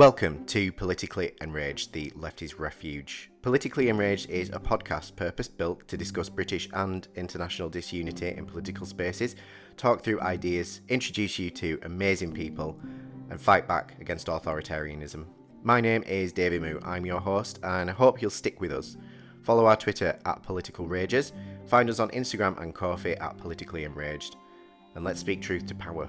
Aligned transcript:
Welcome 0.00 0.46
to 0.46 0.72
Politically 0.72 1.32
Enraged, 1.42 1.92
the 1.92 2.10
Lefty's 2.16 2.58
Refuge. 2.58 3.30
Politically 3.42 3.90
Enraged 3.90 4.30
is 4.30 4.48
a 4.48 4.58
podcast 4.58 5.14
purpose 5.14 5.46
built 5.46 5.86
to 5.88 5.98
discuss 5.98 6.30
British 6.30 6.70
and 6.72 7.06
international 7.16 7.68
disunity 7.68 8.28
in 8.28 8.46
political 8.46 8.86
spaces, 8.86 9.36
talk 9.76 10.02
through 10.02 10.22
ideas, 10.22 10.80
introduce 10.88 11.38
you 11.38 11.50
to 11.50 11.78
amazing 11.82 12.32
people, 12.32 12.80
and 13.28 13.38
fight 13.38 13.68
back 13.68 13.94
against 14.00 14.28
authoritarianism. 14.28 15.26
My 15.64 15.82
name 15.82 16.02
is 16.04 16.32
Davie 16.32 16.58
Moo, 16.58 16.80
I'm 16.82 17.04
your 17.04 17.20
host, 17.20 17.58
and 17.62 17.90
I 17.90 17.92
hope 17.92 18.22
you'll 18.22 18.30
stick 18.30 18.58
with 18.58 18.72
us. 18.72 18.96
Follow 19.42 19.66
our 19.66 19.76
Twitter 19.76 20.18
at 20.24 20.42
Political 20.42 20.86
Rages, 20.86 21.34
find 21.66 21.90
us 21.90 22.00
on 22.00 22.08
Instagram 22.12 22.58
and 22.62 22.74
Ko-fi 22.74 23.16
at 23.16 23.36
Politically 23.36 23.84
Enraged, 23.84 24.36
and 24.94 25.04
let's 25.04 25.20
speak 25.20 25.42
truth 25.42 25.66
to 25.66 25.74
power. 25.74 26.08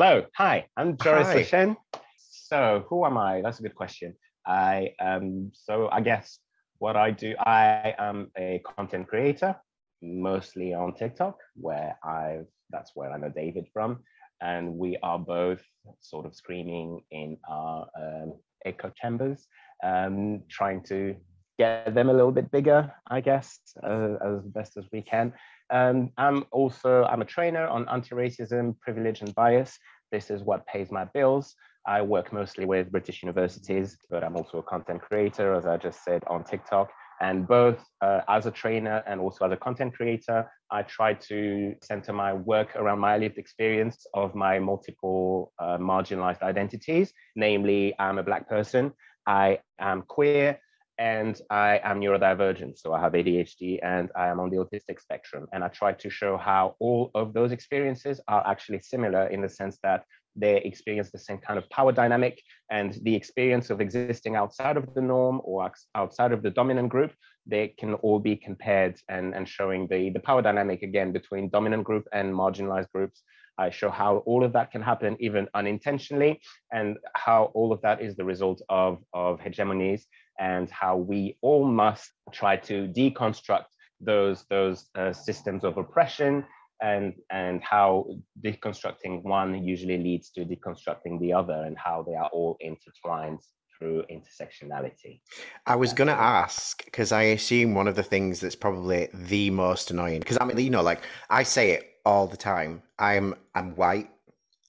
Hello, 0.00 0.24
hi, 0.36 0.64
I'm 0.76 0.96
Joris 0.96 1.26
Hi. 1.26 1.42
Lechene. 1.42 1.76
So, 2.20 2.84
who 2.88 3.04
am 3.04 3.18
I? 3.18 3.42
That's 3.42 3.58
a 3.58 3.62
good 3.62 3.74
question. 3.74 4.14
I 4.46 4.92
um, 5.00 5.50
so 5.52 5.88
I 5.90 6.02
guess 6.02 6.38
what 6.78 6.96
I 6.96 7.10
do, 7.10 7.34
I 7.44 7.96
am 7.98 8.30
a 8.38 8.62
content 8.76 9.08
creator, 9.08 9.56
mostly 10.00 10.72
on 10.72 10.94
TikTok, 10.94 11.38
where 11.56 11.98
I've 12.04 12.46
that's 12.70 12.92
where 12.94 13.10
I 13.10 13.18
know 13.18 13.28
David 13.28 13.66
from, 13.72 13.98
and 14.40 14.78
we 14.78 14.96
are 15.02 15.18
both 15.18 15.64
sort 15.98 16.26
of 16.26 16.34
screaming 16.36 17.02
in 17.10 17.36
our 17.50 17.88
um, 18.00 18.34
echo 18.64 18.92
chambers, 18.94 19.48
um, 19.82 20.44
trying 20.48 20.84
to 20.84 21.16
get 21.58 21.92
them 21.92 22.08
a 22.08 22.12
little 22.12 22.30
bit 22.30 22.52
bigger, 22.52 22.92
I 23.08 23.20
guess, 23.20 23.58
uh, 23.82 24.14
as 24.24 24.46
best 24.46 24.76
as 24.76 24.84
we 24.92 25.02
can. 25.02 25.32
Um, 25.70 26.10
I'm 26.16 26.44
also 26.50 27.04
I'm 27.04 27.22
a 27.22 27.24
trainer 27.24 27.66
on 27.66 27.88
anti-racism, 27.88 28.78
privilege, 28.80 29.20
and 29.20 29.34
bias. 29.34 29.78
This 30.10 30.30
is 30.30 30.42
what 30.42 30.66
pays 30.66 30.90
my 30.90 31.04
bills. 31.06 31.54
I 31.86 32.02
work 32.02 32.32
mostly 32.32 32.64
with 32.64 32.90
British 32.90 33.22
universities, 33.22 33.96
but 34.10 34.22
I'm 34.22 34.36
also 34.36 34.58
a 34.58 34.62
content 34.62 35.00
creator, 35.00 35.54
as 35.54 35.66
I 35.66 35.76
just 35.76 36.04
said, 36.04 36.22
on 36.26 36.44
TikTok. 36.44 36.90
And 37.20 37.48
both 37.48 37.84
uh, 38.00 38.20
as 38.28 38.46
a 38.46 38.50
trainer 38.50 39.02
and 39.06 39.20
also 39.20 39.46
as 39.46 39.52
a 39.52 39.56
content 39.56 39.94
creator, 39.94 40.50
I 40.70 40.82
try 40.82 41.14
to 41.14 41.74
center 41.82 42.12
my 42.12 42.32
work 42.32 42.76
around 42.76 43.00
my 43.00 43.16
lived 43.16 43.38
experience 43.38 44.06
of 44.14 44.34
my 44.34 44.58
multiple 44.58 45.52
uh, 45.58 45.78
marginalized 45.78 46.42
identities. 46.42 47.12
Namely, 47.34 47.94
I'm 47.98 48.18
a 48.18 48.22
Black 48.22 48.48
person, 48.48 48.92
I 49.26 49.58
am 49.80 50.02
queer, 50.02 50.60
and 50.98 51.40
I 51.48 51.80
am 51.84 52.00
neurodivergent. 52.00 52.78
So 52.78 52.92
I 52.92 53.00
have 53.00 53.12
ADHD 53.12 53.78
and 53.82 54.10
I 54.16 54.28
am 54.28 54.40
on 54.40 54.50
the 54.50 54.56
autistic 54.56 55.00
spectrum. 55.00 55.46
And 55.52 55.62
I 55.62 55.68
try 55.68 55.92
to 55.92 56.10
show 56.10 56.36
how 56.36 56.74
all 56.80 57.10
of 57.14 57.32
those 57.32 57.52
experiences 57.52 58.20
are 58.26 58.44
actually 58.46 58.80
similar 58.80 59.28
in 59.28 59.40
the 59.40 59.48
sense 59.48 59.78
that 59.84 60.04
they 60.34 60.56
experience 60.58 61.10
the 61.10 61.18
same 61.18 61.38
kind 61.38 61.58
of 61.58 61.68
power 61.70 61.92
dynamic 61.92 62.40
and 62.70 62.98
the 63.02 63.14
experience 63.14 63.70
of 63.70 63.80
existing 63.80 64.36
outside 64.36 64.76
of 64.76 64.92
the 64.94 65.00
norm 65.00 65.40
or 65.44 65.70
outside 65.94 66.32
of 66.32 66.42
the 66.42 66.50
dominant 66.50 66.88
group. 66.88 67.12
They 67.46 67.68
can 67.78 67.94
all 67.94 68.18
be 68.18 68.36
compared 68.36 69.00
and, 69.08 69.34
and 69.34 69.48
showing 69.48 69.86
the, 69.88 70.10
the 70.10 70.20
power 70.20 70.42
dynamic 70.42 70.82
again 70.82 71.12
between 71.12 71.48
dominant 71.48 71.84
group 71.84 72.06
and 72.12 72.34
marginalized 72.34 72.90
groups. 72.92 73.22
I 73.58 73.70
show 73.70 73.90
how 73.90 74.18
all 74.18 74.44
of 74.44 74.52
that 74.52 74.70
can 74.70 74.82
happen 74.82 75.16
even 75.20 75.48
unintentionally 75.54 76.40
and 76.72 76.96
how 77.14 77.50
all 77.54 77.72
of 77.72 77.80
that 77.82 78.00
is 78.00 78.16
the 78.16 78.24
result 78.24 78.62
of, 78.68 78.98
of 79.12 79.40
hegemonies 79.40 80.02
and 80.38 80.70
how 80.70 80.96
we 80.96 81.36
all 81.42 81.66
must 81.66 82.12
try 82.32 82.56
to 82.56 82.88
deconstruct 82.88 83.66
those 84.00 84.44
those 84.48 84.88
uh, 84.94 85.12
systems 85.12 85.64
of 85.64 85.76
oppression 85.76 86.44
and 86.80 87.14
and 87.30 87.62
how 87.62 88.06
deconstructing 88.44 89.22
one 89.24 89.64
usually 89.64 89.98
leads 89.98 90.30
to 90.30 90.44
deconstructing 90.44 91.18
the 91.20 91.32
other 91.32 91.64
and 91.66 91.76
how 91.76 92.04
they 92.06 92.14
are 92.14 92.30
all 92.32 92.56
intertwined 92.60 93.40
through 93.76 94.04
intersectionality. 94.10 95.20
I 95.66 95.76
was 95.76 95.92
going 95.92 96.08
to 96.08 96.14
ask 96.14 96.84
because 96.84 97.12
I 97.12 97.22
assume 97.22 97.74
one 97.74 97.86
of 97.86 97.94
the 97.94 98.02
things 98.02 98.40
that's 98.40 98.56
probably 98.56 99.08
the 99.14 99.50
most 99.50 99.90
annoying 99.90 100.20
because 100.20 100.38
I 100.40 100.44
mean, 100.44 100.58
you 100.58 100.70
know, 100.70 100.82
like 100.82 101.02
I 101.30 101.42
say 101.42 101.72
it 101.72 101.87
all 102.04 102.26
the 102.26 102.36
time. 102.36 102.82
I'm 102.98 103.34
I'm 103.54 103.74
white, 103.76 104.10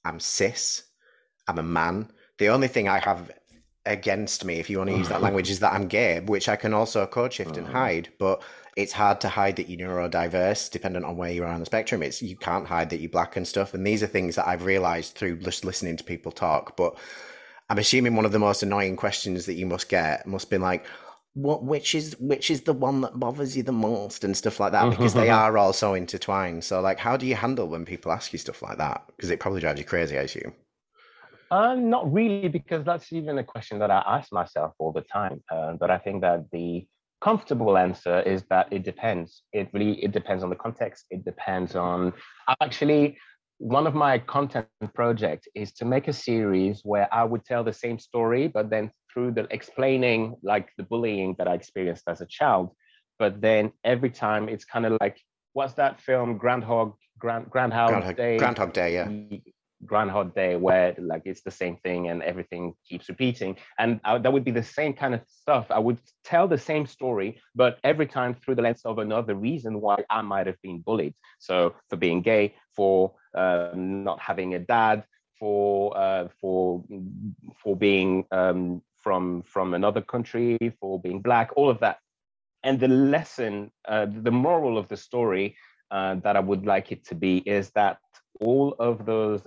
I'm 0.05 0.19
cis, 0.19 0.83
I'm 1.47 1.59
a 1.59 1.63
man. 1.63 2.11
The 2.37 2.49
only 2.49 2.67
thing 2.67 2.87
I 2.87 2.99
have 2.99 3.31
against 3.85 4.45
me, 4.45 4.55
if 4.59 4.69
you 4.69 4.77
want 4.77 4.89
to 4.89 4.95
use 4.97 5.09
that 5.09 5.21
language, 5.27 5.49
is 5.49 5.59
that 5.59 5.73
I'm 5.73 5.87
gay, 5.87 6.19
which 6.19 6.47
I 6.49 6.55
can 6.55 6.73
also 6.73 7.05
code 7.07 7.33
shift 7.33 7.57
and 7.57 7.67
Mhm. 7.67 7.71
hide. 7.71 8.09
But 8.19 8.41
it's 8.75 8.93
hard 8.93 9.19
to 9.21 9.29
hide 9.29 9.55
that 9.57 9.69
you're 9.69 9.89
neurodiverse, 9.89 10.69
depending 10.71 11.03
on 11.03 11.17
where 11.17 11.31
you 11.31 11.43
are 11.43 11.47
on 11.47 11.59
the 11.59 11.65
spectrum. 11.65 12.03
It's 12.03 12.21
you 12.21 12.37
can't 12.37 12.67
hide 12.67 12.89
that 12.91 12.99
you're 12.99 13.09
black 13.09 13.35
and 13.35 13.47
stuff. 13.47 13.73
And 13.73 13.85
these 13.85 14.03
are 14.03 14.07
things 14.07 14.35
that 14.35 14.47
I've 14.47 14.63
realized 14.63 15.15
through 15.15 15.39
just 15.39 15.65
listening 15.65 15.97
to 15.97 16.03
people 16.03 16.31
talk. 16.31 16.77
But 16.77 16.95
I'm 17.69 17.77
assuming 17.77 18.15
one 18.15 18.25
of 18.25 18.31
the 18.31 18.39
most 18.39 18.63
annoying 18.63 18.95
questions 18.95 19.45
that 19.47 19.55
you 19.55 19.65
must 19.65 19.89
get 19.89 20.25
must 20.25 20.49
be 20.49 20.57
like, 20.57 20.85
what 21.33 21.63
which 21.63 21.95
is 21.95 22.15
which 22.19 22.49
is 22.49 22.61
the 22.61 22.73
one 22.73 23.01
that 23.01 23.19
bothers 23.19 23.55
you 23.55 23.63
the 23.63 23.71
most 23.71 24.23
and 24.23 24.35
stuff 24.35 24.59
like 24.59 24.71
that 24.71 24.89
because 24.89 25.13
they 25.13 25.29
are 25.29 25.57
all 25.57 25.73
so 25.73 25.93
intertwined. 25.93 26.63
So 26.63 26.81
like 26.81 26.99
how 26.99 27.17
do 27.17 27.25
you 27.25 27.35
handle 27.35 27.67
when 27.67 27.85
people 27.85 28.11
ask 28.11 28.33
you 28.33 28.39
stuff 28.39 28.61
like 28.61 28.77
that? 28.77 29.03
Because 29.15 29.29
it 29.29 29.39
probably 29.39 29.61
drives 29.61 29.79
you 29.79 29.85
crazy, 29.85 30.17
I 30.17 30.23
assume. 30.23 30.53
Uh, 31.51 31.73
not 31.73 32.11
really, 32.13 32.47
because 32.47 32.85
that's 32.85 33.11
even 33.11 33.39
a 33.39 33.43
question 33.43 33.79
that 33.79 33.89
I 33.89 34.03
ask 34.05 34.31
myself 34.31 34.73
all 34.77 34.91
the 34.91 35.01
time. 35.01 35.41
Uh, 35.51 35.73
but 35.73 35.89
I 35.89 35.97
think 35.97 36.21
that 36.21 36.45
the 36.51 36.87
comfortable 37.21 37.77
answer 37.77 38.21
is 38.21 38.43
that 38.49 38.71
it 38.71 38.83
depends. 38.83 39.43
It 39.51 39.69
really 39.73 40.03
it 40.03 40.11
depends 40.11 40.43
on 40.43 40.49
the 40.49 40.55
context. 40.55 41.05
It 41.09 41.25
depends 41.25 41.75
on 41.75 42.13
actually 42.61 43.17
one 43.59 43.85
of 43.85 43.93
my 43.93 44.17
content 44.19 44.67
projects 44.95 45.47
is 45.53 45.73
to 45.73 45.85
make 45.85 46.07
a 46.07 46.13
series 46.13 46.81
where 46.83 47.13
I 47.13 47.25
would 47.25 47.45
tell 47.45 47.63
the 47.63 47.73
same 47.73 47.99
story, 47.99 48.47
but 48.47 48.69
then 48.69 48.89
through 49.13 49.33
the 49.33 49.47
explaining 49.51 50.35
like 50.43 50.69
the 50.77 50.83
bullying 50.83 51.35
that 51.37 51.47
I 51.47 51.53
experienced 51.53 52.03
as 52.07 52.21
a 52.21 52.25
child. 52.25 52.71
But 53.19 53.41
then 53.41 53.73
every 53.83 54.11
time 54.11 54.47
it's 54.47 54.63
kind 54.63 54.85
of 54.85 54.97
like, 55.01 55.19
what's 55.53 55.73
that 55.73 55.99
film? 55.99 56.37
Groundhog 56.37 56.93
Grand 57.19 57.49
Groundhog, 57.49 57.89
Groundhog 57.89 58.15
Day. 58.15 58.37
Groundhog 58.37 58.73
Day, 58.73 58.93
yeah. 58.93 59.09
Groundhog 59.85 60.33
Day, 60.35 60.55
where 60.55 60.95
like 60.97 61.23
it's 61.25 61.41
the 61.41 61.51
same 61.51 61.77
thing 61.83 62.07
and 62.09 62.23
everything 62.23 62.73
keeps 62.87 63.09
repeating. 63.09 63.57
And 63.77 63.99
I, 64.05 64.17
that 64.17 64.31
would 64.31 64.45
be 64.45 64.51
the 64.51 64.63
same 64.63 64.93
kind 64.93 65.13
of 65.13 65.21
stuff. 65.27 65.67
I 65.69 65.79
would 65.79 65.99
tell 66.23 66.47
the 66.47 66.57
same 66.57 66.85
story, 66.85 67.41
but 67.55 67.77
every 67.83 68.07
time 68.07 68.35
through 68.35 68.55
the 68.55 68.61
lens 68.61 68.81
of 68.85 68.99
another 68.99 69.35
reason 69.35 69.81
why 69.81 69.97
I 70.09 70.21
might 70.21 70.47
have 70.47 70.61
been 70.61 70.79
bullied. 70.79 71.13
So 71.39 71.75
for 71.89 71.97
being 71.97 72.21
gay, 72.21 72.55
for 72.75 73.13
um, 73.35 74.03
not 74.03 74.19
having 74.19 74.53
a 74.55 74.59
dad, 74.59 75.03
for 75.39 75.97
uh, 75.97 76.27
for 76.39 76.83
for 77.61 77.75
being 77.75 78.25
um, 78.31 78.81
from 78.97 79.41
from 79.43 79.73
another 79.73 80.01
country, 80.01 80.57
for 80.79 80.99
being 80.99 81.21
black, 81.21 81.51
all 81.55 81.69
of 81.69 81.79
that. 81.79 81.97
And 82.63 82.79
the 82.79 82.89
lesson, 82.89 83.71
uh, 83.87 84.07
the 84.09 84.31
moral 84.31 84.77
of 84.77 84.89
the 84.89 84.97
story 84.97 85.55
uh, 85.91 86.15
that 86.15 86.35
I 86.35 86.41
would 86.41 86.65
like 86.65 86.91
it 86.91 87.05
to 87.05 87.15
be 87.15 87.37
is 87.37 87.71
that 87.71 87.99
all 88.41 88.75
of 88.79 89.05
those 89.05 89.41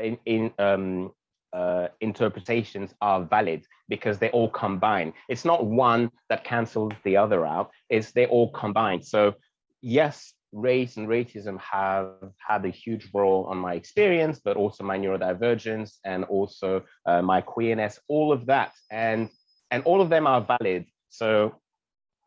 in, 0.00 0.18
in 0.24 0.52
um, 0.58 1.12
uh, 1.52 1.88
interpretations 2.00 2.94
are 3.00 3.24
valid 3.24 3.64
because 3.88 4.18
they 4.18 4.30
all 4.30 4.48
combine. 4.50 5.12
It's 5.28 5.44
not 5.44 5.66
one 5.66 6.10
that 6.28 6.44
cancels 6.44 6.92
the 7.04 7.16
other 7.16 7.44
out. 7.44 7.70
It's 7.88 8.12
they 8.12 8.26
all 8.26 8.52
combine. 8.52 9.02
So 9.02 9.34
yes, 9.80 10.32
race 10.52 10.96
and 10.96 11.08
racism 11.08 11.60
have 11.60 12.32
had 12.38 12.64
a 12.64 12.70
huge 12.70 13.08
role 13.12 13.44
on 13.44 13.58
my 13.58 13.74
experience, 13.74 14.40
but 14.42 14.56
also 14.56 14.82
my 14.84 14.98
neurodivergence 14.98 15.96
and 16.04 16.24
also 16.24 16.82
uh, 17.06 17.22
my 17.22 17.40
queerness, 17.40 17.98
all 18.08 18.32
of 18.32 18.46
that, 18.46 18.72
and 18.90 19.28
and 19.70 19.82
all 19.84 20.00
of 20.00 20.08
them 20.08 20.26
are 20.26 20.40
valid. 20.40 20.86
So 21.10 21.54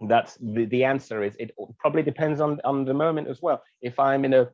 that's 0.08 0.36
the, 0.36 0.66
the 0.66 0.84
answer 0.84 1.24
is 1.24 1.36
it 1.40 1.52
probably 1.80 2.04
depends 2.04 2.42
on 2.42 2.60
on 2.64 2.86
the 2.86 2.94
moment 2.94 3.28
as 3.28 3.42
well. 3.42 3.62
If 3.82 4.00
I'm 4.00 4.26
in 4.26 4.34
a 4.34 4.50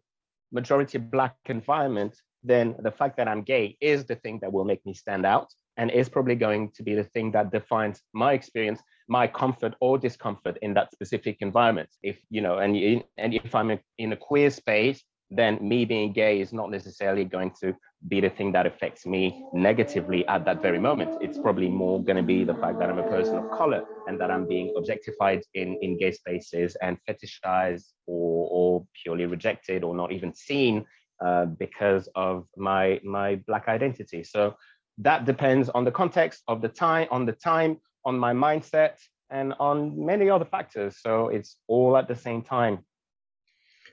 majority 0.51 0.97
black 0.97 1.35
environment, 1.45 2.15
then 2.43 2.75
the 2.79 2.91
fact 2.91 3.17
that 3.17 3.27
I'm 3.27 3.43
gay 3.43 3.77
is 3.81 4.05
the 4.05 4.15
thing 4.15 4.39
that 4.41 4.51
will 4.51 4.65
make 4.65 4.85
me 4.85 4.93
stand 4.93 5.25
out 5.25 5.49
and 5.77 5.91
is 5.91 6.09
probably 6.09 6.35
going 6.35 6.71
to 6.71 6.83
be 6.83 6.95
the 6.95 7.03
thing 7.03 7.31
that 7.31 7.51
defines 7.51 8.01
my 8.13 8.33
experience, 8.33 8.81
my 9.07 9.27
comfort 9.27 9.73
or 9.79 9.97
discomfort 9.97 10.57
in 10.61 10.73
that 10.73 10.91
specific 10.91 11.37
environment. 11.41 11.89
If 12.03 12.17
you 12.29 12.41
know, 12.41 12.57
and 12.59 12.75
and 13.17 13.33
if 13.33 13.53
I'm 13.55 13.71
in- 13.97 14.13
a 14.13 14.17
queer 14.17 14.49
space, 14.49 15.03
then 15.29 15.57
me 15.61 15.85
being 15.85 16.13
gay 16.13 16.39
is 16.39 16.53
not 16.53 16.69
necessarily 16.71 17.25
going 17.25 17.51
to 17.61 17.75
be 18.07 18.21
the 18.21 18.29
thing 18.29 18.51
that 18.51 18.65
affects 18.65 19.05
me 19.05 19.43
negatively 19.53 20.25
at 20.27 20.45
that 20.45 20.61
very 20.61 20.79
moment. 20.79 21.11
It's 21.21 21.37
probably 21.37 21.67
more 21.67 22.01
going 22.03 22.17
to 22.17 22.23
be 22.23 22.43
the 22.43 22.53
fact 22.53 22.79
that 22.79 22.89
I'm 22.89 22.99
a 22.99 23.09
person 23.09 23.37
of 23.37 23.49
color 23.51 23.83
and 24.07 24.19
that 24.21 24.29
I'm 24.29 24.47
being 24.47 24.73
objectified 24.77 25.41
in, 25.55 25.77
in 25.81 25.97
gay 25.97 26.11
spaces 26.11 26.77
and 26.81 26.97
fetishized 27.09 27.91
or, 28.05 28.47
or 28.51 28.85
purely 29.03 29.25
rejected 29.25 29.83
or 29.83 29.95
not 29.95 30.11
even 30.11 30.33
seen 30.33 30.85
uh, 31.25 31.45
because 31.45 32.07
of 32.15 32.45
my 32.55 32.99
my 33.03 33.35
black 33.47 33.67
identity. 33.67 34.23
So 34.23 34.55
that 34.99 35.25
depends 35.25 35.69
on 35.69 35.83
the 35.83 35.91
context 35.91 36.43
of 36.47 36.61
the 36.61 36.69
time, 36.69 37.07
on 37.11 37.25
the 37.25 37.33
time, 37.33 37.77
on 38.07 38.17
my 38.17 38.33
mindset, 38.33 38.93
and 39.29 39.53
on 39.59 40.05
many 40.05 40.29
other 40.29 40.45
factors. 40.45 40.97
So 40.99 41.27
it's 41.27 41.57
all 41.67 41.97
at 41.97 42.07
the 42.07 42.15
same 42.15 42.41
time. 42.41 42.79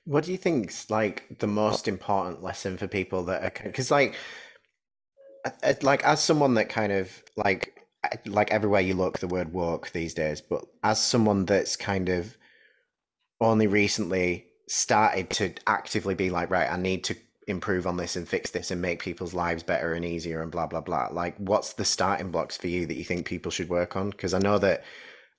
What 0.05 0.25
do 0.25 0.33
you 0.33 0.39
think's 0.39 0.91
like 0.91 1.39
the 1.41 1.47
most 1.47 1.89
important 1.89 2.43
lesson 2.43 2.77
for 2.77 2.87
people 2.87 3.25
that 3.25 3.43
are 3.43 3.63
because 3.65 3.91
like 3.91 4.15
like 5.83 6.05
as 6.05 6.23
someone 6.23 6.55
that 6.55 6.69
kind 6.69 6.93
of 6.93 7.23
like 7.37 7.81
like 8.27 8.51
everywhere 8.51 8.81
you 8.81 8.95
look 8.95 9.19
the 9.19 9.27
word 9.27 9.53
woke 9.53 9.91
these 9.91 10.15
days 10.15 10.41
but 10.41 10.65
as 10.83 11.01
someone 11.01 11.47
that's 11.47 11.77
kind 11.77 12.09
of 12.09 12.37
only 13.41 13.67
recently 13.67 14.47
started 14.69 15.31
to 15.31 15.53
actively 15.67 16.15
be 16.15 16.31
like 16.31 16.51
right 16.51 16.71
i 16.71 16.77
need 16.77 17.05
to 17.05 17.17
improve 17.49 17.87
on 17.87 17.97
this 17.97 18.17
and 18.17 18.29
fix 18.29 18.51
this 18.51 18.71
and 18.71 18.81
make 18.81 19.03
people's 19.03 19.35
lives 19.35 19.63
better 19.63 19.95
and 19.95 20.05
easier 20.05 20.43
and 20.43 20.51
blah 20.51 20.67
blah 20.67 20.81
blah 20.81 21.09
like 21.13 21.37
what's 21.39 21.75
the 21.75 21.85
starting 21.85 22.31
blocks 22.31 22.57
for 22.57 22.69
you 22.69 22.87
that 22.87 22.97
you 22.97 23.05
think 23.05 23.27
people 23.27 23.51
should 23.51 23.69
work 23.69 23.97
on 23.97 24.11
because 24.11 24.33
i 24.33 24.39
know 24.39 24.59
that 24.59 24.85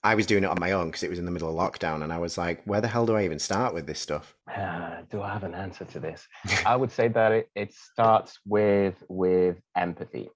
I 0.06 0.14
was 0.14 0.28
doing 0.28 0.44
it 0.44 0.52
on 0.52 0.60
my 0.60 0.74
own 0.74 0.90
because 0.90 1.02
it 1.02 1.10
was 1.10 1.18
in 1.18 1.26
the 1.26 1.32
middle 1.32 1.50
of 1.50 1.56
lockdown, 1.56 2.04
and 2.04 2.14
I 2.14 2.20
was 2.20 2.38
like, 2.38 2.64
"Where 2.66 2.80
the 2.80 2.88
hell 2.88 3.08
do 3.08 3.16
I 3.16 3.26
even 3.26 3.40
start 3.40 3.74
with 3.74 3.88
this 3.88 4.00
stuff?" 4.00 4.36
Uh, 4.56 5.02
do 5.12 5.24
I 5.24 5.34
have 5.34 5.44
an 5.44 5.56
answer 5.56 5.84
to 5.84 6.00
this? 6.00 6.28
I 6.66 6.76
would 6.76 6.92
say 6.92 7.08
that 7.08 7.32
it, 7.32 7.50
it 7.56 7.74
starts 7.74 8.40
with 8.46 9.04
with 9.10 9.58
empathy, 9.76 10.30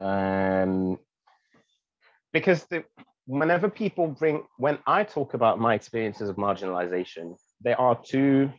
um, 0.00 0.98
because 2.32 2.64
the, 2.64 2.82
whenever 3.26 3.70
people 3.70 4.08
bring, 4.08 4.42
when 4.56 4.78
I 4.84 5.04
talk 5.04 5.34
about 5.34 5.60
my 5.60 5.74
experiences 5.74 6.28
of 6.28 6.34
marginalization, 6.34 7.36
there 7.60 7.80
are 7.80 7.96
two 8.04 8.52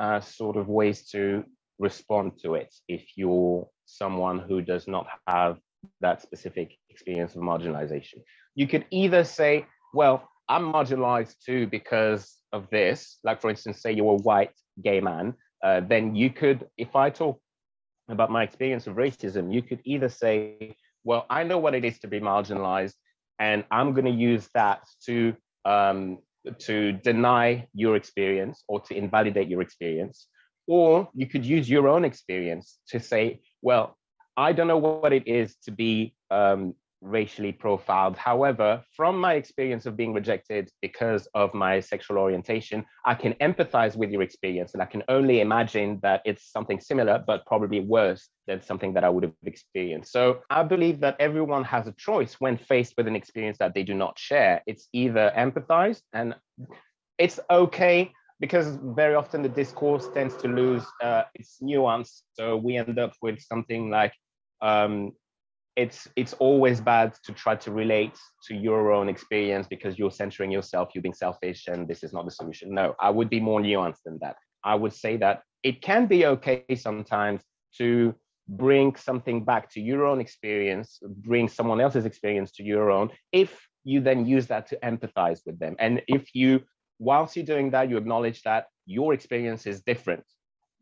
uh, 0.00 0.18
sort 0.18 0.56
of 0.56 0.66
ways 0.66 1.08
to 1.10 1.44
respond 1.78 2.32
to 2.42 2.54
it. 2.54 2.74
If 2.88 3.04
you're 3.16 3.68
someone 3.86 4.38
who 4.38 4.60
does 4.60 4.86
not 4.86 5.06
have 5.26 5.58
that 6.00 6.22
specific 6.22 6.72
experience 6.90 7.34
of 7.34 7.42
marginalization. 7.42 8.22
You 8.54 8.66
could 8.66 8.84
either 8.90 9.24
say, 9.24 9.66
well, 9.94 10.28
I'm 10.48 10.72
marginalized 10.72 11.36
too 11.44 11.66
because 11.66 12.36
of 12.52 12.68
this. 12.70 13.18
Like, 13.24 13.40
for 13.40 13.50
instance, 13.50 13.80
say 13.82 13.92
you're 13.92 14.14
a 14.14 14.22
white 14.22 14.52
gay 14.82 15.00
man, 15.00 15.34
uh, 15.62 15.80
then 15.80 16.14
you 16.14 16.30
could, 16.30 16.66
if 16.76 16.96
I 16.96 17.10
talk 17.10 17.40
about 18.08 18.30
my 18.30 18.42
experience 18.42 18.86
of 18.86 18.96
racism, 18.96 19.52
you 19.52 19.62
could 19.62 19.80
either 19.84 20.08
say, 20.08 20.76
well, 21.04 21.26
I 21.30 21.44
know 21.44 21.58
what 21.58 21.74
it 21.74 21.84
is 21.84 21.98
to 22.00 22.08
be 22.08 22.20
marginalized, 22.20 22.94
and 23.38 23.64
I'm 23.70 23.92
going 23.92 24.04
to 24.06 24.10
use 24.10 24.48
that 24.54 24.80
to 25.06 25.34
um, 25.64 26.18
to 26.60 26.92
deny 26.92 27.66
your 27.74 27.96
experience 27.96 28.64
or 28.68 28.80
to 28.80 28.96
invalidate 28.96 29.48
your 29.48 29.60
experience. 29.60 30.28
Or 30.68 31.08
you 31.14 31.26
could 31.26 31.44
use 31.44 31.68
your 31.68 31.88
own 31.88 32.04
experience 32.04 32.78
to 32.88 33.00
say, 33.00 33.40
well, 33.62 33.96
I 34.36 34.52
don't 34.52 34.68
know 34.68 34.78
what 34.78 35.12
it 35.12 35.26
is 35.26 35.56
to 35.64 35.72
be 35.72 36.14
um, 36.30 36.74
racially 37.00 37.52
profiled. 37.52 38.16
However, 38.16 38.82
from 38.96 39.18
my 39.18 39.34
experience 39.34 39.86
of 39.86 39.96
being 39.96 40.12
rejected 40.12 40.70
because 40.82 41.26
of 41.34 41.54
my 41.54 41.80
sexual 41.80 42.18
orientation, 42.18 42.84
I 43.04 43.14
can 43.14 43.34
empathize 43.34 43.96
with 43.96 44.10
your 44.10 44.22
experience 44.22 44.74
and 44.74 44.82
I 44.82 44.86
can 44.86 45.02
only 45.08 45.40
imagine 45.40 46.00
that 46.02 46.22
it's 46.24 46.50
something 46.50 46.80
similar, 46.80 47.22
but 47.26 47.46
probably 47.46 47.80
worse 47.80 48.28
than 48.46 48.62
something 48.62 48.94
that 48.94 49.04
I 49.04 49.08
would 49.08 49.24
have 49.24 49.32
experienced. 49.44 50.12
So 50.12 50.40
I 50.50 50.62
believe 50.62 51.00
that 51.00 51.16
everyone 51.18 51.64
has 51.64 51.86
a 51.86 51.92
choice 51.92 52.34
when 52.38 52.56
faced 52.56 52.94
with 52.96 53.08
an 53.08 53.16
experience 53.16 53.58
that 53.58 53.74
they 53.74 53.82
do 53.82 53.94
not 53.94 54.18
share. 54.18 54.62
It's 54.66 54.88
either 54.92 55.32
empathize 55.36 56.00
and 56.12 56.34
it's 57.18 57.40
okay 57.50 58.12
because 58.40 58.78
very 58.82 59.14
often 59.14 59.42
the 59.42 59.48
discourse 59.48 60.08
tends 60.14 60.34
to 60.36 60.48
lose 60.48 60.84
uh, 61.02 61.22
its 61.34 61.58
nuance. 61.60 62.24
So 62.34 62.56
we 62.56 62.76
end 62.76 62.98
up 62.98 63.12
with 63.20 63.40
something 63.40 63.90
like, 63.90 64.12
um, 64.60 65.12
it's 65.76 66.08
it's 66.16 66.32
always 66.34 66.80
bad 66.80 67.14
to 67.24 67.32
try 67.32 67.54
to 67.54 67.70
relate 67.70 68.18
to 68.48 68.54
your 68.54 68.92
own 68.92 69.08
experience 69.08 69.68
because 69.68 69.96
you're 69.96 70.10
centering 70.10 70.50
yourself, 70.50 70.88
you're 70.92 71.02
being 71.02 71.14
selfish, 71.14 71.68
and 71.68 71.86
this 71.86 72.02
is 72.02 72.12
not 72.12 72.24
the 72.24 72.32
solution. 72.32 72.74
No, 72.74 72.94
I 73.00 73.10
would 73.10 73.30
be 73.30 73.38
more 73.38 73.60
nuanced 73.60 74.02
than 74.04 74.18
that. 74.20 74.36
I 74.64 74.74
would 74.74 74.92
say 74.92 75.16
that 75.18 75.42
it 75.62 75.80
can 75.80 76.06
be 76.06 76.26
okay 76.26 76.64
sometimes 76.74 77.42
to 77.78 78.14
bring 78.48 78.96
something 78.96 79.44
back 79.44 79.70
to 79.70 79.80
your 79.80 80.04
own 80.06 80.20
experience, 80.20 80.98
bring 81.02 81.48
someone 81.48 81.80
else's 81.80 82.06
experience 82.06 82.50
to 82.52 82.62
your 82.64 82.90
own, 82.90 83.10
if 83.30 83.68
you 83.84 84.00
then 84.00 84.26
use 84.26 84.46
that 84.48 84.66
to 84.68 84.78
empathize 84.82 85.40
with 85.46 85.58
them. 85.58 85.76
And 85.78 86.02
if 86.08 86.34
you, 86.34 86.62
whilst 86.98 87.36
you're 87.36 87.44
doing 87.44 87.70
that, 87.70 87.90
you 87.90 87.96
acknowledge 87.96 88.42
that 88.42 88.66
your 88.86 89.12
experience 89.12 89.66
is 89.66 89.82
different. 89.82 90.24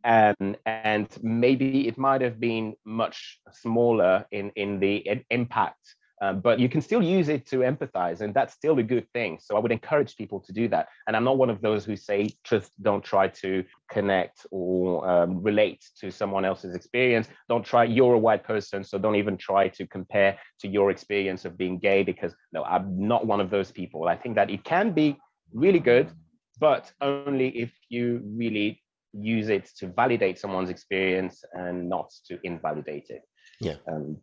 Um, 0.05 0.57
and 0.65 1.09
maybe 1.23 1.89
it 1.89 1.99
might 1.99 2.21
have 2.21 2.39
been 2.39 2.75
much 2.85 3.41
smaller 3.51 4.25
in 4.31 4.53
in 4.55 4.79
the 4.79 5.25
impact 5.31 5.97
um, 6.23 6.41
but 6.41 6.59
you 6.59 6.69
can 6.69 6.81
still 6.81 7.03
use 7.03 7.29
it 7.29 7.47
to 7.47 7.59
empathize 7.59 8.21
and 8.21 8.33
that's 8.33 8.55
still 8.55 8.79
a 8.79 8.83
good 8.83 9.07
thing. 9.13 9.39
So 9.41 9.57
i 9.57 9.61
would 9.61 9.73
encourage 9.73 10.17
people 10.17 10.41
to 10.41 10.53
do 10.53 10.69
that. 10.69 10.89
And 11.07 11.17
i'm 11.17 11.25
not 11.25 11.37
one 11.37 11.51
of 11.51 11.61
those 11.61 11.85
who 11.85 11.97
say 11.97 12.31
just 12.45 12.71
don't 12.83 13.05
try 13.05 13.29
to 13.29 13.65
connect 13.91 14.47
or 14.51 15.09
um, 15.09 15.43
relate 15.43 15.85
to 16.01 16.11
someone 16.11 16.45
else's 16.45 16.75
experience. 16.75 17.29
Don't 17.49 17.65
try 17.65 17.85
you're 17.85 18.15
a 18.15 18.19
white 18.19 18.45
person 18.45 18.83
so 18.83 18.99
don't 18.99 19.17
even 19.17 19.37
try 19.37 19.69
to 19.69 19.87
compare 19.87 20.39
to 20.61 20.69
your 20.69 20.91
experience 20.91 21.45
of 21.45 21.59
being 21.59 21.79
gay 21.79 22.03
because 22.03 22.35
no 22.53 22.65
i'm 22.65 23.09
not 23.09 23.27
one 23.27 23.41
of 23.41 23.51
those 23.51 23.71
people. 23.71 24.09
I 24.09 24.17
think 24.17 24.37
that 24.37 24.51
it 24.51 24.65
can 24.65 24.93
be 24.93 25.19
really 25.53 25.81
good 25.81 26.11
but 26.59 26.93
only 27.01 27.49
if 27.49 27.73
you 27.89 28.23
really 28.25 28.83
use 29.13 29.49
it 29.49 29.71
to 29.79 29.89
validate 29.89 30.39
someone's 30.39 30.71
experience 30.71 31.45
and 31.53 31.89
not 31.89 32.13
to 32.27 32.39
invalidate 32.45 33.07
it. 33.09 33.23
Yeah. 33.61 33.77
Um, 33.91 34.19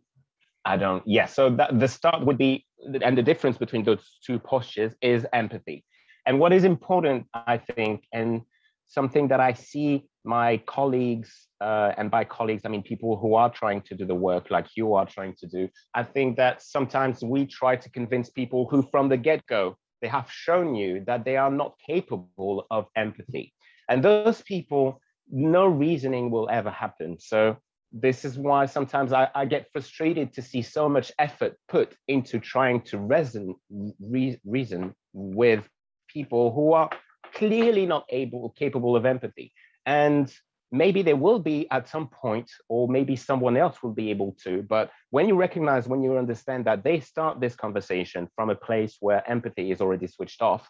I 0.65 0.77
don't, 0.77 1.03
yeah. 1.05 1.25
So 1.25 1.49
that 1.57 1.79
the 1.79 1.87
start 1.87 2.25
would 2.25 2.37
be, 2.37 2.65
and 3.01 3.17
the 3.17 3.23
difference 3.23 3.57
between 3.57 3.83
those 3.83 4.17
two 4.25 4.39
postures 4.39 4.93
is 5.01 5.25
empathy. 5.33 5.83
And 6.25 6.39
what 6.39 6.53
is 6.53 6.63
important, 6.63 7.27
I 7.33 7.57
think, 7.57 8.05
and 8.13 8.41
something 8.87 9.27
that 9.27 9.39
I 9.39 9.53
see 9.53 10.05
my 10.23 10.57
colleagues, 10.65 11.47
uh, 11.59 11.91
and 11.97 12.09
by 12.09 12.23
colleagues, 12.23 12.61
I 12.65 12.69
mean 12.69 12.81
people 12.81 13.17
who 13.17 13.35
are 13.35 13.49
trying 13.49 13.81
to 13.81 13.95
do 13.95 14.05
the 14.05 14.15
work 14.15 14.49
like 14.49 14.67
you 14.77 14.93
are 14.93 15.05
trying 15.05 15.35
to 15.39 15.47
do. 15.47 15.67
I 15.93 16.03
think 16.03 16.37
that 16.37 16.61
sometimes 16.61 17.23
we 17.23 17.45
try 17.45 17.75
to 17.75 17.89
convince 17.89 18.29
people 18.29 18.67
who, 18.69 18.83
from 18.83 19.09
the 19.09 19.17
get 19.17 19.45
go, 19.47 19.75
they 20.03 20.09
have 20.09 20.29
shown 20.29 20.75
you 20.75 21.01
that 21.07 21.23
they 21.23 21.37
are 21.37 21.49
not 21.49 21.75
capable 21.87 22.67
of 22.69 22.87
empathy. 22.95 23.53
And 23.89 24.03
those 24.03 24.41
people, 24.41 25.01
no 25.31 25.65
reasoning 25.65 26.29
will 26.29 26.49
ever 26.51 26.69
happen. 26.69 27.17
So 27.19 27.55
this 27.93 28.25
is 28.25 28.37
why 28.37 28.65
sometimes 28.65 29.13
I, 29.13 29.29
I 29.33 29.45
get 29.45 29.71
frustrated 29.71 30.33
to 30.33 30.41
see 30.41 30.61
so 30.61 30.89
much 30.89 31.09
effort 31.19 31.55
put 31.69 31.95
into 32.09 32.37
trying 32.39 32.81
to 32.81 32.97
reason, 32.97 33.55
re, 34.01 34.37
reason 34.45 34.93
with 35.13 35.69
people 36.09 36.53
who 36.53 36.73
are 36.73 36.89
clearly 37.33 37.85
not 37.85 38.05
able, 38.09 38.49
capable 38.57 38.97
of 38.97 39.05
empathy. 39.05 39.53
And 39.85 40.29
maybe 40.73 41.01
there 41.03 41.15
will 41.15 41.39
be 41.39 41.69
at 41.71 41.87
some 41.87 42.07
point, 42.07 42.51
or 42.67 42.89
maybe 42.89 43.15
someone 43.15 43.55
else 43.55 43.81
will 43.81 43.93
be 43.93 44.09
able 44.09 44.35
to. 44.43 44.63
But 44.63 44.91
when 45.11 45.27
you 45.29 45.35
recognize, 45.35 45.87
when 45.87 46.03
you 46.03 46.17
understand 46.17 46.65
that 46.65 46.83
they 46.83 46.99
start 46.99 47.39
this 47.39 47.55
conversation 47.55 48.27
from 48.35 48.49
a 48.49 48.55
place 48.55 48.97
where 48.99 49.29
empathy 49.29 49.71
is 49.71 49.79
already 49.79 50.07
switched 50.07 50.41
off, 50.41 50.67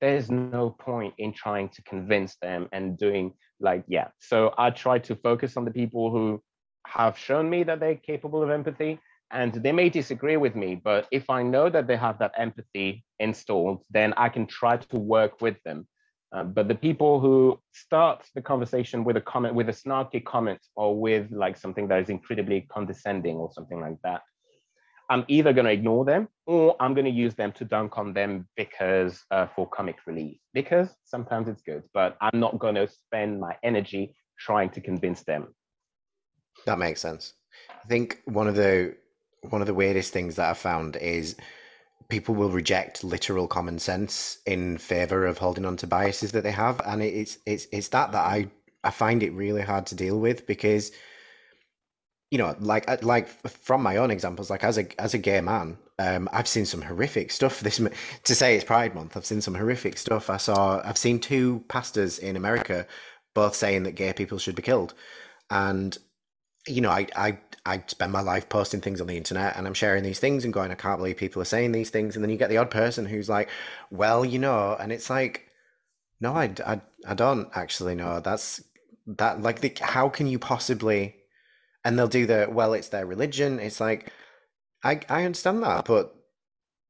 there's 0.00 0.30
no 0.30 0.70
point 0.70 1.14
in 1.18 1.32
trying 1.32 1.68
to 1.70 1.82
convince 1.82 2.36
them 2.36 2.68
and 2.72 2.98
doing 2.98 3.32
like 3.60 3.84
yeah 3.86 4.08
so 4.18 4.54
i 4.58 4.70
try 4.70 4.98
to 4.98 5.14
focus 5.14 5.56
on 5.56 5.64
the 5.64 5.70
people 5.70 6.10
who 6.10 6.42
have 6.86 7.18
shown 7.18 7.48
me 7.48 7.62
that 7.62 7.80
they're 7.80 7.94
capable 7.94 8.42
of 8.42 8.50
empathy 8.50 8.98
and 9.30 9.52
they 9.54 9.72
may 9.72 9.88
disagree 9.88 10.36
with 10.36 10.56
me 10.56 10.74
but 10.74 11.06
if 11.10 11.28
i 11.28 11.42
know 11.42 11.68
that 11.68 11.86
they 11.86 11.96
have 11.96 12.18
that 12.18 12.32
empathy 12.36 13.04
installed 13.18 13.82
then 13.90 14.14
i 14.16 14.28
can 14.28 14.46
try 14.46 14.76
to 14.76 14.96
work 14.96 15.40
with 15.42 15.56
them 15.64 15.86
uh, 16.32 16.44
but 16.44 16.68
the 16.68 16.74
people 16.74 17.20
who 17.20 17.58
start 17.72 18.24
the 18.34 18.42
conversation 18.42 19.04
with 19.04 19.16
a 19.16 19.20
comment 19.20 19.54
with 19.54 19.68
a 19.68 19.72
snarky 19.72 20.24
comment 20.24 20.60
or 20.76 20.98
with 20.98 21.30
like 21.30 21.56
something 21.56 21.88
that 21.88 22.00
is 22.00 22.08
incredibly 22.08 22.62
condescending 22.72 23.36
or 23.36 23.50
something 23.52 23.80
like 23.80 23.96
that 24.02 24.22
I'm 25.10 25.24
either 25.26 25.52
going 25.52 25.64
to 25.64 25.72
ignore 25.72 26.04
them 26.04 26.28
or 26.46 26.76
I'm 26.78 26.94
going 26.94 27.04
to 27.04 27.10
use 27.10 27.34
them 27.34 27.50
to 27.54 27.64
dunk 27.64 27.98
on 27.98 28.12
them 28.12 28.46
because 28.56 29.24
uh, 29.32 29.48
for 29.56 29.68
comic 29.68 29.96
relief, 30.06 30.38
because 30.54 30.88
sometimes 31.04 31.48
it's 31.48 31.62
good, 31.62 31.82
but 31.92 32.16
I'm 32.20 32.38
not 32.38 32.60
going 32.60 32.76
to 32.76 32.86
spend 32.86 33.40
my 33.40 33.56
energy 33.64 34.14
trying 34.38 34.70
to 34.70 34.80
convince 34.80 35.24
them. 35.24 35.48
That 36.64 36.78
makes 36.78 37.00
sense. 37.00 37.34
I 37.68 37.88
think 37.88 38.20
one 38.24 38.46
of 38.46 38.54
the 38.54 38.94
one 39.48 39.60
of 39.60 39.66
the 39.66 39.74
weirdest 39.74 40.12
things 40.12 40.36
that 40.36 40.48
I've 40.48 40.58
found 40.58 40.96
is 40.96 41.34
people 42.10 42.34
will 42.34 42.50
reject 42.50 43.04
literal 43.04 43.48
common 43.48 43.78
sense 43.78 44.38
in 44.46 44.78
favor 44.78 45.26
of 45.26 45.38
holding 45.38 45.64
on 45.64 45.76
to 45.78 45.86
biases 45.86 46.32
that 46.32 46.42
they 46.42 46.52
have, 46.52 46.80
and 46.84 47.02
it's 47.02 47.38
it's 47.46 47.66
it's 47.72 47.88
that 47.88 48.12
that 48.12 48.24
I 48.24 48.48
I 48.84 48.90
find 48.90 49.22
it 49.22 49.30
really 49.32 49.62
hard 49.62 49.86
to 49.86 49.94
deal 49.94 50.18
with 50.20 50.46
because 50.46 50.92
you 52.30 52.38
know, 52.38 52.54
like 52.60 52.88
uh, 52.88 52.96
like 53.02 53.28
from 53.28 53.82
my 53.82 53.96
own 53.96 54.10
examples, 54.10 54.50
like 54.50 54.62
as 54.62 54.78
a 54.78 55.00
as 55.00 55.14
a 55.14 55.18
gay 55.18 55.40
man, 55.40 55.76
um, 55.98 56.28
I've 56.32 56.46
seen 56.46 56.64
some 56.64 56.82
horrific 56.82 57.32
stuff. 57.32 57.60
This 57.60 57.80
to 58.24 58.34
say 58.34 58.54
it's 58.54 58.64
Pride 58.64 58.94
Month, 58.94 59.16
I've 59.16 59.26
seen 59.26 59.40
some 59.40 59.54
horrific 59.54 59.98
stuff. 59.98 60.30
I 60.30 60.36
saw, 60.36 60.80
I've 60.84 60.98
seen 60.98 61.18
two 61.18 61.64
pastors 61.68 62.18
in 62.18 62.36
America, 62.36 62.86
both 63.34 63.54
saying 63.56 63.82
that 63.82 63.96
gay 63.96 64.12
people 64.12 64.38
should 64.38 64.54
be 64.54 64.62
killed, 64.62 64.94
and 65.50 65.98
you 66.68 66.80
know, 66.80 66.90
I 66.90 67.08
I 67.16 67.38
I 67.66 67.82
spend 67.86 68.12
my 68.12 68.20
life 68.22 68.48
posting 68.48 68.80
things 68.80 69.00
on 69.00 69.06
the 69.06 69.16
internet, 69.16 69.56
and 69.56 69.66
I'm 69.66 69.74
sharing 69.74 70.02
these 70.02 70.18
things 70.20 70.44
and 70.44 70.52
going, 70.54 70.70
I 70.70 70.74
can't 70.76 70.98
believe 70.98 71.16
people 71.18 71.42
are 71.42 71.46
saying 71.46 71.72
these 71.72 71.90
things, 71.90 72.16
and 72.16 72.24
then 72.24 72.30
you 72.30 72.38
get 72.38 72.48
the 72.50 72.56
odd 72.58 72.70
person 72.70 73.06
who's 73.06 73.28
like, 73.28 73.48
well, 73.90 74.24
you 74.24 74.38
know, 74.38 74.76
and 74.80 74.92
it's 74.92 75.10
like 75.10 75.48
No, 76.20 76.34
I, 76.34 76.52
I, 76.66 76.80
I 77.06 77.14
don't 77.14 77.48
actually 77.54 77.94
know. 77.94 78.20
That's 78.20 78.62
that 79.06 79.42
like 79.42 79.60
the, 79.60 79.72
how 79.80 80.08
can 80.08 80.26
you 80.26 80.38
possibly 80.38 81.16
and 81.84 81.98
they'll 81.98 82.08
do 82.08 82.26
the 82.26 82.48
well 82.50 82.74
it's 82.74 82.88
their 82.88 83.06
religion. 83.06 83.60
It's 83.60 83.80
like 83.80 84.12
i 84.84 85.00
i 85.10 85.24
understand 85.24 85.62
that 85.62 85.84
but 85.86 86.14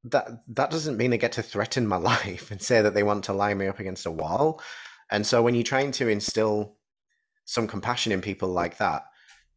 that 0.04 0.28
that 0.48 0.70
doesn't 0.70 0.96
mean 0.96 1.10
they 1.10 1.18
get 1.18 1.32
to 1.32 1.42
threaten 1.42 1.86
my 1.86 1.96
life 2.12 2.50
and 2.50 2.60
say 2.62 2.82
that 2.82 2.94
they 2.94 3.02
want 3.02 3.24
to 3.24 3.32
line 3.32 3.58
me 3.58 3.66
up 3.68 3.80
against 3.80 4.06
a 4.06 4.10
wall. 4.10 4.62
And 5.10 5.26
so 5.26 5.42
when 5.42 5.54
you're 5.54 5.64
trying 5.64 5.92
to 5.92 6.08
instill 6.08 6.76
some 7.46 7.66
compassion 7.68 8.12
in 8.12 8.20
people 8.22 8.48
like 8.50 8.78
that 8.78 9.04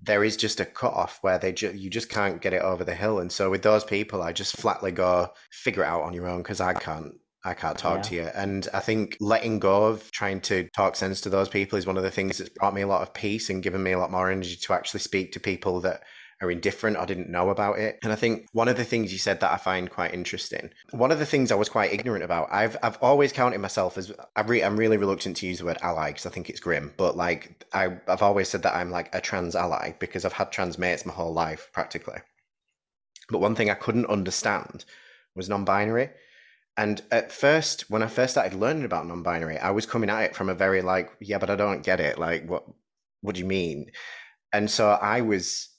there 0.05 0.23
is 0.23 0.35
just 0.35 0.59
a 0.59 0.65
cut 0.65 0.93
off 0.93 1.19
where 1.21 1.39
they 1.39 1.51
ju- 1.51 1.73
you 1.73 1.89
just 1.89 2.09
can't 2.09 2.41
get 2.41 2.53
it 2.53 2.61
over 2.61 2.83
the 2.83 2.95
hill 2.95 3.19
and 3.19 3.31
so 3.31 3.49
with 3.49 3.63
those 3.63 3.83
people 3.83 4.21
i 4.21 4.31
just 4.31 4.57
flatly 4.57 4.91
go 4.91 5.29
figure 5.51 5.83
it 5.83 5.87
out 5.87 6.03
on 6.03 6.13
your 6.13 6.27
own 6.27 6.41
because 6.41 6.61
i 6.61 6.73
can't 6.73 7.13
I 7.45 7.53
can't 7.53 7.77
talk 7.77 7.97
yeah. 7.97 8.01
to 8.03 8.15
you. 8.15 8.29
And 8.35 8.67
I 8.73 8.79
think 8.79 9.17
letting 9.19 9.59
go 9.59 9.87
of 9.87 10.09
trying 10.11 10.39
to 10.41 10.69
talk 10.69 10.95
sense 10.95 11.19
to 11.21 11.29
those 11.29 11.49
people 11.49 11.77
is 11.77 11.85
one 11.85 11.97
of 11.97 12.03
the 12.03 12.11
things 12.11 12.37
that's 12.37 12.49
brought 12.49 12.73
me 12.73 12.81
a 12.81 12.87
lot 12.87 13.01
of 13.01 13.13
peace 13.13 13.49
and 13.49 13.61
given 13.61 13.83
me 13.83 13.91
a 13.91 13.99
lot 13.99 14.11
more 14.11 14.31
energy 14.31 14.55
to 14.55 14.73
actually 14.73 15.01
speak 15.01 15.33
to 15.33 15.41
people 15.41 15.81
that 15.81 16.03
are 16.43 16.51
indifferent 16.51 16.97
or 16.97 17.05
didn't 17.05 17.29
know 17.29 17.49
about 17.49 17.79
it. 17.79 17.97
And 18.03 18.11
I 18.11 18.15
think 18.15 18.47
one 18.51 18.67
of 18.67 18.77
the 18.77 18.83
things 18.83 19.11
you 19.11 19.17
said 19.17 19.39
that 19.39 19.51
I 19.51 19.57
find 19.57 19.89
quite 19.89 20.13
interesting, 20.13 20.69
one 20.91 21.11
of 21.11 21.19
the 21.19 21.25
things 21.25 21.51
I 21.51 21.55
was 21.55 21.69
quite 21.69 21.93
ignorant 21.93 22.23
about, 22.23 22.49
I've 22.51 22.77
I've 22.83 22.97
always 23.01 23.31
counted 23.31 23.59
myself 23.59 23.97
as 23.97 24.11
re- 24.45 24.63
I'm 24.63 24.77
really 24.77 24.97
reluctant 24.97 25.37
to 25.37 25.47
use 25.47 25.59
the 25.59 25.65
word 25.65 25.79
ally 25.81 26.09
because 26.09 26.25
I 26.25 26.29
think 26.29 26.49
it's 26.49 26.59
grim, 26.59 26.93
but 26.97 27.17
like 27.17 27.65
I, 27.73 27.97
I've 28.07 28.21
always 28.21 28.49
said 28.49 28.63
that 28.63 28.75
I'm 28.75 28.91
like 28.91 29.13
a 29.15 29.21
trans 29.21 29.55
ally 29.55 29.93
because 29.99 30.25
I've 30.25 30.33
had 30.33 30.51
trans 30.51 30.77
mates 30.77 31.05
my 31.05 31.13
whole 31.13 31.33
life 31.33 31.69
practically. 31.73 32.19
But 33.29 33.39
one 33.39 33.55
thing 33.55 33.69
I 33.69 33.75
couldn't 33.75 34.07
understand 34.07 34.85
was 35.35 35.49
non-binary 35.49 36.09
and 36.75 37.01
at 37.11 37.31
first, 37.31 37.89
when 37.89 38.01
I 38.01 38.07
first 38.07 38.33
started 38.33 38.57
learning 38.59 38.85
about 38.85 39.05
non-binary, 39.05 39.59
I 39.59 39.69
was 39.69 39.85
coming 39.85 40.09
at 40.09 40.23
it 40.23 40.35
from 40.35 40.49
a 40.49 40.55
very 40.55 40.81
like, 40.81 41.11
yeah, 41.19 41.37
but 41.37 41.51
I 41.51 41.55
don't 41.55 41.83
get 41.83 41.99
it. 41.99 42.17
Like, 42.17 42.49
what? 42.49 42.63
What 43.21 43.35
do 43.35 43.41
you 43.41 43.47
mean? 43.47 43.91
And 44.51 44.69
so 44.69 44.89
I 44.89 45.21
was 45.21 45.69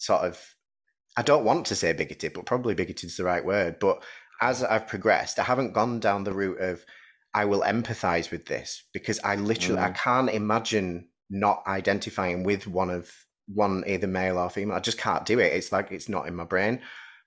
sort 0.00 0.22
of, 0.22 0.40
I 1.16 1.22
don't 1.22 1.44
want 1.44 1.66
to 1.66 1.74
say 1.74 1.92
bigoted, 1.92 2.32
but 2.32 2.46
probably 2.46 2.74
bigoted 2.74 3.10
is 3.10 3.16
the 3.16 3.24
right 3.24 3.44
word. 3.44 3.78
But 3.78 4.02
as 4.40 4.62
I've 4.62 4.86
progressed, 4.86 5.38
I 5.38 5.44
haven't 5.44 5.72
gone 5.72 6.00
down 6.00 6.24
the 6.24 6.32
route 6.32 6.60
of 6.60 6.84
I 7.34 7.44
will 7.44 7.60
empathize 7.60 8.30
with 8.30 8.46
this 8.46 8.84
because 8.92 9.20
I 9.22 9.36
literally 9.36 9.80
mm. 9.80 9.84
I 9.84 9.90
can't 9.90 10.30
imagine 10.30 11.08
not 11.30 11.62
identifying 11.66 12.42
with 12.42 12.66
one 12.66 12.90
of 12.90 13.12
one 13.46 13.84
either 13.86 14.06
male 14.06 14.38
or 14.38 14.50
female. 14.50 14.76
I 14.76 14.80
just 14.80 14.98
can't 14.98 15.26
do 15.26 15.38
it. 15.38 15.52
It's 15.52 15.72
like 15.72 15.92
it's 15.92 16.08
not 16.08 16.26
in 16.26 16.34
my 16.34 16.44
brain 16.44 16.80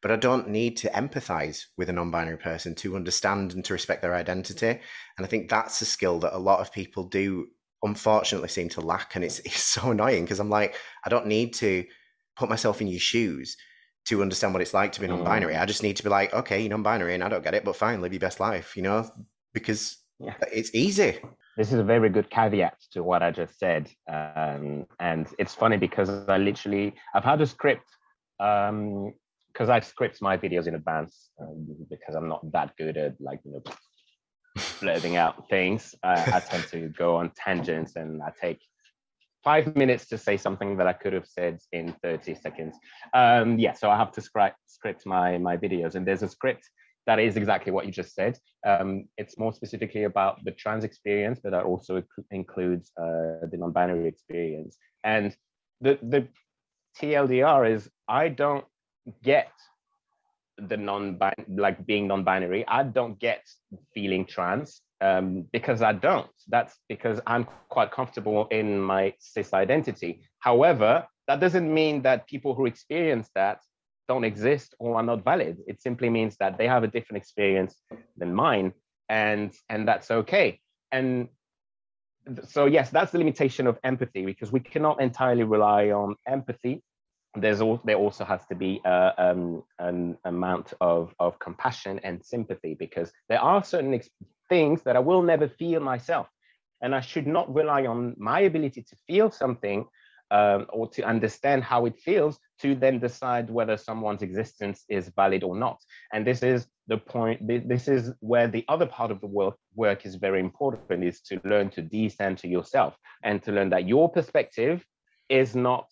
but 0.04 0.12
I 0.12 0.18
don't 0.18 0.50
need 0.50 0.76
to 0.78 0.90
empathize 0.90 1.68
with 1.78 1.90
a 1.90 1.94
non 1.94 2.12
binary 2.12 2.38
person 2.38 2.76
to 2.76 2.98
understand 2.98 3.54
and 3.54 3.64
to 3.64 3.74
respect 3.74 4.02
their 4.02 4.14
identity. 4.14 4.68
And 4.68 5.26
I 5.26 5.28
think 5.28 5.50
that's 5.50 5.82
a 5.82 5.86
skill 5.86 6.20
that 6.20 6.36
a 6.36 6.38
lot 6.38 6.60
of 6.60 6.74
people 6.74 7.06
do 7.06 7.48
unfortunately 7.82 8.50
seem 8.50 8.68
to 8.70 8.82
lack. 8.82 9.16
And 9.16 9.24
it's, 9.24 9.40
it's 9.46 9.64
so 9.64 9.92
annoying 9.92 10.26
because 10.26 10.42
I'm 10.42 10.50
like, 10.50 10.76
I 11.06 11.10
don't 11.10 11.28
need 11.28 11.54
to 11.56 11.86
put 12.36 12.50
myself 12.50 12.82
in 12.82 12.88
your 12.88 13.00
shoes 13.00 13.58
to 14.06 14.22
understand 14.22 14.54
what 14.54 14.62
it's 14.62 14.74
like 14.74 14.92
to 14.94 15.02
be 15.02 15.08
non 15.08 15.24
binary. 15.24 15.54
Mm. 15.54 15.62
I 15.62 15.66
just 15.66 15.84
need 15.84 15.98
to 15.98 16.04
be 16.04 16.10
like, 16.10 16.34
okay, 16.34 16.60
you're 16.60 16.70
non 16.70 16.84
binary 16.84 17.14
and 17.14 17.24
I 17.24 17.30
don't 17.30 17.44
get 17.44 17.54
it, 17.54 17.64
but 17.64 17.76
fine, 17.76 18.02
live 18.02 18.14
your 18.14 18.20
best 18.20 18.40
life, 18.40 18.76
you 18.76 18.84
know, 18.84 19.10
because 19.54 19.98
yeah. 20.20 20.34
it's 20.52 20.74
easy. 20.74 21.20
This 21.56 21.72
is 21.72 21.80
a 21.80 21.84
very 21.84 22.10
good 22.10 22.30
caveat 22.30 22.78
to 22.92 23.04
what 23.04 23.22
I 23.22 23.32
just 23.32 23.60
said. 23.60 23.90
Um, 24.12 24.88
and 25.00 25.28
it's 25.38 25.54
funny 25.54 25.78
because 25.78 26.10
I 26.28 26.38
literally, 26.38 26.96
I've 27.14 27.24
had 27.24 27.42
a 27.42 27.46
script 27.46 27.86
um, 28.40 29.14
because 29.54 29.70
I 29.70 29.80
script 29.80 30.22
my 30.22 30.36
videos 30.36 30.68
in 30.68 30.76
advance 30.76 31.30
um, 31.40 31.68
because 31.90 32.16
I'm 32.16 32.28
not 32.28 32.52
that 32.52 32.76
good 32.78 32.98
at 32.98 33.16
like 33.22 33.40
you 33.46 33.52
know 33.52 33.64
blurting 34.82 35.16
out 35.16 35.48
things. 35.50 35.96
Uh, 36.04 36.32
I 36.34 36.40
tend 36.40 36.66
to 36.72 36.90
go 36.90 37.18
on 37.18 37.32
tangents 37.36 37.96
and 37.96 38.22
I 38.22 38.32
take 38.40 38.60
five 39.44 39.76
minutes 39.76 40.08
to 40.08 40.18
say 40.18 40.38
something 40.38 40.78
that 40.78 40.88
I 40.88 40.94
could 40.94 41.14
have 41.14 41.28
said 41.28 41.60
in 41.72 41.94
30 42.02 42.36
seconds. 42.36 42.76
Um, 43.14 43.60
yeah, 43.60 43.74
so 43.74 43.90
I 43.90 43.98
have 43.98 44.12
to 44.14 44.22
script 44.22 45.06
my 45.06 45.38
my 45.38 45.58
videos, 45.58 45.96
and 45.96 46.06
there's 46.06 46.24
a 46.24 46.30
script 46.30 46.70
that 47.06 47.20
is 47.20 47.36
exactly 47.36 47.72
what 47.72 47.86
you 47.86 47.92
just 47.92 48.16
said. 48.16 48.38
Um, 48.66 49.06
it's 49.18 49.38
more 49.38 49.52
specifically 49.52 50.06
about 50.06 50.44
the 50.46 50.52
trans 50.52 50.86
experience, 50.86 51.40
but 51.44 51.52
that 51.52 51.66
also 51.66 52.02
includes 52.32 52.92
uh, 52.98 53.46
the 53.52 53.58
non-binary 53.58 54.08
experience. 54.08 54.78
And 55.04 55.36
the 55.82 56.00
the 56.02 56.28
TLDR 56.98 57.70
is 57.76 57.90
I 58.08 58.30
don't 58.30 58.66
get 59.24 59.52
the 60.58 60.78
non 60.78 61.20
like 61.50 61.84
being 61.86 62.08
non-binary 62.08 62.66
i 62.68 62.84
don't 62.84 63.20
get 63.20 63.44
feeling 63.94 64.26
trans 64.26 64.82
um, 65.04 65.46
because 65.52 65.82
i 65.82 65.94
don't. 66.08 66.36
That's 66.48 66.74
because 66.90 67.20
i'm 67.28 67.46
quite 67.70 67.92
comfortable 67.92 68.48
in 68.60 68.68
my 68.80 69.14
cis 69.20 69.54
identity. 69.54 70.12
However 70.40 71.06
that 71.28 71.40
doesn't 71.40 71.74
mean 71.82 72.02
that 72.08 72.28
people 72.28 72.54
who 72.56 72.66
experience 72.66 73.30
that 73.36 73.60
don't 74.10 74.26
exist 74.26 74.76
or 74.80 74.98
are 74.98 75.04
not 75.04 75.24
valid. 75.24 75.58
It 75.68 75.82
simply 75.82 76.10
means 76.10 76.36
that 76.42 76.58
they 76.58 76.68
have 76.68 76.84
a 76.84 76.88
different 76.88 77.18
experience 77.24 77.74
than 78.18 78.34
mine 78.34 78.74
and 79.10 79.52
and 79.70 79.88
that's 79.88 80.10
okay. 80.12 80.60
And 80.92 81.30
so 82.46 82.66
yes 82.66 82.90
that's 82.90 83.12
the 83.12 83.18
limitation 83.18 83.68
of 83.68 83.78
empathy 83.84 84.26
because 84.26 84.50
we 84.52 84.62
cannot 84.62 85.02
entirely 85.02 85.44
rely 85.44 85.92
on 85.92 86.16
empathy 86.26 86.82
there's 87.36 87.62
all, 87.62 87.82
there 87.84 87.98
also 87.98 88.26
has 88.26 88.46
to 88.48 88.56
be 88.56 88.82
a, 88.86 89.14
um, 89.18 89.64
an 89.80 90.18
amount 90.26 90.74
of, 90.82 91.14
of 91.20 91.40
compassion 91.40 92.00
and 92.04 92.24
sympathy 92.24 92.76
because 92.78 93.12
there 93.30 93.42
are 93.42 93.64
certain 93.64 94.00
things 94.50 94.84
that 94.84 94.96
I 94.96 95.00
will 95.00 95.24
never 95.24 95.48
feel 95.48 95.80
myself. 95.80 96.28
And 96.82 96.94
I 96.94 97.02
should 97.02 97.28
not 97.28 97.54
rely 97.54 97.86
on 97.86 98.14
my 98.18 98.42
ability 98.42 98.84
to 98.84 98.96
feel 99.08 99.32
something 99.32 99.86
um, 100.32 100.66
or 100.70 100.90
to 100.90 101.04
understand 101.04 101.64
how 101.64 101.86
it 101.86 102.00
feels 102.00 102.40
to 102.62 102.76
then 102.76 103.00
decide 103.00 103.50
whether 103.50 103.78
someone's 103.78 104.22
existence 104.22 104.84
is 104.90 105.12
valid 105.16 105.44
or 105.44 105.56
not. 105.56 105.80
And 106.12 106.26
this 106.26 106.44
is 106.44 106.68
the 106.88 106.98
point, 106.98 107.48
this 107.48 107.88
is 107.88 108.12
where 108.20 108.48
the 108.48 108.66
other 108.68 108.86
part 108.86 109.12
of 109.12 109.22
the 109.22 109.28
work, 109.28 109.56
work 109.76 110.06
is 110.06 110.16
very 110.16 110.40
important, 110.40 111.04
is 111.04 111.22
to 111.22 111.40
learn 111.46 111.70
to 111.72 111.82
decenter 111.82 112.48
yourself 112.48 112.96
and 113.24 113.42
to 113.44 113.52
learn 113.52 113.70
that 113.70 113.88
your 113.88 114.10
perspective 114.10 114.84
is 115.30 115.56
not 115.56 115.88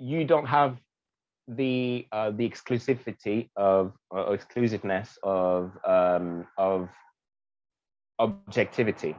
you 0.00 0.24
don't 0.24 0.46
have 0.46 0.76
the 1.48 2.06
uh, 2.12 2.30
the 2.30 2.48
exclusivity 2.48 3.50
of 3.56 3.92
exclusiveness 4.12 5.18
of 5.22 5.76
um, 5.86 6.46
of 6.56 6.88
objectivity 8.18 9.14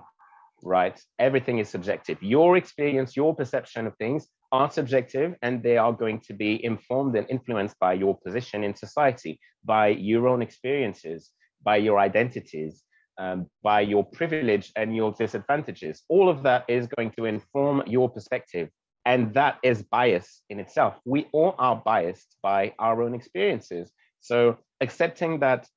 right? 0.64 1.00
Everything 1.20 1.60
is 1.60 1.70
subjective. 1.70 2.22
Your 2.22 2.58
experience 2.58 3.16
your 3.16 3.36
perception 3.36 3.88
of 3.88 3.96
things 3.98 4.28
are 4.52 4.70
subjective 4.70 5.36
and 5.42 5.64
they 5.64 5.78
are 5.78 5.94
going 5.94 6.20
to 6.20 6.34
be 6.34 6.64
informed 6.64 7.16
and 7.16 7.26
influenced 7.30 7.78
by 7.80 7.94
your 7.94 8.18
position 8.26 8.64
in 8.64 8.76
society 8.76 9.40
by 9.64 9.88
your 9.88 10.28
own 10.28 10.42
experiences 10.42 11.32
by 11.64 11.78
your 11.78 12.00
identities 12.00 12.84
um, 13.18 13.46
by 13.62 13.82
your 13.82 14.04
privilege 14.04 14.72
and 14.76 14.96
your 14.96 15.12
disadvantages. 15.12 16.04
All 16.10 16.28
of 16.28 16.44
that 16.44 16.66
is 16.68 16.88
going 16.88 17.12
to 17.12 17.26
inform 17.26 17.84
your 17.86 18.10
perspective 18.10 18.70
and 19.06 19.34
that 19.34 19.58
is 19.64 19.84
bias 19.84 20.44
in 20.50 20.60
itself. 20.60 20.96
We 21.06 21.28
all 21.32 21.56
are 21.58 21.76
biased 21.76 22.36
by 22.44 22.74
our 22.80 23.02
own 23.02 23.14
experiences. 23.14 23.92
So 24.20 24.58
accepting 24.80 25.40
that 25.40 25.68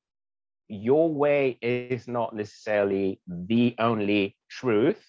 your 0.69 1.12
way 1.12 1.59
is 1.62 2.09
not 2.09 2.35
necessarily 2.35 3.21
the 3.26 3.75
only 3.78 4.37
truth 4.50 5.02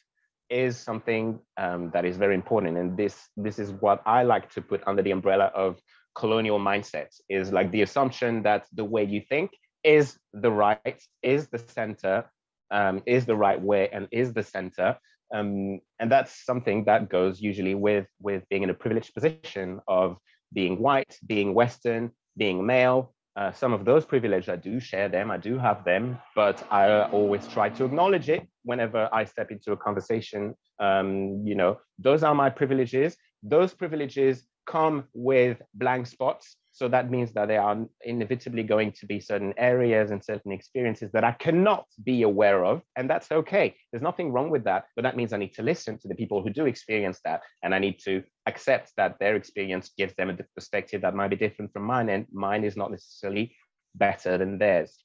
is 0.50 0.78
something 0.78 1.40
um, 1.58 1.92
that 1.94 2.06
is 2.06 2.18
very 2.18 2.36
important. 2.36 2.78
And 2.78 2.98
this 2.98 3.30
this 3.36 3.58
is 3.60 3.72
what 3.72 4.02
I 4.06 4.24
like 4.24 4.50
to 4.52 4.62
put 4.62 4.82
under 4.86 5.02
the 5.02 5.12
umbrella 5.12 5.52
of 5.56 5.80
colonial 6.16 6.60
mindsets 6.60 7.20
is 7.30 7.52
like 7.52 7.72
the 7.72 7.82
assumption 7.82 8.44
that 8.44 8.66
the 8.74 8.86
way 8.86 9.04
you 9.04 9.22
think 9.28 9.52
is 9.84 10.18
the 10.34 10.52
right, 10.52 11.02
is 11.22 11.48
the 11.50 11.60
center, 11.60 12.26
um, 12.72 13.04
is 13.06 13.26
the 13.26 13.36
right 13.36 13.62
way, 13.62 13.90
and 13.92 14.08
is 14.12 14.34
the 14.34 14.44
center. 14.44 14.98
Um, 15.34 15.80
and 16.00 16.12
that's 16.12 16.46
something 16.46 16.86
that 16.86 17.10
goes 17.10 17.42
usually 17.42 17.76
with 17.76 18.08
with 18.22 18.44
being 18.50 18.64
in 18.64 18.70
a 18.70 18.74
privileged 18.74 19.14
position 19.14 19.80
of 19.88 20.18
being 20.54 20.80
white, 20.80 21.18
being 21.26 21.54
Western, 21.54 22.12
being 22.38 22.66
male. 22.66 23.14
Uh, 23.36 23.52
some 23.52 23.74
of 23.74 23.84
those 23.84 24.06
privileges, 24.06 24.48
I 24.48 24.56
do 24.56 24.80
share 24.80 25.10
them, 25.10 25.30
I 25.30 25.38
do 25.38 25.58
have 25.58 25.84
them, 25.84 26.18
but 26.36 26.66
I 26.72 27.04
always 27.10 27.46
try 27.48 27.68
to 27.68 27.84
acknowledge 27.84 28.30
it 28.30 28.48
whenever 28.64 29.10
I 29.12 29.26
step 29.26 29.52
into 29.52 29.74
a 29.74 29.78
conversation. 29.78 30.56
Um, 30.80 31.44
you 31.46 31.56
know, 31.56 31.80
those 32.00 32.24
are 32.24 32.34
my 32.34 32.50
privileges. 32.50 33.18
Those 33.44 33.74
privileges 33.74 34.48
come 34.66 35.06
with 35.14 35.62
blank 35.74 36.08
spots 36.08 36.56
so 36.76 36.90
that 36.90 37.10
means 37.10 37.32
that 37.32 37.48
there 37.48 37.62
are 37.62 37.78
inevitably 38.02 38.64
going 38.64 38.92
to 38.92 39.06
be 39.06 39.22
certain 39.22 39.54
areas 39.56 40.12
and 40.12 40.22
certain 40.22 40.52
experiences 40.52 41.10
that 41.14 41.24
I 41.24 41.32
cannot 41.32 41.86
be 42.04 42.24
aware 42.24 42.66
of. 42.66 42.82
And 42.98 43.10
that's 43.10 43.32
okay. 43.32 43.78
There's 43.92 44.04
nothing 44.04 44.34
wrong 44.34 44.50
with 44.50 44.66
that. 44.66 44.84
But 44.94 45.04
that 45.04 45.16
means 45.16 45.32
I 45.32 45.38
need 45.38 45.54
to 45.54 45.64
listen 45.64 45.98
to 46.00 46.10
the 46.10 46.16
people 46.16 46.44
who 46.44 46.50
do 46.50 46.66
experience 46.66 47.22
that. 47.24 47.44
And 47.64 47.74
I 47.74 47.80
need 47.80 48.00
to 48.00 48.22
accept 48.46 48.92
that 48.98 49.16
their 49.22 49.38
experience 49.38 49.92
gives 49.98 50.14
them 50.16 50.30
a 50.30 50.38
perspective 50.54 51.02
that 51.04 51.16
might 51.16 51.30
be 51.30 51.38
different 51.38 51.72
from 51.72 51.84
mine. 51.84 52.10
And 52.10 52.26
mine 52.34 52.66
is 52.66 52.76
not 52.76 52.92
necessarily 52.92 53.56
better 53.96 54.38
than 54.38 54.58
theirs. 54.58 54.98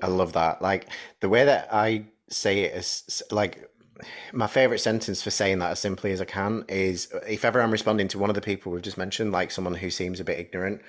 I 0.00 0.06
love 0.06 0.32
that. 0.34 0.62
Like 0.62 0.86
the 1.20 1.28
way 1.28 1.44
that 1.44 1.70
I 1.72 2.04
say 2.30 2.60
it 2.60 2.76
is 2.76 3.20
like 3.32 3.68
my 4.32 4.46
favorite 4.46 4.80
sentence 4.80 5.22
for 5.22 5.30
saying 5.30 5.58
that 5.60 5.72
as 5.72 5.80
simply 5.80 6.12
as 6.12 6.20
I 6.20 6.24
can 6.24 6.64
is 6.68 7.12
if 7.28 7.44
ever 7.44 7.60
I'm 7.60 7.70
responding 7.70 8.08
to 8.08 8.18
one 8.18 8.30
of 8.30 8.34
the 8.34 8.40
people 8.40 8.72
we've 8.72 8.82
just 8.82 8.98
mentioned, 8.98 9.32
like 9.32 9.50
someone 9.50 9.74
who 9.74 9.90
seems 9.90 10.20
a 10.20 10.24
bit 10.24 10.38
ignorant, 10.38 10.82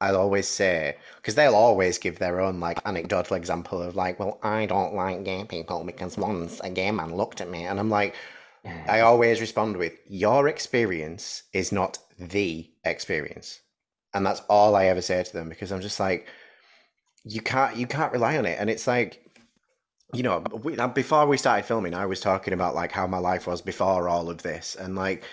I'll 0.00 0.16
always 0.16 0.48
say 0.48 0.96
because 1.16 1.34
they'll 1.34 1.54
always 1.54 1.98
give 1.98 2.18
their 2.18 2.40
own 2.40 2.60
like 2.60 2.80
anecdotal 2.86 3.36
example 3.36 3.82
of 3.82 3.96
like, 3.96 4.18
well, 4.18 4.38
I 4.42 4.66
don't 4.66 4.94
like 4.94 5.24
gay 5.24 5.44
people 5.44 5.84
because 5.84 6.16
once 6.16 6.60
a 6.60 6.70
gay 6.70 6.90
man 6.90 7.14
looked 7.14 7.40
at 7.40 7.50
me, 7.50 7.64
and 7.64 7.78
I'm 7.78 7.90
like, 7.90 8.14
I 8.88 9.00
always 9.00 9.40
respond 9.40 9.76
with, 9.76 9.92
your 10.08 10.48
experience 10.48 11.44
is 11.52 11.72
not 11.72 11.98
the 12.18 12.70
experience, 12.84 13.60
and 14.12 14.26
that's 14.26 14.40
all 14.48 14.74
I 14.76 14.86
ever 14.86 15.02
say 15.02 15.22
to 15.22 15.32
them 15.32 15.48
because 15.48 15.72
I'm 15.72 15.80
just 15.80 16.00
like, 16.00 16.26
you 17.24 17.40
can't 17.40 17.76
you 17.76 17.86
can't 17.86 18.12
rely 18.12 18.38
on 18.38 18.46
it, 18.46 18.58
and 18.58 18.70
it's 18.70 18.86
like. 18.86 19.25
You 20.12 20.22
know, 20.22 20.44
we, 20.62 20.76
before 20.94 21.26
we 21.26 21.36
started 21.36 21.66
filming, 21.66 21.94
I 21.94 22.06
was 22.06 22.20
talking 22.20 22.54
about 22.54 22.74
like 22.74 22.92
how 22.92 23.06
my 23.06 23.18
life 23.18 23.46
was 23.46 23.60
before 23.60 24.08
all 24.08 24.30
of 24.30 24.42
this, 24.42 24.76
and 24.76 24.94
like 24.94 25.24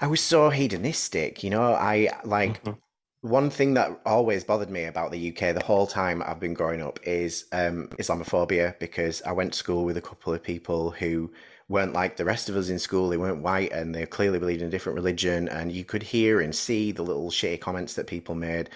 I 0.00 0.06
was 0.06 0.20
so 0.20 0.50
hedonistic, 0.50 1.42
you 1.42 1.50
know. 1.50 1.74
I 1.74 2.10
like 2.24 2.62
mm-hmm 2.62 2.78
one 3.26 3.50
thing 3.50 3.74
that 3.74 4.00
always 4.06 4.44
bothered 4.44 4.70
me 4.70 4.84
about 4.84 5.10
the 5.10 5.30
UK 5.30 5.54
the 5.54 5.64
whole 5.64 5.86
time 5.86 6.22
I've 6.24 6.40
been 6.40 6.54
growing 6.54 6.80
up 6.80 7.00
is 7.02 7.46
um, 7.52 7.88
Islamophobia 7.98 8.78
because 8.78 9.22
I 9.22 9.32
went 9.32 9.52
to 9.52 9.58
school 9.58 9.84
with 9.84 9.96
a 9.96 10.02
couple 10.02 10.32
of 10.32 10.42
people 10.42 10.90
who 10.92 11.32
weren't 11.68 11.92
like 11.92 12.16
the 12.16 12.24
rest 12.24 12.48
of 12.48 12.56
us 12.56 12.68
in 12.68 12.78
school. 12.78 13.08
They 13.08 13.16
weren't 13.16 13.42
white 13.42 13.72
and 13.72 13.94
they 13.94 14.06
clearly 14.06 14.38
believed 14.38 14.62
in 14.62 14.68
a 14.68 14.70
different 14.70 14.96
religion. 14.96 15.48
And 15.48 15.72
you 15.72 15.84
could 15.84 16.02
hear 16.02 16.40
and 16.40 16.54
see 16.54 16.92
the 16.92 17.02
little 17.02 17.30
shitty 17.30 17.60
comments 17.60 17.94
that 17.94 18.06
people 18.06 18.34
made. 18.34 18.70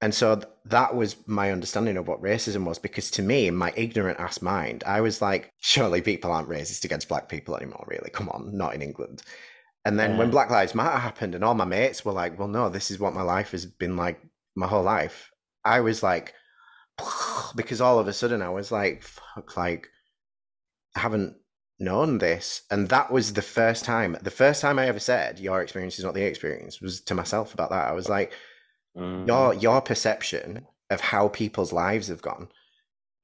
And 0.00 0.14
so 0.14 0.36
th- 0.36 0.46
that 0.66 0.94
was 0.94 1.16
my 1.26 1.50
understanding 1.50 1.96
of 1.96 2.06
what 2.06 2.22
racism 2.22 2.64
was 2.64 2.78
because 2.78 3.10
to 3.12 3.22
me, 3.22 3.48
in 3.48 3.56
my 3.56 3.72
ignorant 3.76 4.20
ass 4.20 4.40
mind, 4.40 4.84
I 4.86 5.00
was 5.00 5.20
like, 5.20 5.52
surely 5.58 6.00
people 6.00 6.30
aren't 6.30 6.48
racist 6.48 6.84
against 6.84 7.08
black 7.08 7.28
people 7.28 7.56
anymore, 7.56 7.84
really. 7.88 8.10
Come 8.10 8.28
on, 8.28 8.56
not 8.56 8.74
in 8.74 8.82
England. 8.82 9.22
And 9.84 9.98
then 9.98 10.12
yeah. 10.12 10.18
when 10.18 10.30
Black 10.30 10.50
Lives 10.50 10.74
Matter 10.74 10.98
happened, 10.98 11.34
and 11.34 11.42
all 11.42 11.54
my 11.54 11.64
mates 11.64 12.04
were 12.04 12.12
like, 12.12 12.38
"Well, 12.38 12.48
no, 12.48 12.68
this 12.68 12.90
is 12.90 12.98
what 12.98 13.14
my 13.14 13.22
life 13.22 13.52
has 13.52 13.64
been 13.64 13.96
like 13.96 14.20
my 14.54 14.66
whole 14.66 14.82
life." 14.82 15.30
I 15.64 15.80
was 15.80 16.02
like, 16.02 16.34
because 17.56 17.80
all 17.80 17.98
of 17.98 18.08
a 18.08 18.12
sudden 18.12 18.42
I 18.42 18.50
was 18.50 18.70
like, 18.70 19.02
"Fuck!" 19.02 19.56
Like, 19.56 19.88
I 20.94 21.00
haven't 21.00 21.36
known 21.78 22.18
this, 22.18 22.62
and 22.70 22.88
that 22.90 23.10
was 23.10 23.32
the 23.32 23.40
first 23.40 23.84
time. 23.84 24.16
The 24.20 24.30
first 24.30 24.60
time 24.60 24.78
I 24.78 24.88
ever 24.88 25.00
said, 25.00 25.38
"Your 25.38 25.62
experience 25.62 25.98
is 25.98 26.04
not 26.04 26.14
the 26.14 26.24
experience," 26.24 26.82
was 26.82 27.00
to 27.02 27.14
myself 27.14 27.54
about 27.54 27.70
that. 27.70 27.88
I 27.88 27.92
was 27.92 28.08
like, 28.08 28.32
mm. 28.98 29.26
"Your 29.26 29.54
your 29.54 29.80
perception 29.80 30.66
of 30.90 31.00
how 31.00 31.28
people's 31.28 31.72
lives 31.72 32.08
have 32.08 32.22
gone." 32.22 32.48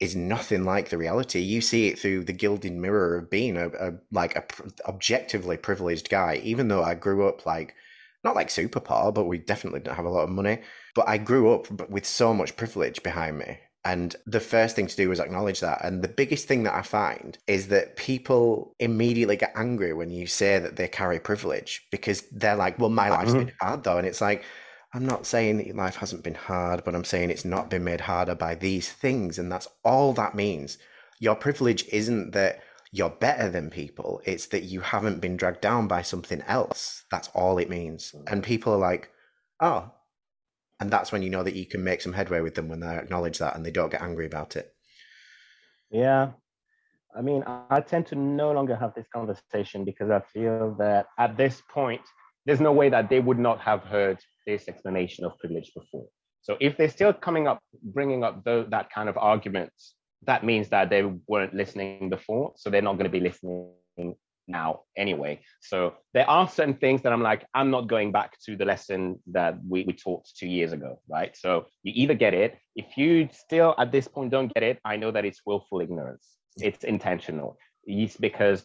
is 0.01 0.17
nothing 0.17 0.65
like 0.65 0.89
the 0.89 0.99
reality. 0.99 1.41
You 1.41 1.61
see 1.61 1.89
it 1.89 1.99
through 1.99 2.25
the 2.25 2.33
gilded 2.33 2.73
mirror 2.73 3.17
of 3.17 3.31
being 3.31 3.57
a, 3.57 3.69
a 3.69 3.93
like 4.11 4.37
a 4.37 4.45
objectively 4.89 5.57
privileged 5.57 6.11
guy. 6.11 6.41
Even 6.43 6.69
though 6.69 6.83
I 6.83 6.95
grew 6.95 7.29
up 7.29 7.47
like 7.47 7.75
not 8.25 8.35
like 8.35 8.51
super 8.51 8.81
poor, 8.81 9.13
but 9.13 9.25
we 9.25 9.39
definitely 9.39 9.81
didn't 9.81 9.97
have 9.97 10.07
a 10.07 10.11
lot 10.11 10.25
of 10.25 10.31
money. 10.31 10.61
But 10.95 11.09
I 11.09 11.19
grew 11.19 11.53
up 11.53 11.91
with 11.91 12.07
so 12.07 12.35
much 12.35 12.57
privilege 12.57 13.03
behind 13.03 13.39
me. 13.39 13.59
And 13.87 14.17
the 14.25 14.41
first 14.41 14.77
thing 14.77 14.87
to 14.87 14.97
do 14.97 15.11
was 15.11 15.21
acknowledge 15.21 15.61
that. 15.61 15.85
And 15.85 16.03
the 16.03 16.09
biggest 16.09 16.49
thing 16.49 16.63
that 16.63 16.75
I 16.75 16.81
find 16.81 17.37
is 17.47 17.69
that 17.69 17.97
people 17.97 18.75
immediately 18.81 19.37
get 19.37 19.53
angry 19.55 19.93
when 19.93 20.09
you 20.09 20.27
say 20.27 20.59
that 20.59 20.77
they 20.77 20.89
carry 20.89 21.21
privilege 21.21 21.87
because 21.91 22.23
they're 22.33 22.57
like, 22.57 22.79
well, 22.79 22.89
my 22.89 23.11
life's 23.11 23.33
mm-hmm. 23.33 23.45
been 23.45 23.53
hard 23.61 23.85
though. 23.85 23.99
And 23.99 24.07
it's 24.07 24.23
like, 24.23 24.43
I'm 24.95 25.05
not 25.05 25.27
saying 25.27 25.57
that 25.57 25.75
life 25.75 25.97
hasn't 25.97 26.23
been 26.23 26.37
hard, 26.37 26.85
but 26.85 26.95
I'm 26.95 27.05
saying 27.05 27.31
it's 27.31 27.45
not 27.45 27.69
been 27.69 27.83
made 27.83 28.01
harder 28.01 28.37
by 28.37 28.55
these 28.55 28.93
things. 28.93 29.41
And 29.41 29.51
that's 29.51 29.67
all 29.85 30.13
that 30.13 30.37
means. 30.37 30.79
Your 31.19 31.35
privilege 31.35 31.85
isn't 31.89 32.31
that 32.31 32.61
you're 32.93 33.11
better 33.11 33.51
than 33.51 33.71
people, 33.71 34.23
it's 34.25 34.47
that 34.47 34.63
you 34.63 34.81
haven't 34.81 35.21
been 35.21 35.37
dragged 35.37 35.61
down 35.61 35.89
by 35.89 36.03
something 36.03 36.43
else. 36.43 37.03
That's 37.11 37.29
all 37.35 37.59
it 37.59 37.69
means. 37.69 38.13
Mm. 38.17 38.33
And 38.33 38.43
people 38.45 38.73
are 38.73 38.79
like, 38.79 39.11
oh. 39.59 39.91
And 40.79 40.93
that's 40.93 41.11
when 41.11 41.23
you 41.23 41.31
know 41.31 41.43
that 41.43 41.57
you 41.57 41.67
can 41.67 41.83
make 41.83 42.01
some 42.01 42.13
headway 42.13 42.41
with 42.41 42.55
them 42.55 42.69
when 42.69 42.79
they 42.79 42.87
acknowledge 42.87 43.39
that 43.39 43.57
and 43.57 43.67
they 43.67 43.73
don't 43.73 43.91
get 43.91 44.03
angry 44.03 44.27
about 44.27 44.55
it. 44.55 44.73
Yeah. 45.91 46.31
I 47.17 47.21
mean, 47.21 47.43
I 47.47 47.81
tend 47.81 48.07
to 48.09 48.15
no 48.15 48.53
longer 48.53 48.77
have 48.77 48.95
this 48.95 49.07
conversation 49.13 49.85
because 49.85 50.11
I 50.11 50.21
feel 50.33 50.77
that 50.79 51.07
at 51.19 51.37
this 51.37 51.63
point, 51.69 52.03
there's 52.47 52.61
no 52.61 52.73
way 52.73 52.91
that 52.91 53.09
they 53.09 53.19
would 53.19 53.39
not 53.41 53.61
have 53.61 53.83
heard 53.83 54.19
this 54.47 54.69
explanation 54.69 55.25
of 55.25 55.39
privilege 55.39 55.73
before. 55.75 56.07
So 56.43 56.57
if 56.61 56.77
they're 56.77 56.91
still 56.91 57.13
coming 57.13 57.47
up, 57.49 57.61
bringing 57.83 58.23
up 58.23 58.45
the, 58.45 58.67
that 58.71 58.91
kind 58.91 59.09
of 59.09 59.17
arguments, 59.17 59.95
that 60.27 60.45
means 60.45 60.69
that 60.71 60.91
they 60.91 61.03
weren't 61.27 61.55
listening 61.55 62.11
before. 62.11 62.53
So 62.57 62.71
they're 62.71 62.83
not 62.83 62.95
going 62.95 63.05
to 63.05 63.11
be 63.11 63.21
listening 63.21 63.73
now 64.47 64.81
anyway. 64.97 65.41
So 65.61 65.95
there 66.13 66.29
are 66.29 66.49
certain 66.49 66.75
things 66.75 67.03
that 67.03 67.13
I'm 67.13 67.23
like, 67.23 67.47
I'm 67.55 67.71
not 67.71 67.89
going 67.89 68.13
back 68.13 68.39
to 68.45 68.57
the 68.57 68.65
lesson 68.65 69.21
that 69.33 69.57
we, 69.67 69.85
we 69.85 69.93
taught 69.93 70.27
two 70.37 70.47
years 70.47 70.73
ago, 70.73 71.01
right? 71.09 71.37
So 71.37 71.67
you 71.83 71.93
either 71.95 72.15
get 72.15 72.35
it. 72.35 72.59
If 72.77 72.97
you 72.97 73.29
still 73.33 73.75
at 73.79 73.93
this 73.93 74.09
point 74.09 74.31
don't 74.31 74.53
get 74.53 74.63
it, 74.63 74.79
I 74.85 74.97
know 74.97 75.11
that 75.11 75.25
it's 75.25 75.41
willful 75.47 75.81
ignorance. 75.81 76.29
It's 76.59 76.85
intentional. 76.85 77.57
It's 77.85 78.17
because 78.17 78.65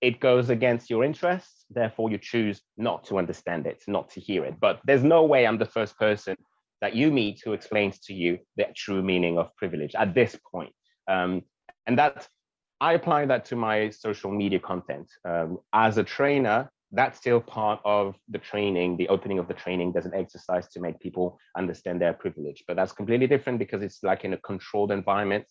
it 0.00 0.20
goes 0.20 0.50
against 0.50 0.88
your 0.88 1.04
interests, 1.04 1.66
therefore 1.70 2.10
you 2.10 2.18
choose 2.18 2.62
not 2.76 3.04
to 3.04 3.18
understand 3.18 3.66
it, 3.66 3.82
not 3.86 4.10
to 4.10 4.20
hear 4.20 4.44
it. 4.44 4.58
But 4.58 4.80
there's 4.84 5.04
no 5.04 5.24
way 5.24 5.46
I'm 5.46 5.58
the 5.58 5.66
first 5.66 5.98
person 5.98 6.36
that 6.80 6.94
you 6.94 7.10
meet 7.10 7.42
who 7.44 7.52
explains 7.52 7.98
to 8.00 8.14
you 8.14 8.38
the 8.56 8.66
true 8.74 9.02
meaning 9.02 9.38
of 9.38 9.54
privilege 9.56 9.94
at 9.94 10.14
this 10.14 10.36
point. 10.50 10.72
Um, 11.08 11.42
and 11.86 11.98
that 11.98 12.26
I 12.80 12.94
apply 12.94 13.26
that 13.26 13.44
to 13.46 13.56
my 13.56 13.90
social 13.90 14.30
media 14.30 14.58
content. 14.58 15.10
Um, 15.28 15.58
as 15.74 15.98
a 15.98 16.04
trainer, 16.04 16.70
that's 16.92 17.18
still 17.18 17.40
part 17.40 17.80
of 17.84 18.16
the 18.28 18.38
training, 18.38 18.96
the 18.96 19.08
opening 19.08 19.38
of 19.38 19.48
the 19.48 19.54
training. 19.54 19.92
There's 19.92 20.06
an 20.06 20.14
exercise 20.14 20.66
to 20.68 20.80
make 20.80 20.98
people 20.98 21.38
understand 21.56 22.00
their 22.00 22.14
privilege, 22.14 22.64
but 22.66 22.76
that's 22.76 22.92
completely 22.92 23.26
different 23.26 23.58
because 23.58 23.82
it's 23.82 24.02
like 24.02 24.24
in 24.24 24.32
a 24.32 24.38
controlled 24.38 24.90
environment 24.90 25.44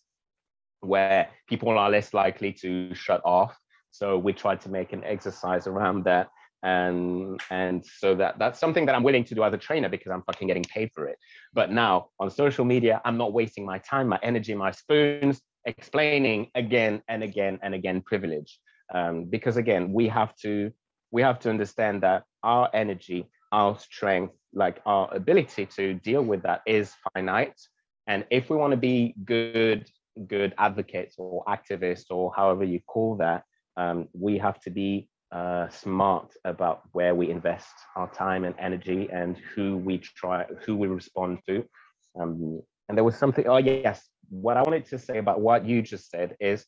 where 0.80 1.28
people 1.48 1.78
are 1.78 1.90
less 1.90 2.12
likely 2.12 2.52
to 2.54 2.94
shut 2.94 3.20
off 3.24 3.56
so 3.90 4.18
we 4.18 4.32
tried 4.32 4.60
to 4.62 4.68
make 4.68 4.92
an 4.92 5.04
exercise 5.04 5.66
around 5.66 6.04
that. 6.04 6.28
And 6.62 7.40
and 7.50 7.82
so 7.84 8.14
that 8.16 8.38
that's 8.38 8.60
something 8.60 8.84
that 8.84 8.94
I'm 8.94 9.02
willing 9.02 9.24
to 9.24 9.34
do 9.34 9.42
as 9.44 9.54
a 9.54 9.58
trainer 9.58 9.88
because 9.88 10.12
I'm 10.12 10.22
fucking 10.22 10.46
getting 10.46 10.64
paid 10.64 10.90
for 10.94 11.08
it. 11.08 11.16
But 11.54 11.72
now 11.72 12.10
on 12.20 12.30
social 12.30 12.66
media, 12.66 13.00
I'm 13.06 13.16
not 13.16 13.32
wasting 13.32 13.64
my 13.64 13.78
time, 13.78 14.08
my 14.08 14.18
energy, 14.22 14.54
my 14.54 14.70
spoons 14.70 15.40
explaining 15.64 16.50
again 16.54 17.02
and 17.08 17.22
again 17.22 17.58
and 17.62 17.74
again 17.74 18.02
privilege. 18.02 18.58
Um, 18.92 19.24
because 19.24 19.56
again, 19.56 19.92
we 19.92 20.08
have 20.08 20.34
to 20.36 20.70
we 21.10 21.22
have 21.22 21.38
to 21.40 21.50
understand 21.50 22.02
that 22.02 22.24
our 22.42 22.68
energy, 22.74 23.26
our 23.52 23.78
strength, 23.78 24.34
like 24.52 24.80
our 24.86 25.12
ability 25.14 25.66
to 25.66 25.94
deal 25.94 26.22
with 26.22 26.42
that 26.42 26.62
is 26.66 26.94
finite. 27.14 27.60
And 28.06 28.24
if 28.30 28.50
we 28.50 28.56
want 28.56 28.72
to 28.72 28.76
be 28.76 29.14
good, 29.24 29.88
good 30.26 30.54
advocates 30.58 31.16
or 31.18 31.44
activists 31.44 32.10
or 32.10 32.32
however 32.34 32.64
you 32.64 32.80
call 32.86 33.16
that, 33.16 33.44
um, 33.76 34.08
we 34.12 34.38
have 34.38 34.60
to 34.60 34.70
be 34.70 35.08
uh, 35.32 35.68
smart 35.68 36.34
about 36.44 36.82
where 36.92 37.14
we 37.14 37.30
invest 37.30 37.72
our 37.96 38.10
time 38.12 38.44
and 38.44 38.54
energy 38.58 39.08
and 39.12 39.36
who 39.54 39.76
we 39.76 39.98
try, 39.98 40.44
who 40.64 40.76
we 40.76 40.88
respond 40.88 41.38
to. 41.48 41.64
Um, 42.20 42.60
and 42.88 42.96
there 42.98 43.04
was 43.04 43.16
something, 43.16 43.46
oh 43.46 43.58
yes, 43.58 44.08
what 44.28 44.56
I 44.56 44.62
wanted 44.62 44.86
to 44.86 44.98
say 44.98 45.18
about 45.18 45.40
what 45.40 45.64
you 45.64 45.82
just 45.82 46.10
said 46.10 46.36
is 46.40 46.66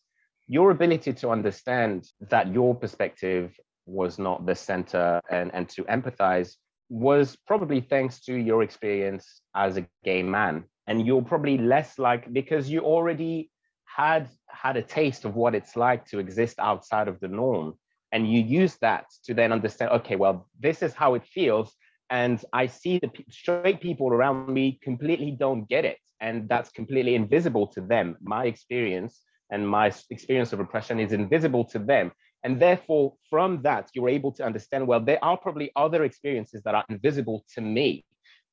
your 0.49 0.71
ability 0.71 1.13
to 1.15 1.31
understand 1.31 2.09
that 2.31 2.53
your 2.53 2.75
perspective 2.75 3.59
was 3.87 4.19
not 4.19 4.47
the 4.47 4.55
center 4.55 5.21
and, 5.31 5.51
and 5.55 5.69
to 5.71 5.85
empathize 5.85 6.55
was 6.89 7.37
probably 7.47 7.81
thanks 7.81 8.21
to 8.21 8.35
your 8.35 8.63
experience 8.63 9.41
as 9.57 9.77
a 9.77 9.87
gay 10.05 10.23
man. 10.23 10.65
And 10.87 11.07
you're 11.07 11.23
probably 11.23 11.57
less 11.59 11.99
like, 11.99 12.33
because 12.33 12.69
you 12.69 12.81
already 12.81 13.51
had 13.97 14.29
had 14.49 14.77
a 14.77 14.83
taste 14.83 15.25
of 15.25 15.35
what 15.35 15.55
it's 15.55 15.77
like 15.77 16.05
to 16.07 16.19
exist 16.19 16.59
outside 16.59 17.09
of 17.09 17.21
the 17.21 17.29
norm. 17.29 17.75
And 18.13 18.31
you 18.31 18.41
use 18.41 18.77
that 18.81 19.07
to 19.25 19.35
then 19.35 19.53
understand 19.53 19.91
okay 19.93 20.17
well 20.17 20.49
this 20.61 20.83
is 20.83 20.93
how 20.95 21.15
it 21.15 21.25
feels. 21.25 21.75
And 22.11 22.45
i 22.53 22.67
see 22.67 22.99
the 22.99 23.11
straight 23.31 23.81
people 23.81 24.09
around 24.09 24.53
me 24.53 24.79
completely 24.83 25.31
don't 25.31 25.69
get 25.69 25.85
it. 25.85 25.99
And 26.21 26.49
that's 26.49 26.71
completely 26.71 27.15
invisible 27.15 27.67
to 27.75 27.81
them. 27.81 28.17
My 28.21 28.45
experience 28.47 29.21
and 29.51 29.69
my 29.69 29.93
experience 30.11 30.53
of 30.53 30.61
oppression 30.61 31.01
is 31.01 31.13
invisible 31.13 31.65
to 31.73 31.79
them. 31.79 32.13
And 32.45 32.61
therefore 32.61 33.15
from 33.31 33.63
that 33.63 33.91
you're 33.95 34.15
able 34.19 34.33
to 34.33 34.45
understand 34.45 34.87
well 34.87 35.01
there 35.01 35.23
are 35.25 35.37
probably 35.37 35.71
other 35.77 36.05
experiences 36.05 36.63
that 36.65 36.75
are 36.75 36.85
invisible 36.89 37.45
to 37.55 37.61
me. 37.61 38.05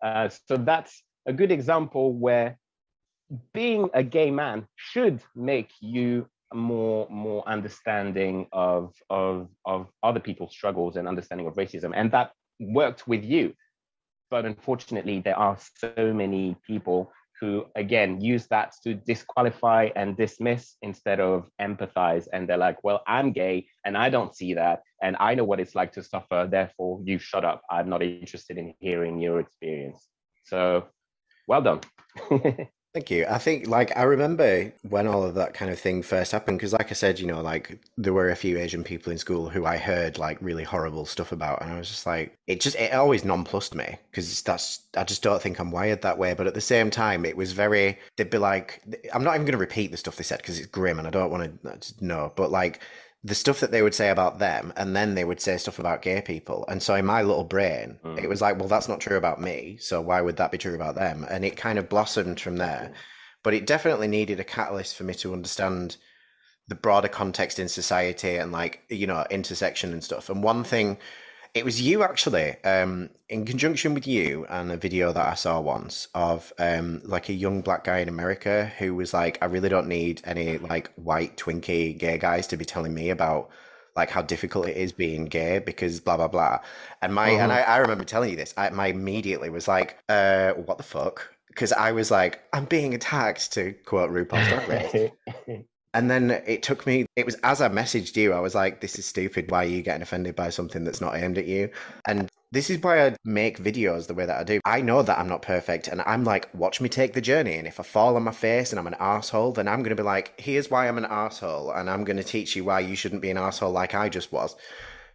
Uh, 0.04 0.30
so 0.48 0.58
that's 0.58 1.04
a 1.26 1.34
good 1.34 1.52
example 1.52 2.14
where 2.14 2.58
being 3.54 3.90
a 3.94 4.04
gay 4.04 4.32
man 4.32 4.68
should 4.76 5.22
make 5.36 5.72
you 5.82 6.28
more 6.54 7.08
more 7.10 7.48
understanding 7.48 8.48
of 8.52 8.94
of 9.10 9.50
of 9.66 9.88
other 10.02 10.20
people's 10.20 10.52
struggles 10.52 10.96
and 10.96 11.08
understanding 11.08 11.48
of 11.48 11.54
racism. 11.56 11.92
And 11.94 12.12
that 12.12 12.32
worked 12.60 13.08
with 13.08 13.24
you. 13.24 13.54
But 14.32 14.46
unfortunately 14.46 15.20
there 15.20 15.38
are 15.38 15.58
so 15.78 16.14
many 16.14 16.56
people 16.66 17.12
who 17.40 17.66
again 17.76 18.20
use 18.20 18.48
that 18.48 18.74
to 18.84 18.96
disqualify 18.96 19.90
and 19.96 20.18
dismiss 20.18 20.76
instead 20.82 21.20
of 21.20 21.50
empathize. 21.62 22.28
And 22.34 22.50
they're 22.50 22.58
like 22.58 22.84
well 22.84 23.02
i'm 23.08 23.32
gay 23.32 23.68
and 23.86 23.98
i 23.98 24.10
don't 24.10 24.36
see 24.36 24.56
that. 24.56 24.82
And 25.02 25.16
i 25.20 25.36
know 25.36 25.44
what 25.44 25.60
it's 25.60 25.76
like 25.76 25.94
to 25.94 26.04
suffer. 26.04 26.48
Therefore 26.50 27.00
you 27.04 27.20
shut 27.20 27.46
up. 27.46 27.62
I'm 27.70 27.90
not 27.90 28.02
interested 28.02 28.58
in 28.58 28.74
hearing 28.80 29.20
your 29.20 29.40
experience. 29.40 30.08
So 30.46 30.88
well 31.48 31.62
done 31.62 31.82
Thank 32.92 33.12
you. 33.12 33.28
I 33.30 33.38
think, 33.38 33.68
like, 33.68 33.96
I 33.96 34.02
remember 34.02 34.74
when 34.82 35.06
all 35.06 35.24
of 35.24 35.36
that 35.36 35.54
kind 35.54 35.70
of 35.70 35.80
thing 35.80 36.02
first 36.02 36.32
happened, 36.32 36.58
because, 36.58 36.74
like 36.74 36.90
I 36.90 36.96
said, 36.96 37.20
you 37.20 37.28
know, 37.28 37.40
like, 37.40 37.80
there 37.98 38.14
were 38.14 38.32
a 38.32 38.36
few 38.36 38.58
Asian 38.58 38.84
people 38.84 39.12
in 39.12 39.20
school 39.20 39.48
who 39.48 39.64
I 39.64 39.78
heard, 39.78 40.18
like, 40.18 40.40
really 40.42 40.64
horrible 40.64 41.06
stuff 41.06 41.32
about. 41.32 41.62
And 41.62 41.72
I 41.72 41.78
was 41.78 41.88
just 41.88 42.08
like, 42.08 42.36
it 42.48 42.60
just, 42.62 42.76
it 42.78 42.92
always 42.92 43.24
nonplussed 43.24 43.76
me, 43.76 43.96
because 44.10 44.42
that's, 44.42 44.82
I 44.98 45.04
just 45.04 45.22
don't 45.22 45.40
think 45.40 45.60
I'm 45.60 45.70
wired 45.70 46.02
that 46.02 46.18
way. 46.18 46.34
But 46.34 46.48
at 46.48 46.56
the 46.56 46.62
same 46.62 46.90
time, 46.90 47.26
it 47.26 47.38
was 47.38 47.52
very, 47.52 48.00
they'd 48.18 48.32
be 48.32 48.40
like, 48.40 48.82
I'm 49.14 49.24
not 49.24 49.36
even 49.36 49.46
going 49.46 49.52
to 49.52 49.60
repeat 49.60 49.92
the 49.92 49.98
stuff 49.98 50.16
they 50.16 50.24
said, 50.24 50.40
because 50.40 50.58
it's 50.58 50.68
grim 50.68 50.98
and 50.98 51.08
I 51.08 51.12
don't 51.12 51.30
want 51.30 51.60
uh, 51.64 51.76
to 51.80 52.06
know. 52.06 52.34
But, 52.36 52.50
like, 52.50 52.82
the 53.24 53.36
stuff 53.36 53.60
that 53.60 53.72
they 53.72 53.82
would 53.82 53.94
say 53.94 54.10
about 54.10 54.40
them 54.40 54.72
and 54.78 54.96
then 54.96 55.14
they 55.14 55.26
would 55.26 55.42
say 55.42 55.58
stuff 55.58 55.80
about 55.80 56.02
gay 56.02 56.22
people. 56.22 56.66
And 56.70 56.82
so 56.82 56.96
in 56.96 57.06
my 57.06 57.22
little 57.22 57.44
brain 57.44 58.00
mm. 58.04 58.22
it 58.22 58.30
was 58.30 58.42
like 58.42 58.58
well 58.58 58.70
that's 58.70 58.88
not 58.88 59.02
true 59.02 59.18
about 59.18 59.42
me 59.42 59.78
so 59.80 60.02
why 60.02 60.22
would 60.22 60.38
that 60.38 60.52
be 60.52 60.58
true 60.58 60.76
about 60.76 60.96
them? 60.96 61.26
And 61.30 61.44
it 61.44 61.58
kind 61.58 61.78
of 61.78 61.90
blossomed 61.90 62.40
from 62.40 62.58
there. 62.58 62.94
But 63.44 63.54
it 63.54 63.68
definitely 63.68 64.08
needed 64.08 64.40
a 64.40 64.44
catalyst 64.44 64.96
for 64.96 65.04
me 65.04 65.14
to 65.16 65.34
understand 65.34 65.98
the 66.68 66.76
broader 66.76 67.08
context 67.08 67.58
in 67.58 67.68
society 67.68 68.36
and 68.36 68.52
like 68.52 68.84
you 68.90 69.08
know 69.08 69.26
intersection 69.30 69.92
and 69.92 70.04
stuff. 70.04 70.30
And 70.30 70.44
one 70.44 70.64
thing 70.64 70.98
it 71.54 71.66
was 71.66 71.82
you 71.82 72.04
actually, 72.04 72.56
um, 72.64 73.10
in 73.28 73.46
conjunction 73.46 73.94
with 73.94 74.06
you 74.06 74.46
and 74.50 74.72
a 74.72 74.78
video 74.78 75.12
that 75.12 75.26
I 75.26 75.34
saw 75.34 75.60
once 75.60 76.08
of 76.14 76.54
um, 76.60 77.02
like 77.04 77.30
a 77.30 77.34
young 77.34 77.62
black 77.62 77.84
guy 77.84 78.00
in 78.00 78.10
America 78.10 78.72
who 78.78 78.96
was 78.96 79.14
like, 79.14 79.38
I 79.42 79.46
really 79.46 79.70
don't 79.70 79.88
need 79.88 80.22
any 80.26 80.58
like 80.58 80.92
white 80.94 81.38
twinkie 81.38 81.98
gay 81.98 82.18
guys 82.18 82.48
to 82.48 82.58
be 82.58 82.66
telling 82.66 82.94
me 82.94 83.10
about 83.10 83.50
like 83.96 84.10
how 84.10 84.22
difficult 84.22 84.68
it 84.68 84.78
is 84.78 84.92
being 84.92 85.26
gay 85.26 85.60
because 85.60 86.00
blah 86.00 86.18
blah 86.18 86.28
blah. 86.28 86.60
And 87.02 87.14
my 87.14 87.34
uh-huh. 87.34 87.44
and 87.44 87.52
I, 87.52 87.62
I 87.62 87.78
remember 87.78 88.04
telling 88.04 88.30
you 88.30 88.36
this. 88.36 88.54
I 88.56 88.70
my 88.70 88.88
immediately 88.88 89.50
was 89.50 89.68
like, 89.68 89.98
uh, 90.08 90.54
what 90.54 90.78
the 90.78 90.84
fuck? 90.84 91.34
Because 91.48 91.74
I 91.74 91.92
was 91.92 92.12
like, 92.12 92.42
I'm 92.54 92.66
being 92.66 92.94
attacked 92.94 93.52
to 93.54 93.74
quote 93.86 94.12
RuPaul's 94.12 94.48
Drag 94.48 94.70
Race. 94.70 95.66
And 95.94 96.10
then 96.10 96.30
it 96.46 96.62
took 96.62 96.86
me, 96.86 97.08
it 97.16 97.26
was 97.26 97.36
as 97.44 97.62
I 97.62 97.70
messaged 97.70 98.16
you, 98.16 98.34
I 98.34 98.40
was 98.40 98.54
like, 98.54 98.80
this 98.80 99.00
is 99.00 99.06
stupid. 99.06 99.50
Why 99.50 99.66
are 99.66 99.68
you 99.68 99.82
getting 99.82 100.04
offended 100.04 100.36
by 100.36 100.52
something 100.52 100.84
that's 100.84 101.02
not 101.02 101.16
aimed 101.16 101.40
at 101.40 101.48
you? 101.48 101.72
And 102.06 102.30
this 102.52 102.70
is 102.70 102.82
why 102.82 103.06
I 103.06 103.16
make 103.24 103.60
videos 103.60 104.08
the 104.08 104.14
way 104.14 104.26
that 104.26 104.40
I 104.40 104.44
do. 104.44 104.60
I 104.66 104.82
know 104.82 105.02
that 105.02 105.18
I'm 105.18 105.28
not 105.28 105.42
perfect 105.42 105.88
and 105.88 106.02
I'm 106.02 106.24
like, 106.24 106.54
watch 106.54 106.80
me 106.80 106.90
take 106.90 107.14
the 107.14 107.22
journey. 107.22 107.56
And 107.56 107.68
if 107.68 107.80
I 107.80 107.84
fall 107.84 108.16
on 108.16 108.24
my 108.24 108.32
face 108.32 108.72
and 108.72 108.80
I'm 108.80 108.88
an 108.88 108.96
asshole, 109.00 109.54
then 109.54 109.68
I'm 109.68 109.80
going 109.80 109.96
to 109.96 110.02
be 110.02 110.04
like, 110.04 110.40
here's 110.40 110.70
why 110.70 110.88
I'm 110.88 110.98
an 110.98 111.06
asshole. 111.06 111.72
And 111.72 111.90
I'm 111.90 112.04
going 112.04 112.18
to 112.18 112.24
teach 112.24 112.56
you 112.56 112.64
why 112.64 112.80
you 112.82 112.96
shouldn't 112.96 113.22
be 113.22 113.32
an 113.32 113.38
asshole 113.38 113.72
like 113.72 113.96
I 113.96 114.10
just 114.10 114.32
was. 114.32 114.56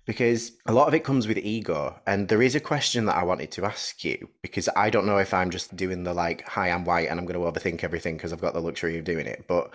Because 0.06 0.52
a 0.66 0.72
lot 0.72 0.86
of 0.86 0.94
it 0.94 1.02
comes 1.02 1.26
with 1.26 1.38
ego. 1.38 1.98
And 2.06 2.28
there 2.28 2.42
is 2.42 2.54
a 2.54 2.60
question 2.60 3.06
that 3.06 3.16
I 3.16 3.24
wanted 3.24 3.50
to 3.52 3.64
ask 3.64 4.04
you 4.04 4.28
because 4.42 4.68
I 4.76 4.90
don't 4.90 5.06
know 5.06 5.18
if 5.18 5.32
I'm 5.32 5.50
just 5.50 5.74
doing 5.76 6.02
the 6.02 6.14
like, 6.14 6.46
hi, 6.46 6.70
I'm 6.70 6.84
white 6.84 7.08
and 7.08 7.18
I'm 7.18 7.26
going 7.26 7.40
to 7.40 7.60
overthink 7.60 7.82
everything 7.82 8.16
because 8.16 8.32
I've 8.32 8.40
got 8.40 8.54
the 8.54 8.60
luxury 8.60 8.98
of 8.98 9.04
doing 9.04 9.26
it. 9.26 9.44
But 9.48 9.72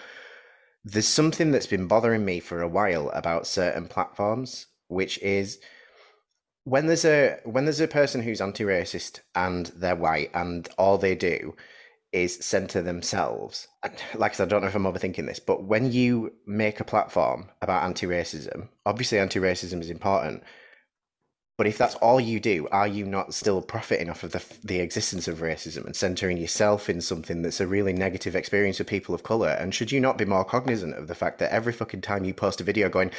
there's 0.84 1.08
something 1.08 1.52
that's 1.52 1.68
been 1.68 1.88
bothering 1.88 2.26
me 2.26 2.40
for 2.40 2.62
a 2.62 2.68
while 2.68 3.10
about 3.10 3.48
certain 3.48 3.88
platforms, 3.88 4.68
which 4.88 5.18
is 5.20 5.60
when 6.64 6.88
there's 6.88 7.06
a 7.06 7.40
when 7.44 7.66
there's 7.66 7.80
a 7.80 7.88
person 7.88 8.22
who's 8.22 8.42
anti-racist 8.42 9.20
and 9.36 9.68
they're 9.76 9.96
white 9.96 10.32
and 10.34 10.70
all 10.78 10.98
they 10.98 11.16
do 11.16 11.56
is 12.12 12.44
center 12.44 12.82
themselves. 12.82 13.68
Like 14.16 14.32
I 14.32 14.36
said, 14.36 14.48
I 14.48 14.50
don't 14.50 14.62
know 14.62 14.68
if 14.68 14.76
I'm 14.76 14.84
overthinking 14.84 15.28
this, 15.28 15.40
but 15.40 15.64
when 15.66 15.92
you 15.92 16.34
make 16.48 16.80
a 16.80 16.86
platform 16.86 17.50
about 17.62 17.84
anti-racism, 17.84 18.68
obviously 18.86 19.20
anti-racism 19.20 19.80
is 19.82 19.90
important, 19.90 20.44
but 21.60 21.68
if 21.68 21.78
that's 21.78 21.96
all 21.96 22.22
you 22.22 22.40
do, 22.40 22.70
are 22.72 22.88
you 22.88 23.06
not 23.06 23.34
still 23.34 23.62
profiting 23.62 24.10
off 24.10 24.24
of 24.24 24.32
the 24.32 24.42
the 24.64 24.80
existence 24.80 25.28
of 25.28 25.40
racism 25.40 25.86
and 25.86 25.94
centering 25.94 26.38
yourself 26.38 26.90
in 26.90 27.02
something 27.02 27.42
that's 27.42 27.60
a 27.60 27.68
really 27.68 27.92
negative 27.92 28.34
experience 28.34 28.78
for 28.78 28.86
people 28.86 29.14
of 29.14 29.24
color? 29.24 29.50
And 29.50 29.76
should 29.76 29.92
you 29.92 30.00
not 30.00 30.18
be 30.18 30.24
more 30.24 30.46
cognizant 30.46 30.94
of 30.96 31.10
the 31.10 31.16
fact 31.16 31.38
that 31.40 31.52
every 31.52 31.74
fucking 31.74 32.00
time 32.00 32.24
you 32.24 32.34
post 32.34 32.62
a 32.62 32.64
video 32.64 32.88
going, 32.88 33.12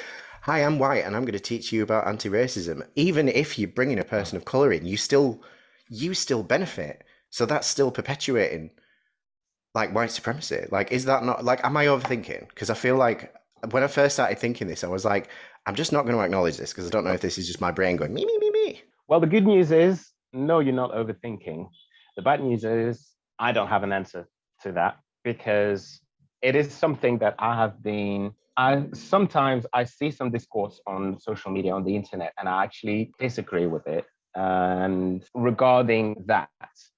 "Hi, 0.44 0.60
I'm 0.60 0.78
white 0.78 1.04
and 1.04 1.14
I'm 1.14 1.26
going 1.26 1.34
to 1.34 1.38
teach 1.38 1.70
you 1.70 1.82
about 1.82 2.06
anti-racism," 2.06 2.82
even 2.96 3.28
if 3.28 3.58
you 3.58 3.66
bring 3.66 3.90
in 3.90 3.98
a 3.98 4.04
person 4.04 4.38
of 4.38 4.46
color 4.46 4.72
in, 4.72 4.86
you 4.86 4.96
still 4.96 5.42
you 5.90 6.14
still 6.14 6.42
benefit. 6.42 7.04
So 7.28 7.44
that's 7.44 7.66
still 7.66 7.90
perpetuating 7.90 8.70
like 9.74 9.94
white 9.94 10.12
supremacy. 10.12 10.64
Like, 10.70 10.92
is 10.92 11.04
that 11.04 11.24
not 11.24 11.44
like? 11.44 11.62
Am 11.62 11.76
I 11.76 11.84
overthinking? 11.84 12.48
Because 12.48 12.70
I 12.70 12.74
feel 12.74 12.96
like 12.96 13.34
when 13.70 13.82
I 13.82 13.86
first 13.86 14.14
started 14.14 14.38
thinking 14.38 14.66
this, 14.66 14.82
I 14.82 14.88
was 14.88 15.04
like, 15.04 15.28
I'm 15.66 15.74
just 15.74 15.92
not 15.92 16.04
going 16.04 16.16
to 16.16 16.22
acknowledge 16.22 16.56
this 16.56 16.72
because 16.72 16.86
I 16.86 16.90
don't 16.90 17.04
know 17.04 17.12
if 17.12 17.20
this 17.20 17.38
is 17.38 17.46
just 17.46 17.60
my 17.60 17.70
brain 17.70 17.96
going 17.96 18.14
me, 18.14 18.24
me, 18.24 18.38
me, 18.38 18.50
me. 18.50 18.82
Well, 19.08 19.20
the 19.20 19.26
good 19.26 19.46
news 19.46 19.70
is, 19.70 20.10
no, 20.32 20.60
you're 20.60 20.72
not 20.74 20.92
overthinking. 20.92 21.68
The 22.16 22.22
bad 22.22 22.42
news 22.42 22.64
is, 22.64 23.08
I 23.38 23.52
don't 23.52 23.68
have 23.68 23.82
an 23.82 23.92
answer 23.92 24.28
to 24.62 24.72
that 24.72 24.98
because 25.24 26.00
it 26.42 26.56
is 26.56 26.72
something 26.72 27.18
that 27.18 27.34
I 27.38 27.54
have 27.56 27.82
been. 27.82 28.32
I 28.56 28.86
sometimes 28.92 29.66
I 29.72 29.84
see 29.84 30.10
some 30.10 30.30
discourse 30.30 30.80
on 30.86 31.18
social 31.18 31.50
media 31.50 31.72
on 31.72 31.84
the 31.84 31.94
internet, 31.94 32.32
and 32.38 32.48
I 32.48 32.64
actually 32.64 33.12
disagree 33.18 33.66
with 33.66 33.86
it 33.86 34.04
and 34.34 35.24
regarding 35.34 36.22
that. 36.26 36.48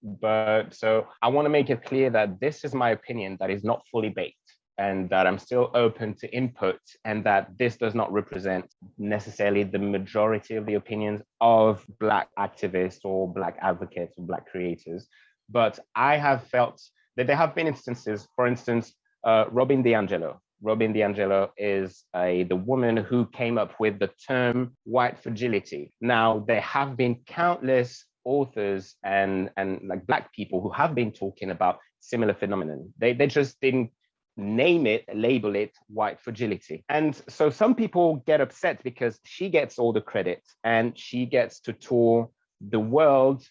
But 0.02 0.74
so 0.74 1.06
I 1.20 1.28
want 1.28 1.46
to 1.46 1.50
make 1.50 1.70
it 1.70 1.84
clear 1.84 2.10
that 2.10 2.40
this 2.40 2.64
is 2.64 2.74
my 2.74 2.90
opinion 2.90 3.36
that 3.40 3.50
is 3.50 3.64
not 3.64 3.82
fully 3.90 4.08
baked 4.08 4.41
and 4.78 5.08
that 5.10 5.26
I'm 5.26 5.38
still 5.38 5.70
open 5.74 6.14
to 6.14 6.34
input, 6.34 6.80
and 7.04 7.24
that 7.24 7.56
this 7.58 7.76
does 7.76 7.94
not 7.94 8.12
represent 8.12 8.72
necessarily 8.98 9.64
the 9.64 9.78
majority 9.78 10.56
of 10.56 10.66
the 10.66 10.74
opinions 10.74 11.22
of 11.40 11.84
Black 12.00 12.28
activists 12.38 13.00
or 13.04 13.32
Black 13.32 13.58
advocates 13.60 14.14
or 14.16 14.26
Black 14.26 14.46
creators. 14.50 15.08
But 15.48 15.78
I 15.94 16.16
have 16.16 16.46
felt 16.46 16.80
that 17.16 17.26
there 17.26 17.36
have 17.36 17.54
been 17.54 17.66
instances, 17.66 18.26
for 18.34 18.46
instance, 18.46 18.94
uh, 19.24 19.44
Robin 19.50 19.82
DiAngelo. 19.82 20.38
Robin 20.62 20.94
DiAngelo 20.94 21.50
is 21.56 22.04
a, 22.14 22.44
the 22.44 22.56
woman 22.56 22.96
who 22.96 23.26
came 23.26 23.58
up 23.58 23.78
with 23.80 23.98
the 23.98 24.10
term 24.26 24.76
white 24.84 25.18
fragility. 25.18 25.92
Now, 26.00 26.44
there 26.46 26.60
have 26.60 26.96
been 26.96 27.16
countless 27.26 28.04
authors 28.24 28.94
and, 29.02 29.50
and 29.56 29.80
like 29.84 30.06
Black 30.06 30.32
people 30.32 30.60
who 30.60 30.70
have 30.70 30.94
been 30.94 31.12
talking 31.12 31.50
about 31.50 31.78
similar 31.98 32.34
phenomenon. 32.34 32.92
They, 32.98 33.12
they 33.12 33.26
just 33.26 33.60
didn't 33.60 33.90
name 34.36 34.86
it, 34.86 35.04
label 35.14 35.54
it 35.54 35.72
white 35.88 36.20
fragility. 36.20 36.84
And 36.88 37.20
so 37.28 37.50
some 37.50 37.74
people 37.74 38.16
get 38.26 38.40
upset 38.40 38.82
because 38.82 39.18
she 39.24 39.48
gets 39.48 39.78
all 39.78 39.92
the 39.92 40.00
credit 40.00 40.42
and 40.64 40.98
she 40.98 41.26
gets 41.26 41.60
to 41.60 41.72
tour 41.72 42.30
the 42.60 42.80
world 42.80 43.44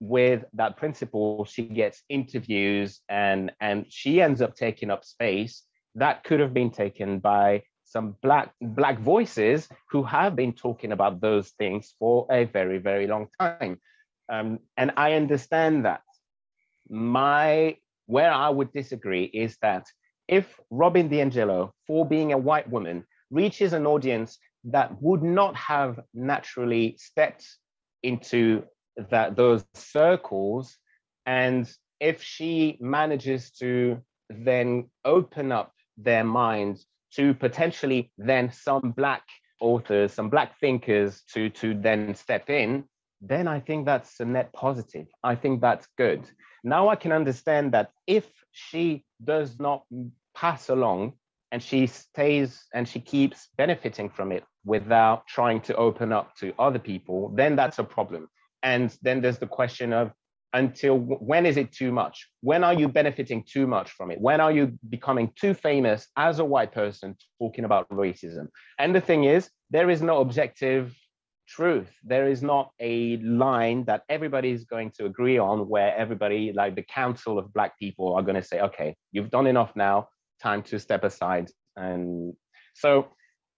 with 0.00 0.44
that 0.54 0.76
principle. 0.76 1.44
She 1.44 1.62
gets 1.62 2.02
interviews 2.08 3.00
and, 3.08 3.52
and 3.60 3.86
she 3.88 4.20
ends 4.20 4.42
up 4.42 4.56
taking 4.56 4.90
up 4.90 5.04
space 5.04 5.62
that 5.94 6.24
could 6.24 6.40
have 6.40 6.52
been 6.52 6.70
taken 6.70 7.18
by 7.18 7.62
some 7.84 8.16
black 8.22 8.52
black 8.60 8.98
voices 8.98 9.68
who 9.90 10.02
have 10.02 10.34
been 10.34 10.52
talking 10.52 10.92
about 10.92 11.20
those 11.20 11.50
things 11.50 11.94
for 11.98 12.26
a 12.30 12.44
very 12.44 12.78
very 12.78 13.06
long 13.06 13.28
time 13.38 13.80
um, 14.32 14.58
and 14.76 14.90
i 14.96 15.12
understand 15.12 15.84
that 15.84 16.00
my 16.88 17.76
where 18.06 18.32
i 18.32 18.48
would 18.48 18.72
disagree 18.72 19.24
is 19.24 19.56
that 19.62 19.86
if 20.28 20.58
Robin 20.70 21.08
DiAngelo, 21.08 21.70
for 21.86 22.06
being 22.06 22.32
a 22.32 22.38
white 22.38 22.68
woman, 22.70 23.04
reaches 23.30 23.72
an 23.72 23.86
audience 23.86 24.38
that 24.64 25.00
would 25.02 25.22
not 25.22 25.54
have 25.56 26.00
naturally 26.14 26.96
stepped 26.98 27.46
into 28.02 28.62
that 29.10 29.36
those 29.36 29.64
circles, 29.74 30.76
and 31.26 31.70
if 32.00 32.22
she 32.22 32.78
manages 32.80 33.50
to 33.50 34.00
then 34.30 34.88
open 35.04 35.52
up 35.52 35.72
their 35.96 36.24
minds 36.24 36.86
to 37.14 37.34
potentially 37.34 38.10
then 38.18 38.50
some 38.50 38.92
black 38.96 39.22
authors, 39.60 40.12
some 40.12 40.28
black 40.30 40.58
thinkers 40.58 41.22
to 41.32 41.50
to 41.50 41.74
then 41.74 42.14
step 42.14 42.50
in, 42.50 42.84
then 43.20 43.48
I 43.48 43.60
think 43.60 43.86
that's 43.86 44.20
a 44.20 44.24
net 44.24 44.52
positive. 44.52 45.06
I 45.22 45.34
think 45.34 45.60
that's 45.60 45.86
good. 45.96 46.28
Now 46.62 46.88
I 46.88 46.96
can 46.96 47.12
understand 47.12 47.72
that 47.72 47.90
if 48.06 48.26
she 48.52 49.04
does 49.24 49.58
not 49.58 49.84
pass 50.34 50.68
along 50.68 51.14
and 51.52 51.62
she 51.62 51.86
stays 51.86 52.64
and 52.74 52.88
she 52.88 53.00
keeps 53.00 53.48
benefiting 53.56 54.10
from 54.10 54.32
it 54.32 54.44
without 54.64 55.26
trying 55.26 55.60
to 55.60 55.76
open 55.76 56.12
up 56.12 56.34
to 56.36 56.52
other 56.58 56.78
people, 56.78 57.32
then 57.36 57.54
that's 57.54 57.78
a 57.78 57.84
problem. 57.84 58.28
And 58.62 58.96
then 59.02 59.20
there's 59.20 59.38
the 59.38 59.46
question 59.46 59.92
of 59.92 60.12
until 60.54 60.98
when 60.98 61.46
is 61.46 61.56
it 61.56 61.72
too 61.72 61.92
much? 61.92 62.28
When 62.40 62.64
are 62.64 62.74
you 62.74 62.88
benefiting 62.88 63.44
too 63.44 63.66
much 63.66 63.90
from 63.90 64.10
it? 64.10 64.20
When 64.20 64.40
are 64.40 64.52
you 64.52 64.78
becoming 64.88 65.32
too 65.38 65.52
famous 65.52 66.06
as 66.16 66.38
a 66.38 66.44
white 66.44 66.72
person 66.72 67.16
talking 67.40 67.64
about 67.64 67.88
racism? 67.90 68.48
And 68.78 68.94
the 68.94 69.00
thing 69.00 69.24
is, 69.24 69.50
there 69.70 69.90
is 69.90 70.00
no 70.00 70.20
objective 70.20 70.94
truth. 71.46 71.90
There 72.04 72.28
is 72.28 72.42
not 72.42 72.70
a 72.80 73.16
line 73.18 73.84
that 73.84 74.02
everybody 74.08 74.50
is 74.50 74.64
going 74.64 74.92
to 74.98 75.06
agree 75.06 75.38
on 75.38 75.68
where 75.68 75.96
everybody, 75.96 76.52
like 76.52 76.74
the 76.74 76.82
council 76.82 77.38
of 77.38 77.52
Black 77.52 77.78
people, 77.78 78.14
are 78.14 78.22
going 78.22 78.36
to 78.36 78.42
say, 78.42 78.60
okay, 78.60 78.96
you've 79.12 79.30
done 79.30 79.46
enough 79.46 79.74
now, 79.76 80.08
time 80.42 80.62
to 80.64 80.78
step 80.78 81.04
aside. 81.04 81.50
And 81.76 82.34
so 82.74 83.08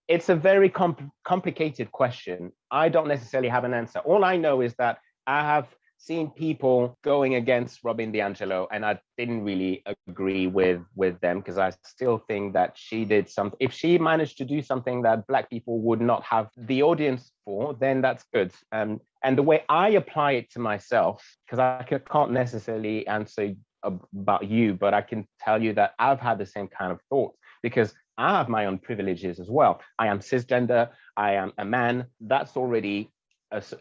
it's 0.08 0.28
a 0.28 0.36
very 0.36 0.68
comp- 0.68 1.10
complicated 1.24 1.90
question. 1.92 2.52
I 2.70 2.88
don't 2.88 3.08
necessarily 3.08 3.48
have 3.48 3.64
an 3.64 3.74
answer. 3.74 3.98
All 4.00 4.24
I 4.24 4.36
know 4.36 4.60
is 4.60 4.74
that 4.78 4.98
I 5.26 5.40
have 5.40 5.66
seen 5.98 6.30
people 6.30 6.98
going 7.02 7.34
against 7.34 7.80
Robin 7.82 8.12
DiAngelo, 8.12 8.66
and 8.70 8.84
I 8.84 8.98
didn't 9.16 9.44
really 9.44 9.82
agree 10.08 10.46
with 10.46 10.80
with 10.94 11.18
them 11.20 11.38
because 11.40 11.58
I 11.58 11.72
still 11.84 12.18
think 12.18 12.52
that 12.54 12.72
she 12.76 13.04
did 13.04 13.28
something. 13.28 13.56
If 13.60 13.72
she 13.72 13.98
managed 13.98 14.38
to 14.38 14.44
do 14.44 14.62
something 14.62 15.02
that 15.02 15.26
Black 15.26 15.50
people 15.50 15.80
would 15.80 16.00
not 16.00 16.22
have 16.24 16.50
the 16.56 16.82
audience 16.82 17.32
for, 17.44 17.74
then 17.74 18.00
that's 18.00 18.24
good. 18.32 18.52
Um, 18.72 19.00
and 19.24 19.36
the 19.36 19.42
way 19.42 19.64
I 19.68 19.90
apply 19.90 20.32
it 20.32 20.50
to 20.52 20.58
myself, 20.60 21.24
because 21.44 21.58
I 21.58 21.82
can't 21.82 22.32
necessarily 22.32 23.06
answer 23.06 23.54
about 23.82 24.48
you, 24.48 24.74
but 24.74 24.94
I 24.94 25.02
can 25.02 25.26
tell 25.40 25.62
you 25.62 25.72
that 25.74 25.94
I've 25.98 26.20
had 26.20 26.38
the 26.38 26.46
same 26.46 26.68
kind 26.68 26.92
of 26.92 27.00
thoughts 27.08 27.38
because 27.62 27.94
I 28.18 28.38
have 28.38 28.48
my 28.48 28.66
own 28.66 28.78
privileges 28.78 29.40
as 29.40 29.50
well. 29.50 29.80
I 29.98 30.06
am 30.06 30.20
cisgender. 30.20 30.90
I 31.16 31.34
am 31.34 31.52
a 31.58 31.64
man. 31.64 32.06
That's 32.20 32.56
already 32.56 33.10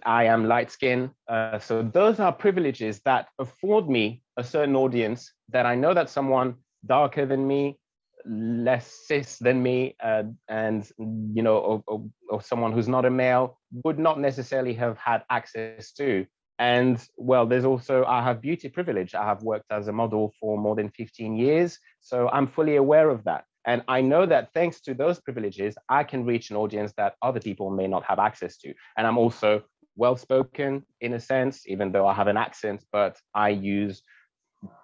I 0.05 0.25
am 0.25 0.45
light 0.45 0.71
skinned. 0.71 1.11
Uh, 1.27 1.59
so 1.59 1.81
those 1.81 2.19
are 2.19 2.31
privileges 2.31 3.01
that 3.05 3.27
afford 3.39 3.89
me 3.89 4.21
a 4.37 4.43
certain 4.43 4.75
audience 4.75 5.31
that 5.49 5.65
I 5.65 5.75
know 5.75 5.93
that 5.93 6.09
someone 6.09 6.55
darker 6.85 7.25
than 7.25 7.47
me, 7.47 7.79
less 8.25 8.91
cis 9.07 9.37
than 9.37 9.61
me, 9.61 9.95
uh, 10.03 10.23
and 10.47 10.87
you 10.97 11.41
know, 11.41 11.57
or, 11.57 11.83
or, 11.87 12.05
or, 12.29 12.41
someone 12.41 12.71
who's 12.71 12.87
not 12.87 13.05
a 13.05 13.09
male 13.09 13.59
would 13.83 13.99
not 13.99 14.19
necessarily 14.19 14.73
have 14.73 14.97
had 14.97 15.23
access 15.29 15.91
to. 15.93 16.25
And 16.57 17.03
well, 17.17 17.45
there's 17.45 17.65
also 17.65 18.05
I 18.05 18.23
have 18.23 18.41
beauty 18.41 18.69
privilege. 18.69 19.13
I 19.13 19.25
have 19.25 19.43
worked 19.43 19.71
as 19.71 19.87
a 19.87 19.93
model 19.93 20.33
for 20.39 20.57
more 20.57 20.75
than 20.75 20.89
15 20.89 21.35
years, 21.35 21.77
so 22.01 22.29
I'm 22.29 22.47
fully 22.47 22.77
aware 22.77 23.09
of 23.09 23.23
that. 23.25 23.45
And 23.65 23.81
I 23.87 24.01
know 24.01 24.25
that 24.25 24.53
thanks 24.53 24.81
to 24.81 24.93
those 24.93 25.19
privileges, 25.19 25.75
I 25.89 26.03
can 26.03 26.25
reach 26.25 26.49
an 26.51 26.55
audience 26.55 26.93
that 26.97 27.15
other 27.21 27.39
people 27.39 27.69
may 27.69 27.87
not 27.87 28.03
have 28.05 28.19
access 28.19 28.57
to. 28.57 28.73
And 28.97 29.07
I'm 29.07 29.17
also 29.17 29.63
well 29.95 30.15
spoken 30.15 30.85
in 31.01 31.13
a 31.13 31.19
sense, 31.19 31.67
even 31.67 31.91
though 31.91 32.07
I 32.07 32.13
have 32.13 32.27
an 32.27 32.37
accent, 32.37 32.83
but 32.91 33.17
I 33.33 33.49
use 33.49 34.03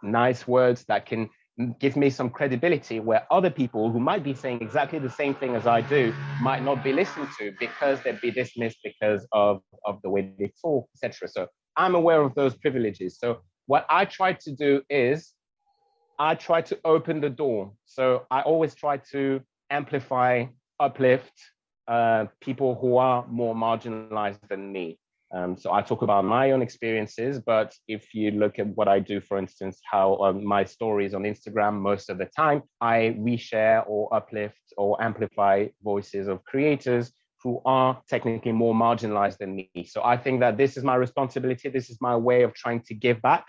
nice 0.02 0.48
words 0.48 0.86
that 0.88 1.06
can 1.06 1.30
give 1.80 1.96
me 1.96 2.10
some 2.10 2.30
credibility 2.30 3.00
where 3.00 3.28
other 3.30 3.50
people 3.50 3.92
who 3.92 4.00
might 4.00 4.24
be 4.24 4.34
saying 4.34 4.60
exactly 4.62 5.00
the 5.00 5.10
same 5.10 5.36
thing 5.36 5.56
as 5.56 5.68
I 5.68 5.82
do 5.82 6.14
might 6.42 6.64
not 6.64 6.84
be 6.84 6.94
listened 6.94 7.28
to 7.40 7.54
because 7.60 8.02
they'd 8.02 8.22
be 8.22 8.32
dismissed 8.32 8.80
because 8.84 9.28
of, 9.32 9.62
of 9.86 10.02
the 10.02 10.10
way 10.10 10.32
they 10.40 10.52
talk, 10.62 10.88
etc. 10.96 11.28
So 11.28 11.48
I'm 11.76 11.96
aware 11.96 12.22
of 12.22 12.34
those 12.36 12.56
privileges. 12.56 13.20
So 13.20 13.42
what 13.68 13.86
I 13.90 14.06
try 14.06 14.34
to 14.34 14.52
do 14.52 14.82
is 14.90 15.34
I 16.22 16.36
try 16.36 16.62
to 16.62 16.78
open 16.86 17.20
the 17.20 17.32
door. 17.32 17.74
So 17.86 18.28
I 18.30 18.42
always 18.42 18.76
try 18.76 18.98
to 19.12 19.42
amplify, 19.72 20.46
uplift 20.80 21.34
uh, 21.88 22.26
people 22.40 22.76
who 22.80 22.98
are 22.98 23.26
more 23.28 23.56
marginalized 23.56 24.48
than 24.48 24.72
me. 24.72 25.00
Um, 25.34 25.58
so 25.58 25.74
I 25.74 25.82
talk 25.82 26.04
about 26.04 26.24
my 26.24 26.52
own 26.52 26.62
experiences, 26.62 27.40
but 27.40 27.74
if 27.88 28.14
you 28.14 28.30
look 28.30 28.60
at 28.60 28.68
what 28.68 28.88
I 28.88 29.00
do, 29.00 29.20
for 29.20 29.40
instance, 29.40 29.80
how 29.90 30.18
um, 30.18 30.46
my 30.46 30.64
stories 30.64 31.16
on 31.16 31.24
Instagram, 31.24 31.80
most 31.80 32.08
of 32.12 32.20
the 32.20 32.28
time, 32.28 32.62
I 32.80 33.16
reshare 33.18 33.84
or 33.88 34.14
uplift 34.14 34.62
or 34.78 35.02
amplify 35.02 35.70
voices 35.84 36.28
of 36.28 36.44
creators 36.44 37.12
who 37.42 37.64
are 37.66 38.00
technically 38.08 38.52
more 38.52 38.76
marginalized 38.76 39.40
than 39.40 39.56
me. 39.56 39.72
So 39.88 40.04
I 40.04 40.18
think 40.18 40.42
that 40.42 40.56
this 40.56 40.78
is 40.78 40.84
my 40.84 40.98
responsibility. 40.98 41.70
This 41.70 41.90
is 41.90 41.98
my 42.00 42.16
way 42.16 42.44
of 42.44 42.54
trying 42.54 42.82
to 42.82 42.94
give 42.94 43.20
back. 43.24 43.48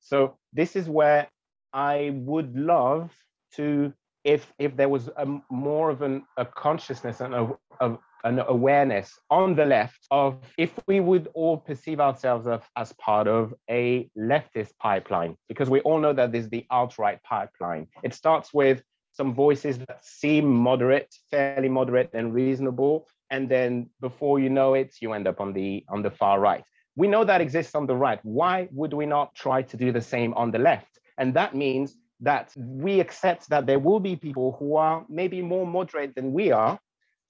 So 0.00 0.38
this 0.54 0.74
is 0.76 0.88
where 0.88 1.28
I 1.74 2.12
would 2.14 2.56
love 2.56 3.10
to, 3.56 3.92
if 4.22 4.52
if 4.58 4.76
there 4.76 4.88
was 4.88 5.10
a 5.16 5.26
more 5.50 5.90
of 5.90 6.02
an, 6.02 6.22
a 6.36 6.46
consciousness 6.46 7.20
and 7.20 7.34
a, 7.34 7.50
a, 7.80 7.98
an 8.22 8.38
awareness 8.38 9.18
on 9.28 9.54
the 9.54 9.66
left 9.66 10.06
of 10.10 10.38
if 10.56 10.70
we 10.86 11.00
would 11.00 11.28
all 11.34 11.58
perceive 11.58 12.00
ourselves 12.00 12.46
as, 12.46 12.60
as 12.76 12.92
part 12.94 13.26
of 13.26 13.52
a 13.68 14.08
leftist 14.16 14.72
pipeline, 14.78 15.36
because 15.48 15.68
we 15.68 15.80
all 15.80 15.98
know 15.98 16.12
that 16.12 16.32
there's 16.32 16.48
the 16.48 16.64
alt-right 16.70 17.22
pipeline. 17.24 17.86
It 18.02 18.14
starts 18.14 18.54
with 18.54 18.82
some 19.12 19.34
voices 19.34 19.78
that 19.78 20.04
seem 20.04 20.46
moderate, 20.46 21.14
fairly 21.30 21.68
moderate 21.68 22.10
and 22.14 22.32
reasonable, 22.32 23.08
and 23.30 23.48
then 23.48 23.90
before 24.00 24.38
you 24.38 24.48
know 24.48 24.74
it, 24.74 24.94
you 25.00 25.12
end 25.12 25.26
up 25.26 25.40
on 25.40 25.52
the 25.52 25.84
on 25.88 26.02
the 26.02 26.10
far 26.10 26.38
right. 26.40 26.64
We 26.96 27.08
know 27.08 27.24
that 27.24 27.40
exists 27.40 27.74
on 27.74 27.86
the 27.86 27.96
right. 27.96 28.20
Why 28.22 28.68
would 28.70 28.92
we 28.92 29.06
not 29.06 29.34
try 29.34 29.62
to 29.62 29.76
do 29.76 29.90
the 29.90 30.00
same 30.00 30.32
on 30.34 30.52
the 30.52 30.58
left? 30.60 30.93
And 31.18 31.34
that 31.34 31.54
means 31.54 31.96
that 32.20 32.52
we 32.56 33.00
accept 33.00 33.48
that 33.50 33.66
there 33.66 33.78
will 33.78 34.00
be 34.00 34.16
people 34.16 34.56
who 34.58 34.76
are 34.76 35.04
maybe 35.08 35.42
more 35.42 35.66
moderate 35.66 36.14
than 36.14 36.32
we 36.32 36.52
are. 36.52 36.78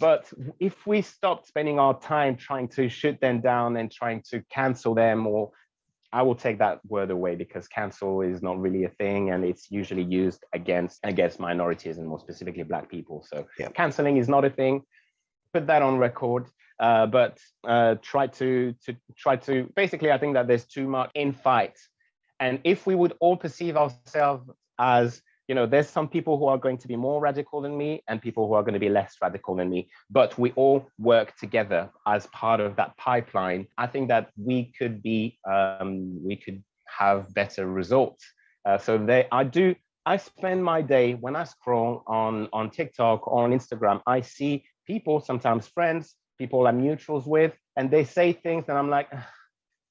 But 0.00 0.32
if 0.58 0.86
we 0.86 1.02
stop 1.02 1.46
spending 1.46 1.78
our 1.78 1.98
time 1.98 2.36
trying 2.36 2.68
to 2.68 2.88
shoot 2.88 3.20
them 3.20 3.40
down 3.40 3.76
and 3.76 3.90
trying 3.90 4.22
to 4.30 4.42
cancel 4.50 4.94
them, 4.94 5.26
or 5.26 5.52
I 6.12 6.22
will 6.22 6.34
take 6.34 6.58
that 6.58 6.80
word 6.86 7.10
away 7.10 7.36
because 7.36 7.68
cancel 7.68 8.20
is 8.20 8.42
not 8.42 8.60
really 8.60 8.84
a 8.84 8.88
thing 8.88 9.30
and 9.30 9.44
it's 9.44 9.70
usually 9.70 10.02
used 10.02 10.44
against 10.52 11.00
against 11.02 11.40
minorities 11.40 11.98
and 11.98 12.06
more 12.06 12.20
specifically 12.20 12.62
black 12.62 12.88
people. 12.90 13.24
So 13.28 13.46
yeah. 13.58 13.68
canceling 13.70 14.16
is 14.16 14.28
not 14.28 14.44
a 14.44 14.50
thing. 14.50 14.82
Put 15.52 15.66
that 15.68 15.82
on 15.82 15.98
record. 15.98 16.46
Uh, 16.78 17.06
but 17.06 17.38
uh, 17.66 17.94
try 18.02 18.26
to 18.26 18.74
to 18.84 18.96
try 19.16 19.36
to 19.36 19.72
basically 19.76 20.10
I 20.10 20.18
think 20.18 20.34
that 20.34 20.48
there's 20.48 20.66
too 20.66 20.88
much 20.88 21.10
infight 21.14 21.78
and 22.40 22.60
if 22.64 22.86
we 22.86 22.94
would 22.94 23.14
all 23.20 23.36
perceive 23.36 23.76
ourselves 23.76 24.50
as, 24.78 25.22
you 25.48 25.54
know, 25.54 25.66
there's 25.66 25.88
some 25.88 26.08
people 26.08 26.38
who 26.38 26.46
are 26.46 26.58
going 26.58 26.78
to 26.78 26.88
be 26.88 26.96
more 26.96 27.20
radical 27.20 27.60
than 27.60 27.76
me 27.76 28.02
and 28.08 28.20
people 28.20 28.48
who 28.48 28.54
are 28.54 28.62
going 28.62 28.74
to 28.74 28.80
be 28.80 28.88
less 28.88 29.16
radical 29.20 29.54
than 29.54 29.70
me, 29.70 29.88
but 30.10 30.38
we 30.38 30.52
all 30.52 30.86
work 30.98 31.36
together 31.36 31.90
as 32.06 32.26
part 32.28 32.60
of 32.60 32.76
that 32.76 32.96
pipeline. 32.96 33.66
I 33.78 33.86
think 33.86 34.08
that 34.08 34.30
we 34.36 34.72
could 34.78 35.02
be, 35.02 35.38
um, 35.50 36.24
we 36.24 36.36
could 36.36 36.62
have 36.86 37.32
better 37.34 37.66
results. 37.66 38.24
Uh, 38.64 38.78
so 38.78 38.98
they, 38.98 39.26
I 39.30 39.44
do, 39.44 39.74
I 40.06 40.16
spend 40.18 40.62
my 40.62 40.82
day 40.82 41.14
when 41.14 41.34
I 41.34 41.44
scroll 41.44 42.02
on 42.06 42.48
on 42.52 42.70
TikTok 42.70 43.26
or 43.26 43.44
on 43.44 43.52
Instagram, 43.52 44.02
I 44.06 44.20
see 44.20 44.64
people, 44.86 45.20
sometimes 45.20 45.66
friends, 45.68 46.14
people 46.38 46.66
I'm 46.66 46.80
mutuals 46.82 47.26
with, 47.26 47.52
and 47.76 47.90
they 47.90 48.04
say 48.04 48.32
things, 48.32 48.66
and 48.68 48.76
I'm 48.76 48.90
like 48.90 49.08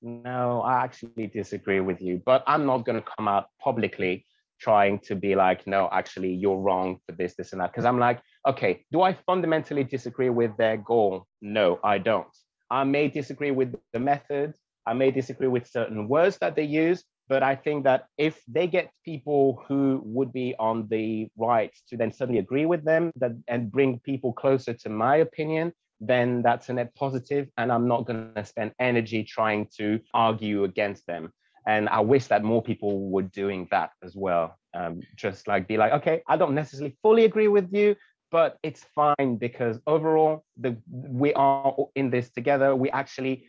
no, 0.04 0.62
I 0.62 0.84
actually 0.84 1.28
disagree 1.28 1.80
with 1.80 2.02
you, 2.02 2.22
but 2.26 2.44
I'm 2.46 2.66
not 2.66 2.86
going 2.86 3.02
to 3.02 3.08
come 3.18 3.28
out 3.28 3.48
publicly 3.60 4.26
trying 4.60 5.00
to 5.00 5.16
be 5.16 5.36
like, 5.36 5.66
no, 5.66 5.90
actually, 5.92 6.34
you're 6.34 6.58
wrong 6.58 7.00
for 7.06 7.14
this, 7.14 7.36
this, 7.36 7.54
and 7.54 7.62
that. 7.62 7.72
Because 7.72 7.86
I'm 7.86 8.00
like, 8.00 8.22
okay, 8.48 8.86
do 8.92 9.02
I 9.02 9.14
fundamentally 9.26 9.84
disagree 9.84 10.30
with 10.30 10.56
their 10.58 10.78
goal? 10.78 11.26
No, 11.42 11.80
I 11.84 11.98
don't. 11.98 12.28
I 12.70 12.84
may 12.84 13.08
disagree 13.08 13.52
with 13.52 13.76
the 13.94 14.00
method. 14.00 14.56
I 14.86 14.94
may 14.94 15.12
disagree 15.12 15.48
with 15.48 15.68
certain 15.68 16.08
words 16.08 16.38
that 16.40 16.56
they 16.56 16.64
use, 16.64 17.04
but 17.30 17.42
I 17.42 17.56
think 17.56 17.86
that 17.86 18.06
if 18.18 18.42
they 18.48 18.68
get 18.68 18.92
people 19.06 19.64
who 19.68 20.02
would 20.04 20.34
be 20.34 20.56
on 20.60 20.88
the 20.90 21.30
right 21.38 21.72
to 21.90 21.98
then 21.98 22.12
suddenly 22.12 22.40
agree 22.40 22.66
with 22.66 22.84
them 22.84 23.12
that, 23.16 23.32
and 23.48 23.72
bring 23.72 24.00
people 24.00 24.34
closer 24.34 24.74
to 24.74 24.90
my 24.90 25.18
opinion, 25.18 25.72
then 26.08 26.42
that's 26.42 26.70
a 26.70 26.74
net 26.74 26.94
positive, 26.96 27.48
and 27.58 27.72
I'm 27.72 27.88
not 27.88 28.06
going 28.06 28.34
to 28.36 28.46
spend 28.46 28.72
energy 28.80 29.24
trying 29.24 29.68
to 29.78 30.00
argue 30.14 30.64
against 30.64 31.06
them. 31.08 31.32
And 31.66 31.88
I 31.90 32.02
wish 32.02 32.28
that 32.28 32.44
more 32.44 32.62
people 32.62 33.10
were 33.10 33.24
doing 33.24 33.68
that 33.72 33.92
as 34.04 34.16
well. 34.16 34.58
Um, 34.74 35.02
just 35.16 35.48
like 35.48 35.68
be 35.68 35.78
like, 35.78 35.94
okay, 35.94 36.22
I 36.28 36.36
don't 36.36 36.56
necessarily 36.56 36.98
fully 37.02 37.26
agree 37.26 37.48
with 37.48 37.72
you, 37.72 37.96
but 38.32 38.58
it's 38.64 38.84
fine 38.96 39.38
because 39.38 39.80
overall, 39.88 40.44
the 40.58 40.76
we 40.90 41.34
are 41.34 41.76
in 41.96 42.10
this 42.10 42.32
together. 42.32 42.76
We 42.76 42.90
actually 42.92 43.46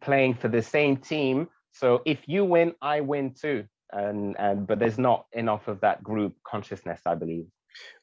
playing 0.00 0.34
for 0.34 0.48
the 0.48 0.62
same 0.62 0.96
team. 0.96 1.48
So 1.72 2.02
if 2.04 2.18
you 2.26 2.44
win, 2.44 2.74
I 2.82 3.00
win 3.00 3.34
too. 3.34 3.64
And, 3.92 4.36
and 4.38 4.66
but 4.66 4.78
there's 4.78 4.98
not 4.98 5.26
enough 5.32 5.68
of 5.68 5.80
that 5.80 6.02
group 6.02 6.34
consciousness, 6.44 7.00
I 7.06 7.14
believe. 7.14 7.46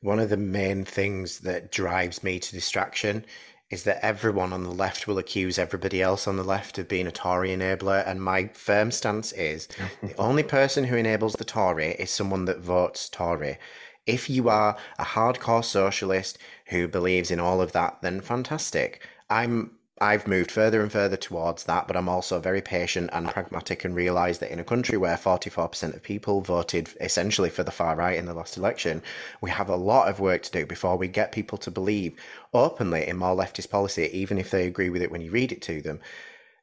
One 0.02 0.20
of 0.20 0.30
the 0.30 0.38
main 0.38 0.86
things 0.86 1.40
that 1.40 1.72
drives 1.72 2.24
me 2.24 2.40
to 2.40 2.52
distraction 2.52 3.26
is 3.74 3.84
that 3.84 4.06
everyone 4.06 4.54
on 4.54 4.64
the 4.64 4.70
left 4.70 5.08
will 5.08 5.18
accuse 5.18 5.58
everybody 5.58 6.00
else 6.00 6.28
on 6.28 6.38
the 6.38 6.44
left 6.44 6.78
of 6.78 6.88
being 6.88 7.08
a 7.08 7.12
Tory 7.12 7.50
enabler. 7.50 8.08
And 8.08 8.22
my 8.22 8.50
firm 8.54 8.92
stance 8.92 9.32
is 9.32 9.68
the 10.04 10.16
only 10.18 10.44
person 10.44 10.84
who 10.84 10.96
enables 10.96 11.34
the 11.34 11.44
Tory 11.44 11.94
is 11.94 12.12
someone 12.12 12.46
that 12.46 12.60
votes 12.60 13.10
Tory. 13.10 13.58
If 14.06 14.30
you 14.30 14.48
are 14.48 14.78
a 15.00 15.04
hardcore 15.04 15.66
socialist 15.66 16.38
who 16.68 16.88
believes 16.88 17.32
in 17.32 17.40
all 17.40 17.62
of 17.62 17.72
that, 17.72 17.98
then 18.04 18.22
fantastic. 18.22 19.02
I'm 19.32 19.72
I've 20.02 20.28
moved 20.28 20.50
further 20.50 20.82
and 20.82 20.92
further 20.92 21.18
towards 21.18 21.66
that, 21.66 21.88
but 21.88 21.96
I'm 21.96 22.10
also 22.10 22.40
very 22.40 22.62
patient 22.62 23.12
and 23.14 23.28
pragmatic 23.28 23.86
and 23.86 23.96
realise 23.96 24.40
that 24.40 24.52
in 24.52 24.60
a 24.60 24.64
country 24.64 24.98
where 24.98 25.16
44% 25.16 25.94
of 25.94 26.02
people 26.02 26.42
voted 26.42 26.90
essentially 27.00 27.52
for 27.52 27.64
the 27.64 27.72
far 27.72 27.96
right 27.96 28.18
in 28.18 28.26
the 28.26 28.34
last 28.34 28.58
election, 28.58 29.04
we 29.42 29.52
have 29.52 29.70
a 29.70 29.76
lot 29.76 30.10
of 30.10 30.20
work 30.20 30.42
to 30.44 30.52
do 30.52 30.66
before 30.66 30.98
we 30.98 31.08
get 31.08 31.32
people 31.32 31.60
to 31.60 31.72
believe 31.72 32.16
openly 32.54 33.08
in 33.08 33.18
more 33.18 33.36
leftist 33.36 33.70
policy, 33.70 34.10
even 34.12 34.40
if 34.40 34.50
they 34.50 34.66
agree 34.66 34.90
with 34.90 35.04
it 35.04 35.12
when 35.12 35.22
you 35.22 35.30
read 35.30 35.52
it 35.52 35.62
to 35.62 35.82
them. 35.82 36.00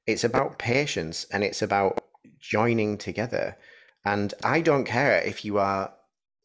It's 0.06 0.24
about 0.24 0.58
patience 0.58 1.24
and 1.30 1.44
it's 1.44 1.62
about 1.62 2.02
joining 2.40 2.98
together. 2.98 3.56
And 4.04 4.34
I 4.42 4.60
don't 4.60 4.84
care 4.84 5.20
if 5.20 5.44
you 5.44 5.58
are 5.58 5.92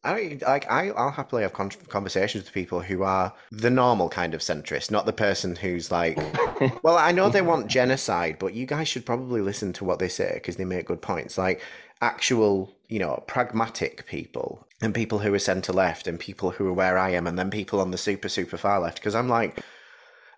I 0.05 0.37
like 0.45 0.71
I, 0.71 0.91
I'll 0.91 1.11
happily 1.11 1.41
have 1.41 1.53
con- 1.53 1.71
conversations 1.89 2.43
with 2.43 2.53
people 2.53 2.79
who 2.79 3.01
are 3.01 3.33
the 3.51 3.71
normal 3.71 4.07
kind 4.07 4.35
of 4.35 4.41
centrist, 4.41 4.91
not 4.91 5.07
the 5.07 5.13
person 5.13 5.55
who's 5.55 5.91
like, 5.91 6.17
well, 6.83 6.97
I 6.97 7.11
know 7.11 7.29
they 7.29 7.41
want 7.41 7.67
genocide, 7.67 8.37
but 8.39 8.53
you 8.53 8.67
guys 8.67 8.87
should 8.87 9.05
probably 9.05 9.41
listen 9.41 9.73
to 9.73 9.83
what 9.83 9.97
they 9.97 10.07
say 10.07 10.31
because 10.35 10.57
they 10.57 10.65
make 10.65 10.85
good 10.85 11.01
points. 11.01 11.37
Like 11.37 11.61
actual, 12.01 12.75
you 12.87 12.99
know, 12.99 13.23
pragmatic 13.25 14.05
people 14.05 14.67
and 14.79 14.93
people 14.93 15.19
who 15.19 15.33
are 15.33 15.39
centre 15.39 15.73
left 15.73 16.05
and 16.07 16.19
people 16.19 16.51
who 16.51 16.67
are 16.67 16.73
where 16.73 16.99
I 16.99 17.09
am, 17.09 17.25
and 17.25 17.37
then 17.39 17.49
people 17.49 17.81
on 17.81 17.89
the 17.89 17.97
super 17.97 18.29
super 18.29 18.57
far 18.57 18.79
left. 18.79 18.99
Because 18.99 19.15
I'm 19.15 19.29
like, 19.29 19.59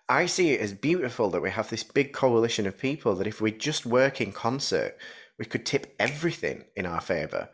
I 0.08 0.24
see 0.24 0.52
it 0.52 0.62
as 0.62 0.72
beautiful 0.72 1.28
that 1.30 1.42
we 1.42 1.50
have 1.50 1.68
this 1.68 1.82
big 1.82 2.14
coalition 2.14 2.66
of 2.66 2.78
people 2.78 3.14
that 3.16 3.26
if 3.26 3.42
we 3.42 3.52
just 3.52 3.84
work 3.84 4.22
in 4.22 4.32
concert, 4.32 4.96
we 5.36 5.44
could 5.44 5.66
tip 5.66 5.94
everything 5.98 6.64
in 6.74 6.86
our 6.86 7.02
favour 7.02 7.50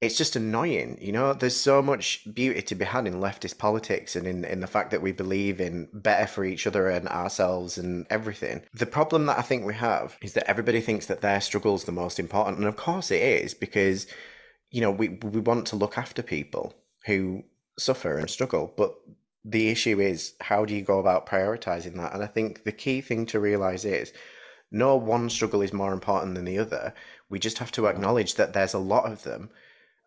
it's 0.00 0.16
just 0.16 0.34
annoying. 0.34 0.96
You 1.00 1.12
know, 1.12 1.34
there's 1.34 1.56
so 1.56 1.82
much 1.82 2.26
beauty 2.32 2.62
to 2.62 2.74
be 2.74 2.86
had 2.86 3.06
in 3.06 3.20
leftist 3.20 3.58
politics 3.58 4.16
and 4.16 4.26
in, 4.26 4.44
in 4.46 4.60
the 4.60 4.66
fact 4.66 4.90
that 4.92 5.02
we 5.02 5.12
believe 5.12 5.60
in 5.60 5.88
better 5.92 6.26
for 6.26 6.44
each 6.44 6.66
other 6.66 6.88
and 6.88 7.06
ourselves 7.08 7.76
and 7.76 8.06
everything. 8.08 8.62
The 8.72 8.86
problem 8.86 9.26
that 9.26 9.38
I 9.38 9.42
think 9.42 9.66
we 9.66 9.74
have 9.74 10.16
is 10.22 10.32
that 10.32 10.48
everybody 10.48 10.80
thinks 10.80 11.06
that 11.06 11.20
their 11.20 11.40
struggle 11.42 11.74
is 11.74 11.84
the 11.84 11.92
most 11.92 12.18
important. 12.18 12.58
And 12.58 12.66
of 12.66 12.76
course 12.76 13.10
it 13.10 13.20
is 13.20 13.52
because, 13.52 14.06
you 14.70 14.80
know, 14.80 14.90
we, 14.90 15.20
we 15.22 15.40
want 15.40 15.66
to 15.66 15.76
look 15.76 15.98
after 15.98 16.22
people 16.22 16.74
who 17.04 17.44
suffer 17.78 18.16
and 18.16 18.30
struggle. 18.30 18.72
But 18.74 18.94
the 19.44 19.68
issue 19.68 20.00
is, 20.00 20.32
how 20.40 20.64
do 20.64 20.74
you 20.74 20.82
go 20.82 20.98
about 20.98 21.26
prioritizing 21.26 21.96
that? 21.96 22.14
And 22.14 22.22
I 22.22 22.26
think 22.26 22.64
the 22.64 22.72
key 22.72 23.02
thing 23.02 23.26
to 23.26 23.40
realize 23.40 23.84
is, 23.84 24.14
no 24.72 24.96
one 24.96 25.28
struggle 25.28 25.62
is 25.62 25.72
more 25.72 25.92
important 25.92 26.36
than 26.36 26.44
the 26.44 26.58
other. 26.58 26.94
We 27.28 27.38
just 27.38 27.58
have 27.58 27.72
to 27.72 27.86
acknowledge 27.86 28.36
that 28.36 28.52
there's 28.52 28.72
a 28.72 28.78
lot 28.78 29.10
of 29.10 29.24
them 29.24 29.50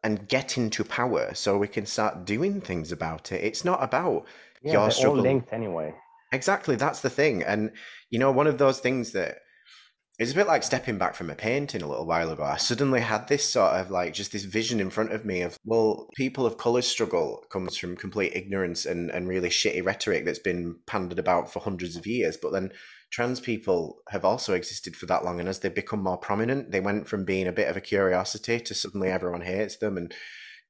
and 0.03 0.27
get 0.27 0.57
into 0.57 0.83
power 0.83 1.33
so 1.33 1.57
we 1.57 1.67
can 1.67 1.85
start 1.85 2.25
doing 2.25 2.61
things 2.61 2.91
about 2.91 3.31
it. 3.31 3.43
It's 3.43 3.63
not 3.63 3.81
about 3.81 4.25
yeah, 4.61 4.73
your 4.73 4.91
struggle. 4.91 5.17
all 5.17 5.23
linked 5.23 5.53
anyway. 5.53 5.93
Exactly, 6.31 6.75
that's 6.75 7.01
the 7.01 7.09
thing. 7.09 7.43
And 7.43 7.71
you 8.09 8.19
know, 8.19 8.31
one 8.31 8.47
of 8.47 8.57
those 8.57 8.79
things 8.79 9.11
that 9.11 9.37
it's 10.19 10.31
a 10.31 10.35
bit 10.35 10.47
like 10.47 10.61
stepping 10.61 10.99
back 10.99 11.15
from 11.15 11.31
a 11.31 11.35
painting 11.35 11.81
a 11.81 11.87
little 11.87 12.05
while 12.05 12.29
ago. 12.29 12.43
I 12.43 12.57
suddenly 12.57 13.01
had 13.01 13.27
this 13.27 13.51
sort 13.51 13.73
of 13.73 13.89
like 13.89 14.13
just 14.13 14.31
this 14.31 14.43
vision 14.43 14.79
in 14.79 14.91
front 14.91 15.11
of 15.11 15.25
me 15.25 15.41
of, 15.41 15.57
well, 15.65 16.07
people 16.15 16.45
of 16.45 16.57
colour 16.57 16.83
struggle 16.83 17.43
comes 17.49 17.77
from 17.77 17.95
complete 17.95 18.35
ignorance 18.35 18.85
and, 18.85 19.09
and 19.09 19.27
really 19.27 19.49
shitty 19.49 19.83
rhetoric 19.83 20.23
that's 20.23 20.37
been 20.37 20.77
pandered 20.85 21.17
about 21.17 21.51
for 21.51 21.59
hundreds 21.59 21.95
of 21.95 22.05
years. 22.05 22.37
But 22.39 22.51
then 22.51 22.71
trans 23.13 23.39
people 23.39 24.01
have 24.09 24.25
also 24.25 24.55
existed 24.55 24.95
for 24.95 25.05
that 25.05 25.23
long 25.23 25.39
and 25.39 25.47
as 25.47 25.59
they 25.59 25.69
become 25.69 26.01
more 26.01 26.17
prominent 26.17 26.71
they 26.71 26.79
went 26.79 27.07
from 27.07 27.23
being 27.23 27.47
a 27.47 27.51
bit 27.51 27.69
of 27.69 27.77
a 27.77 27.81
curiosity 27.81 28.59
to 28.59 28.73
suddenly 28.73 29.09
everyone 29.09 29.41
hates 29.41 29.77
them 29.77 29.97
and 29.97 30.13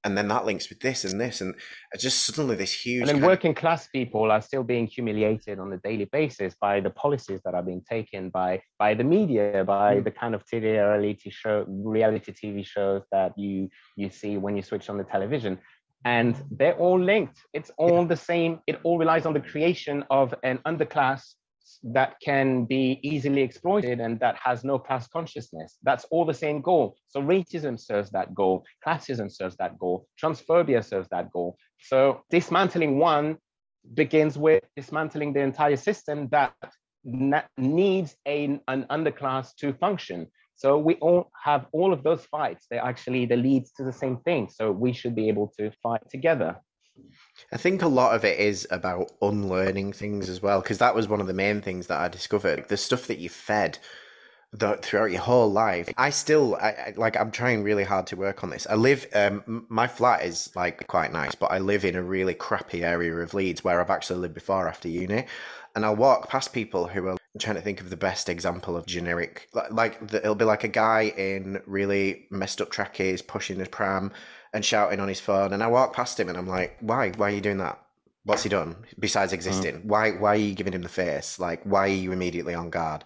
and 0.06 0.18
then 0.18 0.28
that 0.28 0.44
links 0.44 0.68
with 0.68 0.82
this 0.82 1.06
and 1.06 1.22
this 1.22 1.40
and 1.40 1.56
just 1.98 2.26
suddenly 2.26 2.58
this 2.58 2.74
huge 2.74 3.00
and 3.00 3.10
then 3.10 3.22
working 3.22 3.52
of... 3.52 3.56
class 3.56 3.88
people 3.88 4.30
are 4.30 4.42
still 4.42 4.62
being 4.62 4.86
humiliated 4.86 5.58
on 5.58 5.72
a 5.72 5.78
daily 5.78 6.04
basis 6.04 6.54
by 6.60 6.82
the 6.82 6.90
policies 6.90 7.40
that 7.46 7.56
are 7.56 7.64
being 7.64 7.82
taken 7.90 8.30
by 8.30 8.62
by 8.78 8.94
the 8.94 9.06
media 9.06 9.64
by 9.66 9.96
mm. 9.96 10.04
the 10.04 10.12
kind 10.12 10.36
of 10.36 10.44
TV 10.46 10.64
reality 10.64 11.30
show 11.30 11.66
reality 11.68 12.34
tv 12.34 12.66
shows 12.66 13.04
that 13.14 13.32
you 13.38 13.70
you 13.96 14.10
see 14.10 14.36
when 14.36 14.58
you 14.58 14.62
switch 14.62 14.90
on 14.90 14.98
the 14.98 15.06
television 15.06 15.58
and 16.04 16.36
they're 16.52 16.76
all 16.76 17.00
linked 17.00 17.40
it's 17.54 17.72
all 17.78 18.02
yeah. 18.02 18.08
the 18.08 18.18
same 18.18 18.60
it 18.68 18.78
all 18.84 18.98
relies 18.98 19.26
on 19.26 19.34
the 19.34 19.40
creation 19.40 20.04
of 20.10 20.36
an 20.44 20.60
underclass 20.66 21.36
that 21.84 22.16
can 22.24 22.66
be 22.66 23.00
easily 23.04 23.42
exploited 23.42 24.00
and 24.00 24.20
that 24.20 24.36
has 24.44 24.64
no 24.64 24.78
class 24.80 25.08
consciousness. 25.08 25.78
That's 25.84 26.06
all 26.12 26.26
the 26.26 26.34
same 26.34 26.62
goal. 26.62 26.98
So 27.08 27.22
racism 27.22 27.80
serves 27.80 28.10
that 28.12 28.34
goal, 28.34 28.66
classism 28.86 29.32
serves 29.32 29.56
that 29.58 29.78
goal, 29.78 30.08
transphobia 30.22 30.84
serves 30.84 31.08
that 31.10 31.32
goal. 31.32 31.58
So 31.80 32.22
dismantling 32.30 32.98
one 32.98 33.38
begins 33.94 34.38
with 34.38 34.64
dismantling 34.76 35.34
the 35.34 35.42
entire 35.42 35.76
system 35.76 36.30
that 36.30 36.54
needs 37.58 38.16
a, 38.28 38.60
an 38.68 38.86
underclass 38.90 39.56
to 39.58 39.74
function. 39.74 40.28
So 40.56 40.78
we 40.78 40.96
all 40.96 41.30
have 41.44 41.66
all 41.72 41.92
of 41.92 42.04
those 42.04 42.26
fights. 42.26 42.68
They're 42.70 42.84
actually 42.84 43.26
the 43.26 43.36
leads 43.36 43.72
to 43.74 43.84
the 43.84 43.92
same 43.92 44.18
thing. 44.18 44.50
So 44.50 44.72
we 44.72 44.94
should 44.94 45.16
be 45.16 45.28
able 45.28 45.52
to 45.60 45.72
fight 45.82 46.02
together. 46.10 46.58
I 47.52 47.58
think 47.58 47.82
a 47.82 47.88
lot 47.88 48.16
of 48.16 48.26
it 48.26 48.40
is 48.40 48.68
about 48.72 49.12
unlearning 49.22 49.94
things 49.94 50.30
as 50.30 50.42
well, 50.42 50.62
because 50.62 50.80
that 50.80 50.96
was 50.96 51.08
one 51.08 51.22
of 51.22 51.28
the 51.28 51.34
main 51.34 51.62
things 51.62 51.88
that 51.88 52.02
I 52.02 52.08
discovered. 52.08 52.68
The 52.68 52.78
stuff 52.78 53.08
that 53.08 53.20
you 53.20 53.30
fed 53.30 53.78
the, 54.52 54.78
throughout 54.82 55.12
your 55.12 55.22
whole 55.22 55.52
life. 55.52 55.90
I 55.98 56.10
still, 56.10 56.56
I, 56.56 56.70
I, 56.70 56.94
like, 56.96 57.20
I'm 57.20 57.32
trying 57.32 57.64
really 57.64 57.84
hard 57.84 58.08
to 58.08 58.16
work 58.16 58.44
on 58.44 58.50
this. 58.50 58.68
I 58.70 58.76
live, 58.76 59.08
um, 59.14 59.66
my 59.70 59.88
flat 59.88 60.24
is 60.24 60.56
like 60.56 60.88
quite 60.88 61.12
nice, 61.12 61.36
but 61.36 61.52
I 61.52 61.60
live 61.60 61.86
in 61.86 61.96
a 61.96 62.04
really 62.04 62.34
crappy 62.34 62.84
area 62.84 63.16
of 63.16 63.34
Leeds 63.34 63.64
where 63.64 63.82
I've 63.82 63.90
actually 63.90 64.20
lived 64.20 64.36
before 64.36 64.68
after 64.68 64.88
uni. 64.88 65.26
And 65.76 65.86
I'll 65.86 65.96
walk 65.96 66.30
past 66.30 66.54
people 66.54 66.88
who 66.88 67.08
are 67.08 67.18
I'm 67.34 67.40
trying 67.40 67.56
to 67.56 67.62
think 67.62 67.82
of 67.82 67.90
the 67.90 67.98
best 67.98 68.30
example 68.30 68.78
of 68.78 68.86
generic, 68.86 69.50
like, 69.54 69.72
like 69.72 70.08
the, 70.08 70.18
it'll 70.18 70.36
be 70.36 70.46
like 70.46 70.64
a 70.64 70.68
guy 70.68 71.14
in 71.18 71.62
really 71.66 72.28
messed 72.30 72.62
up 72.62 72.70
trackies 72.70 73.24
pushing 73.24 73.60
a 73.60 73.66
pram 73.66 74.12
and 74.54 74.64
shouting 74.64 75.00
on 75.00 75.08
his 75.08 75.20
phone. 75.20 75.52
And 75.52 75.64
I 75.64 75.68
walk 75.68 75.96
past 75.96 76.20
him 76.20 76.30
and 76.30 76.38
I'm 76.38 76.48
like, 76.48 76.78
why? 76.80 77.10
Why 77.18 77.32
are 77.32 77.36
you 77.36 77.42
doing 77.42 77.58
that? 77.58 77.80
What's 78.24 78.44
he 78.44 78.50
done 78.50 78.76
besides 79.00 79.32
mm. 79.32 79.36
existing? 79.36 79.82
Mm. 79.82 79.86
Why? 79.86 80.12
Why 80.12 80.34
are 80.34 80.36
you 80.36 80.54
giving 80.54 80.74
him 80.74 80.84
the 80.84 80.90
face? 80.90 81.40
Like, 81.40 81.64
why 81.64 81.86
are 81.86 81.88
you 81.88 82.12
immediately 82.12 82.54
on 82.54 82.70
guard? 82.70 83.04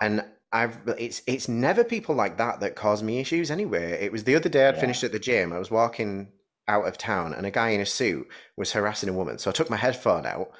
And 0.00 0.24
I've 0.52 0.78
it's 0.98 1.22
it's 1.26 1.48
never 1.48 1.84
people 1.84 2.14
like 2.14 2.38
that 2.38 2.60
that 2.60 2.76
cause 2.76 3.02
me 3.02 3.20
issues 3.20 3.50
anyway. 3.50 4.04
It 4.04 4.12
was 4.12 4.24
the 4.24 4.34
other 4.36 4.48
day 4.48 4.68
I'd 4.68 4.74
yeah. 4.74 4.80
finished 4.80 5.04
at 5.04 5.12
the 5.12 5.18
gym. 5.18 5.52
I 5.52 5.58
was 5.58 5.70
walking 5.70 6.32
out 6.66 6.86
of 6.86 6.98
town 6.98 7.34
and 7.34 7.46
a 7.46 7.50
guy 7.50 7.70
in 7.70 7.80
a 7.80 7.86
suit 7.86 8.26
was 8.56 8.72
harassing 8.72 9.08
a 9.08 9.12
woman. 9.12 9.38
So 9.38 9.50
I 9.50 9.52
took 9.52 9.70
my 9.70 9.76
headphone 9.76 10.26
out 10.26 10.50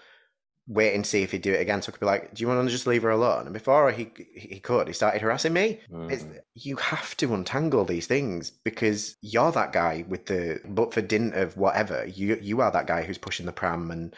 wait 0.66 0.94
and 0.94 1.07
see 1.07 1.22
if 1.22 1.33
he'd 1.33 1.42
do 1.42 1.53
it 1.53 1.61
again. 1.61 1.83
So 1.83 1.90
I 1.90 1.92
could 1.92 2.00
be 2.00 2.07
like, 2.07 2.35
"Do 2.35 2.42
you 2.42 2.48
want 2.48 2.66
to 2.66 2.72
just 2.72 2.87
leave 2.87 3.03
her 3.03 3.11
alone?" 3.11 3.44
And 3.44 3.53
before 3.53 3.90
he 3.92 4.11
he 4.35 4.61
could, 4.61 4.88
he 4.88 4.94
started 4.94 5.20
harassing 5.20 5.53
me. 5.53 5.81
Mm. 5.90 6.40
you 6.55 6.77
have 6.77 7.16
to 7.18 7.35
untangle 7.35 7.85
these 7.85 8.07
things 8.07 8.50
because 8.50 9.16
you're 9.20 9.53
that 9.53 9.72
guy 9.72 10.05
with 10.09 10.27
the 10.27 10.61
but 10.64 10.94
for 10.94 11.03
dint 11.03 11.35
of 11.35 11.57
whatever. 11.57 12.07
You 12.07 12.38
you 12.40 12.61
are 12.61 12.70
that 12.70 12.87
guy 12.87 13.03
who's 13.03 13.18
pushing 13.18 13.46
the 13.46 13.53
pram, 13.53 13.90
and 13.90 14.14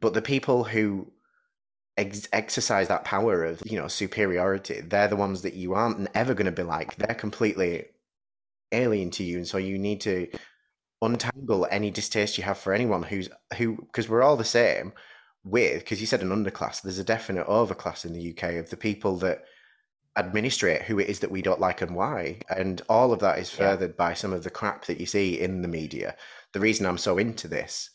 but 0.00 0.14
the 0.14 0.22
people 0.22 0.64
who 0.64 1.12
ex- 1.96 2.28
exercise 2.32 2.88
that 2.88 3.04
power 3.04 3.44
of 3.44 3.62
you 3.64 3.78
know 3.78 3.88
superiority, 3.88 4.80
they're 4.80 5.08
the 5.08 5.16
ones 5.16 5.42
that 5.42 5.54
you 5.54 5.74
aren't 5.74 6.08
ever 6.14 6.34
going 6.34 6.46
to 6.46 6.52
be 6.52 6.62
like. 6.62 6.96
They're 6.96 7.14
completely 7.14 7.86
alien 8.72 9.10
to 9.12 9.24
you, 9.24 9.38
and 9.38 9.46
so 9.46 9.58
you 9.58 9.78
need 9.78 10.00
to 10.02 10.28
untangle 11.02 11.66
any 11.70 11.90
distaste 11.90 12.36
you 12.36 12.44
have 12.44 12.58
for 12.58 12.72
anyone 12.74 13.02
who's 13.02 13.28
who 13.56 13.76
because 13.76 14.08
we're 14.08 14.22
all 14.22 14.36
the 14.36 14.44
same 14.44 14.92
with 15.44 15.80
because 15.80 16.00
you 16.00 16.06
said 16.06 16.20
an 16.20 16.28
underclass 16.28 16.82
there's 16.82 16.98
a 16.98 17.04
definite 17.04 17.46
overclass 17.46 18.04
in 18.04 18.12
the 18.12 18.30
uk 18.30 18.42
of 18.54 18.68
the 18.70 18.76
people 18.76 19.16
that 19.16 19.44
administrate 20.16 20.82
who 20.82 20.98
it 20.98 21.08
is 21.08 21.20
that 21.20 21.30
we 21.30 21.40
don't 21.40 21.60
like 21.60 21.80
and 21.80 21.94
why 21.94 22.38
and 22.50 22.82
all 22.88 23.12
of 23.12 23.20
that 23.20 23.38
is 23.38 23.48
furthered 23.48 23.90
yeah. 23.90 24.06
by 24.06 24.12
some 24.12 24.32
of 24.32 24.42
the 24.42 24.50
crap 24.50 24.84
that 24.84 25.00
you 25.00 25.06
see 25.06 25.40
in 25.40 25.62
the 25.62 25.68
media 25.68 26.14
the 26.52 26.60
reason 26.60 26.84
i'm 26.84 26.98
so 26.98 27.16
into 27.16 27.48
this 27.48 27.90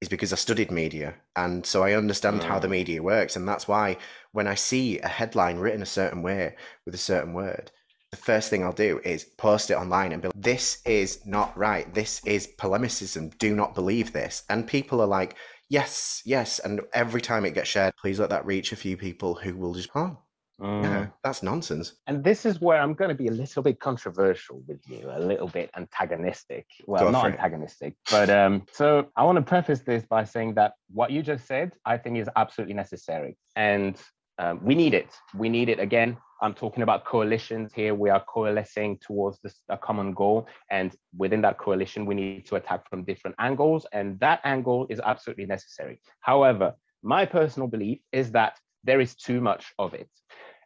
is 0.00 0.08
because 0.08 0.32
i 0.32 0.36
studied 0.36 0.70
media 0.70 1.14
and 1.36 1.64
so 1.64 1.82
i 1.82 1.92
understand 1.92 2.40
mm. 2.40 2.44
how 2.44 2.58
the 2.58 2.68
mm. 2.68 2.72
media 2.72 3.02
works 3.02 3.36
and 3.36 3.48
that's 3.48 3.68
why 3.68 3.96
when 4.32 4.46
i 4.46 4.54
see 4.54 4.98
a 4.98 5.08
headline 5.08 5.58
written 5.58 5.80
a 5.80 5.86
certain 5.86 6.22
way 6.22 6.54
with 6.84 6.94
a 6.94 6.98
certain 6.98 7.32
word 7.32 7.70
the 8.10 8.16
first 8.16 8.48
thing 8.48 8.64
I'll 8.64 8.72
do 8.72 9.00
is 9.04 9.24
post 9.24 9.70
it 9.70 9.74
online 9.74 10.12
and 10.12 10.22
be 10.22 10.28
like, 10.28 10.34
this 10.34 10.80
is 10.86 11.26
not 11.26 11.56
right. 11.58 11.92
This 11.92 12.22
is 12.24 12.46
polemicism. 12.46 13.30
Do 13.38 13.54
not 13.54 13.74
believe 13.74 14.12
this. 14.12 14.44
And 14.48 14.66
people 14.66 15.02
are 15.02 15.06
like, 15.06 15.36
yes, 15.68 16.22
yes. 16.24 16.58
And 16.58 16.80
every 16.92 17.20
time 17.20 17.44
it 17.44 17.54
gets 17.54 17.68
shared, 17.68 17.94
please 17.96 18.18
let 18.18 18.30
that 18.30 18.46
reach 18.46 18.72
a 18.72 18.76
few 18.76 18.96
people 18.96 19.34
who 19.34 19.56
will 19.56 19.74
just, 19.74 19.90
oh, 19.94 20.18
mm. 20.60 20.82
yeah, 20.82 21.06
that's 21.22 21.42
nonsense. 21.42 21.94
And 22.06 22.22
this 22.22 22.46
is 22.46 22.60
where 22.60 22.80
I'm 22.80 22.94
going 22.94 23.10
to 23.10 23.14
be 23.14 23.28
a 23.28 23.32
little 23.32 23.62
bit 23.62 23.80
controversial 23.80 24.62
with 24.66 24.80
you, 24.88 25.10
a 25.10 25.20
little 25.20 25.48
bit 25.48 25.70
antagonistic. 25.76 26.66
Well, 26.86 27.04
Go 27.04 27.10
not 27.10 27.26
antagonistic, 27.26 27.94
but 28.10 28.30
um, 28.30 28.64
so 28.72 29.08
I 29.16 29.24
want 29.24 29.36
to 29.36 29.42
preface 29.42 29.80
this 29.80 30.04
by 30.06 30.24
saying 30.24 30.54
that 30.54 30.72
what 30.92 31.10
you 31.10 31.22
just 31.22 31.46
said, 31.46 31.72
I 31.84 31.96
think 31.96 32.18
is 32.18 32.28
absolutely 32.36 32.74
necessary. 32.74 33.36
And 33.56 33.96
um, 34.38 34.60
we 34.62 34.74
need 34.74 34.94
it. 34.94 35.10
We 35.34 35.48
need 35.48 35.68
it 35.68 35.80
again 35.80 36.16
I'm 36.40 36.54
talking 36.54 36.82
about 36.82 37.04
coalitions 37.04 37.72
here. 37.74 37.94
We 37.94 38.10
are 38.10 38.22
coalescing 38.28 38.98
towards 38.98 39.40
this, 39.40 39.60
a 39.68 39.76
common 39.76 40.12
goal. 40.12 40.46
And 40.70 40.94
within 41.16 41.40
that 41.42 41.58
coalition, 41.58 42.06
we 42.06 42.14
need 42.14 42.46
to 42.46 42.56
attack 42.56 42.88
from 42.88 43.04
different 43.04 43.36
angles. 43.38 43.86
And 43.92 44.18
that 44.20 44.40
angle 44.44 44.86
is 44.88 45.00
absolutely 45.00 45.46
necessary. 45.46 46.00
However, 46.20 46.74
my 47.02 47.26
personal 47.26 47.68
belief 47.68 47.98
is 48.12 48.30
that 48.32 48.58
there 48.84 49.00
is 49.00 49.14
too 49.14 49.40
much 49.40 49.72
of 49.78 49.94
it. 49.94 50.08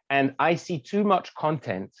And 0.09 0.35
I 0.37 0.55
see 0.55 0.79
too 0.79 1.03
much 1.03 1.33
content. 1.33 1.91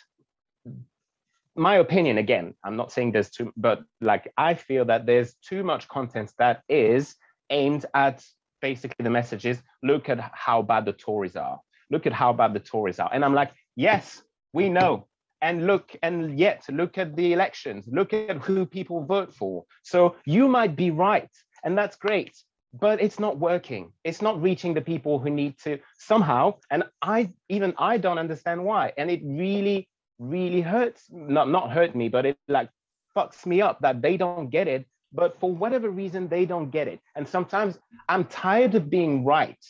My 1.55 1.75
opinion, 1.75 2.17
again, 2.17 2.53
I'm 2.63 2.75
not 2.75 2.91
saying 2.91 3.11
there's 3.11 3.29
too, 3.29 3.51
but 3.57 3.81
like 4.01 4.31
I 4.37 4.53
feel 4.53 4.85
that 4.85 5.05
there's 5.05 5.33
too 5.35 5.63
much 5.63 5.87
content 5.87 6.31
that 6.37 6.61
is 6.69 7.15
aimed 7.49 7.85
at 7.93 8.23
basically 8.61 9.03
the 9.03 9.09
message 9.09 9.45
is 9.45 9.61
look 9.83 10.09
at 10.09 10.19
how 10.33 10.61
bad 10.61 10.85
the 10.85 10.93
Tories 10.93 11.35
are. 11.35 11.59
Look 11.89 12.07
at 12.07 12.13
how 12.13 12.33
bad 12.33 12.53
the 12.53 12.59
Tories 12.59 12.99
are. 12.99 13.09
And 13.13 13.23
I'm 13.23 13.33
like, 13.33 13.51
yes, 13.75 14.21
we 14.53 14.69
know. 14.69 15.07
And 15.41 15.67
look, 15.67 15.93
and 16.01 16.39
yet 16.39 16.63
look 16.69 16.97
at 16.97 17.17
the 17.17 17.33
elections, 17.33 17.85
look 17.91 18.13
at 18.13 18.37
who 18.37 18.65
people 18.65 19.03
vote 19.03 19.33
for. 19.33 19.65
So 19.83 20.15
you 20.25 20.47
might 20.47 20.77
be 20.77 20.89
right, 20.89 21.29
and 21.65 21.77
that's 21.77 21.97
great 21.97 22.33
but 22.73 23.01
it's 23.01 23.19
not 23.19 23.37
working. 23.37 23.91
It's 24.03 24.21
not 24.21 24.41
reaching 24.41 24.73
the 24.73 24.81
people 24.81 25.19
who 25.19 25.29
need 25.29 25.57
to 25.59 25.79
somehow 25.99 26.55
and 26.71 26.83
i 27.01 27.31
even 27.49 27.73
i 27.77 27.97
don't 27.97 28.17
understand 28.17 28.63
why. 28.63 28.93
And 28.97 29.11
it 29.11 29.21
really 29.23 29.87
really 30.19 30.61
hurts 30.61 31.05
not 31.11 31.49
not 31.49 31.71
hurt 31.71 31.95
me 31.95 32.09
but 32.09 32.25
it 32.25 32.37
like 32.47 32.69
fucks 33.15 33.45
me 33.45 33.61
up 33.61 33.79
that 33.81 34.01
they 34.01 34.17
don't 34.17 34.49
get 34.49 34.67
it 34.67 34.85
but 35.15 35.39
for 35.39 35.53
whatever 35.53 35.91
reason 35.91 36.27
they 36.27 36.45
don't 36.45 36.71
get 36.71 36.87
it. 36.87 36.99
And 37.15 37.27
sometimes 37.27 37.77
i'm 38.09 38.25
tired 38.25 38.75
of 38.75 38.89
being 38.89 39.23
right 39.23 39.63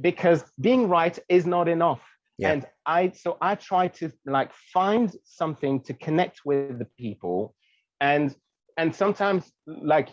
because 0.00 0.44
being 0.60 0.88
right 0.88 1.18
is 1.28 1.46
not 1.46 1.68
enough 1.68 2.02
yeah. 2.38 2.52
and 2.52 2.66
i 2.86 3.10
so 3.10 3.36
i 3.40 3.54
try 3.54 3.88
to 3.88 4.10
like 4.26 4.52
find 4.72 5.16
something 5.24 5.80
to 5.80 5.94
connect 5.94 6.40
with 6.44 6.78
the 6.78 6.86
people 6.98 7.54
and 8.00 8.34
and 8.76 8.94
sometimes 8.94 9.52
like 9.66 10.08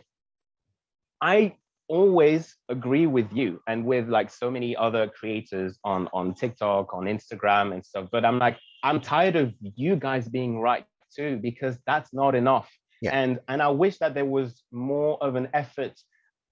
i 1.22 1.53
always 1.91 2.55
agree 2.69 3.05
with 3.05 3.28
you 3.34 3.59
and 3.67 3.84
with 3.84 4.07
like 4.07 4.30
so 4.30 4.49
many 4.49 4.74
other 4.78 5.09
creators 5.09 5.78
on 5.84 6.07
on 6.13 6.34
TikTok, 6.34 6.93
on 6.93 7.03
Instagram 7.03 7.74
and 7.74 7.86
stuff. 7.86 8.07
But 8.09 8.24
I'm 8.24 8.39
like, 8.39 8.57
I'm 8.82 9.01
tired 9.01 9.36
of 9.36 9.53
you 9.59 9.97
guys 9.97 10.30
being 10.30 10.61
right 10.61 10.86
too, 11.13 11.38
because 11.41 11.78
that's 11.86 12.13
not 12.13 12.34
enough. 12.34 12.69
Yeah. 13.01 13.11
And 13.11 13.39
and 13.49 13.61
I 13.61 13.67
wish 13.67 13.97
that 13.97 14.13
there 14.13 14.26
was 14.39 14.63
more 14.72 15.22
of 15.22 15.36
an 15.36 15.49
effort 15.53 15.99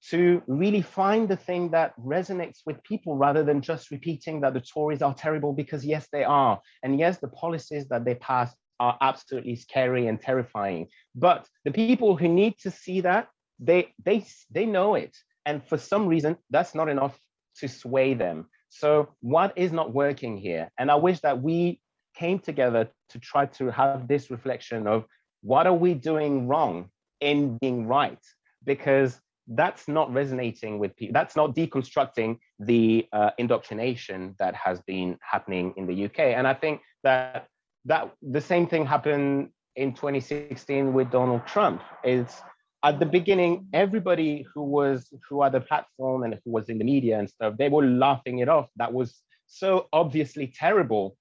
to 0.10 0.42
really 0.48 0.82
find 0.82 1.28
the 1.28 1.36
thing 1.36 1.72
that 1.72 1.94
resonates 2.00 2.60
with 2.66 2.82
people 2.84 3.18
rather 3.18 3.44
than 3.44 3.62
just 3.62 3.92
repeating 3.92 4.42
that 4.42 4.54
the 4.54 4.62
Tories 4.62 5.02
are 5.02 5.14
terrible 5.14 5.54
because 5.54 5.86
yes, 5.86 6.08
they 6.12 6.24
are. 6.24 6.62
And 6.84 6.98
yes, 6.98 7.18
the 7.18 7.28
policies 7.28 7.88
that 7.90 8.06
they 8.06 8.16
pass 8.16 8.56
are 8.80 8.98
absolutely 9.02 9.56
scary 9.56 10.08
and 10.08 10.22
terrifying. 10.22 10.88
But 11.16 11.48
the 11.66 11.72
people 11.72 12.16
who 12.16 12.30
need 12.30 12.58
to 12.60 12.72
see 12.72 13.02
that, 13.02 13.28
they 13.60 13.94
they 14.06 14.26
they 14.52 14.66
know 14.66 14.96
it 14.96 15.18
and 15.50 15.66
for 15.68 15.80
some 15.80 16.08
reason, 16.08 16.38
that's 16.52 16.76
not 16.76 16.90
enough 16.90 17.20
to 17.58 17.68
sway 17.68 18.14
them. 18.14 18.46
So, 18.70 19.10
what 19.22 19.52
is 19.56 19.72
not 19.72 19.94
working 19.94 20.38
here? 20.38 20.70
And 20.78 20.92
I 20.92 20.96
wish 20.96 21.22
that 21.22 21.42
we 21.42 21.82
came 22.16 22.38
together 22.38 22.90
to 23.10 23.20
try 23.20 23.48
to 23.58 23.72
have 23.72 24.08
this 24.08 24.30
reflection 24.30 24.86
of 24.86 25.06
what 25.42 25.66
are 25.66 25.74
we 25.74 25.96
doing 25.96 26.48
wrong 26.48 26.90
in 27.20 27.58
being 27.58 27.88
right? 27.88 28.20
Because 28.64 29.20
that's 29.50 29.88
not 29.88 30.14
resonating 30.14 30.80
with 30.80 30.96
people. 30.96 31.14
That's 31.14 31.36
not 31.36 31.56
deconstructing 31.56 32.38
the 32.60 33.08
uh, 33.12 33.32
indoctrination 33.38 34.36
that 34.40 34.56
has 34.56 34.80
been 34.82 35.18
happening 35.22 35.74
in 35.76 35.88
the 35.88 36.06
UK. 36.06 36.20
And 36.20 36.48
I 36.48 36.54
think 36.54 36.82
that 37.04 37.48
that 37.86 38.12
the 38.22 38.42
same 38.42 38.68
thing 38.68 38.86
happened 38.86 39.50
in 39.76 39.94
2016 39.94 40.94
with 40.94 41.10
Donald 41.10 41.48
Trump. 41.48 41.82
It's 42.04 42.42
at 42.84 43.00
the 43.00 43.06
beginning, 43.06 43.68
everybody 43.74 44.46
who 44.54 44.64
was 44.64 45.12
who 45.28 45.42
had 45.42 45.54
the 45.54 45.62
platform 45.62 46.24
and 46.24 46.38
who 46.46 46.52
was 46.52 46.70
in 46.70 46.78
the 46.78 46.86
media 46.86 47.18
and 47.20 47.30
stuff, 47.30 47.56
they 47.58 47.70
were 47.70 47.86
laughing 47.86 48.40
it 48.40 48.50
off. 48.50 48.68
That 48.76 48.94
was 48.94 49.22
so 49.48 49.88
obviously 49.92 50.48
terrible. 50.48 51.18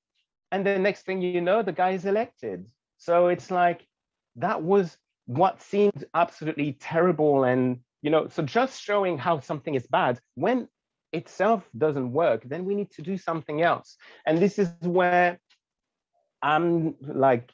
And 0.52 0.66
the 0.66 0.78
next 0.78 1.04
thing 1.04 1.22
you 1.22 1.40
know, 1.40 1.62
the 1.62 1.72
guy 1.72 1.90
is 1.90 2.04
elected. 2.04 2.66
So 2.98 3.28
it's 3.28 3.50
like 3.50 3.86
that 4.36 4.62
was 4.62 4.96
what 5.26 5.62
seemed 5.62 6.04
absolutely 6.14 6.72
terrible. 6.80 7.44
And 7.44 7.80
you 8.02 8.10
know, 8.10 8.28
so 8.28 8.42
just 8.42 8.80
showing 8.80 9.18
how 9.18 9.40
something 9.40 9.74
is 9.74 9.86
bad 9.86 10.20
when 10.34 10.68
itself 11.12 11.68
doesn't 11.76 12.12
work, 12.12 12.42
then 12.44 12.64
we 12.64 12.74
need 12.74 12.90
to 12.92 13.02
do 13.02 13.16
something 13.16 13.62
else. 13.62 13.96
And 14.26 14.38
this 14.38 14.58
is 14.58 14.68
where 14.82 15.38
I'm 16.42 16.94
like 17.00 17.50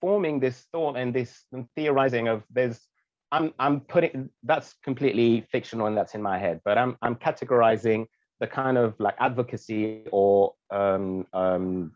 forming 0.00 0.40
this 0.40 0.66
thought 0.72 0.96
and 0.96 1.12
this 1.14 1.44
theorizing 1.76 2.28
of 2.28 2.42
there's 2.50 2.80
I'm 3.32 3.52
I'm 3.58 3.80
putting 3.80 4.30
that's 4.42 4.74
completely 4.82 5.46
fictional 5.52 5.86
and 5.86 5.96
that's 5.96 6.14
in 6.14 6.22
my 6.22 6.38
head, 6.38 6.60
but 6.64 6.78
I'm 6.78 6.96
I'm 7.02 7.16
categorizing 7.16 8.06
the 8.40 8.46
kind 8.46 8.78
of 8.78 8.94
like 8.98 9.14
advocacy 9.20 10.04
or 10.10 10.54
um, 10.70 11.26
um, 11.32 11.92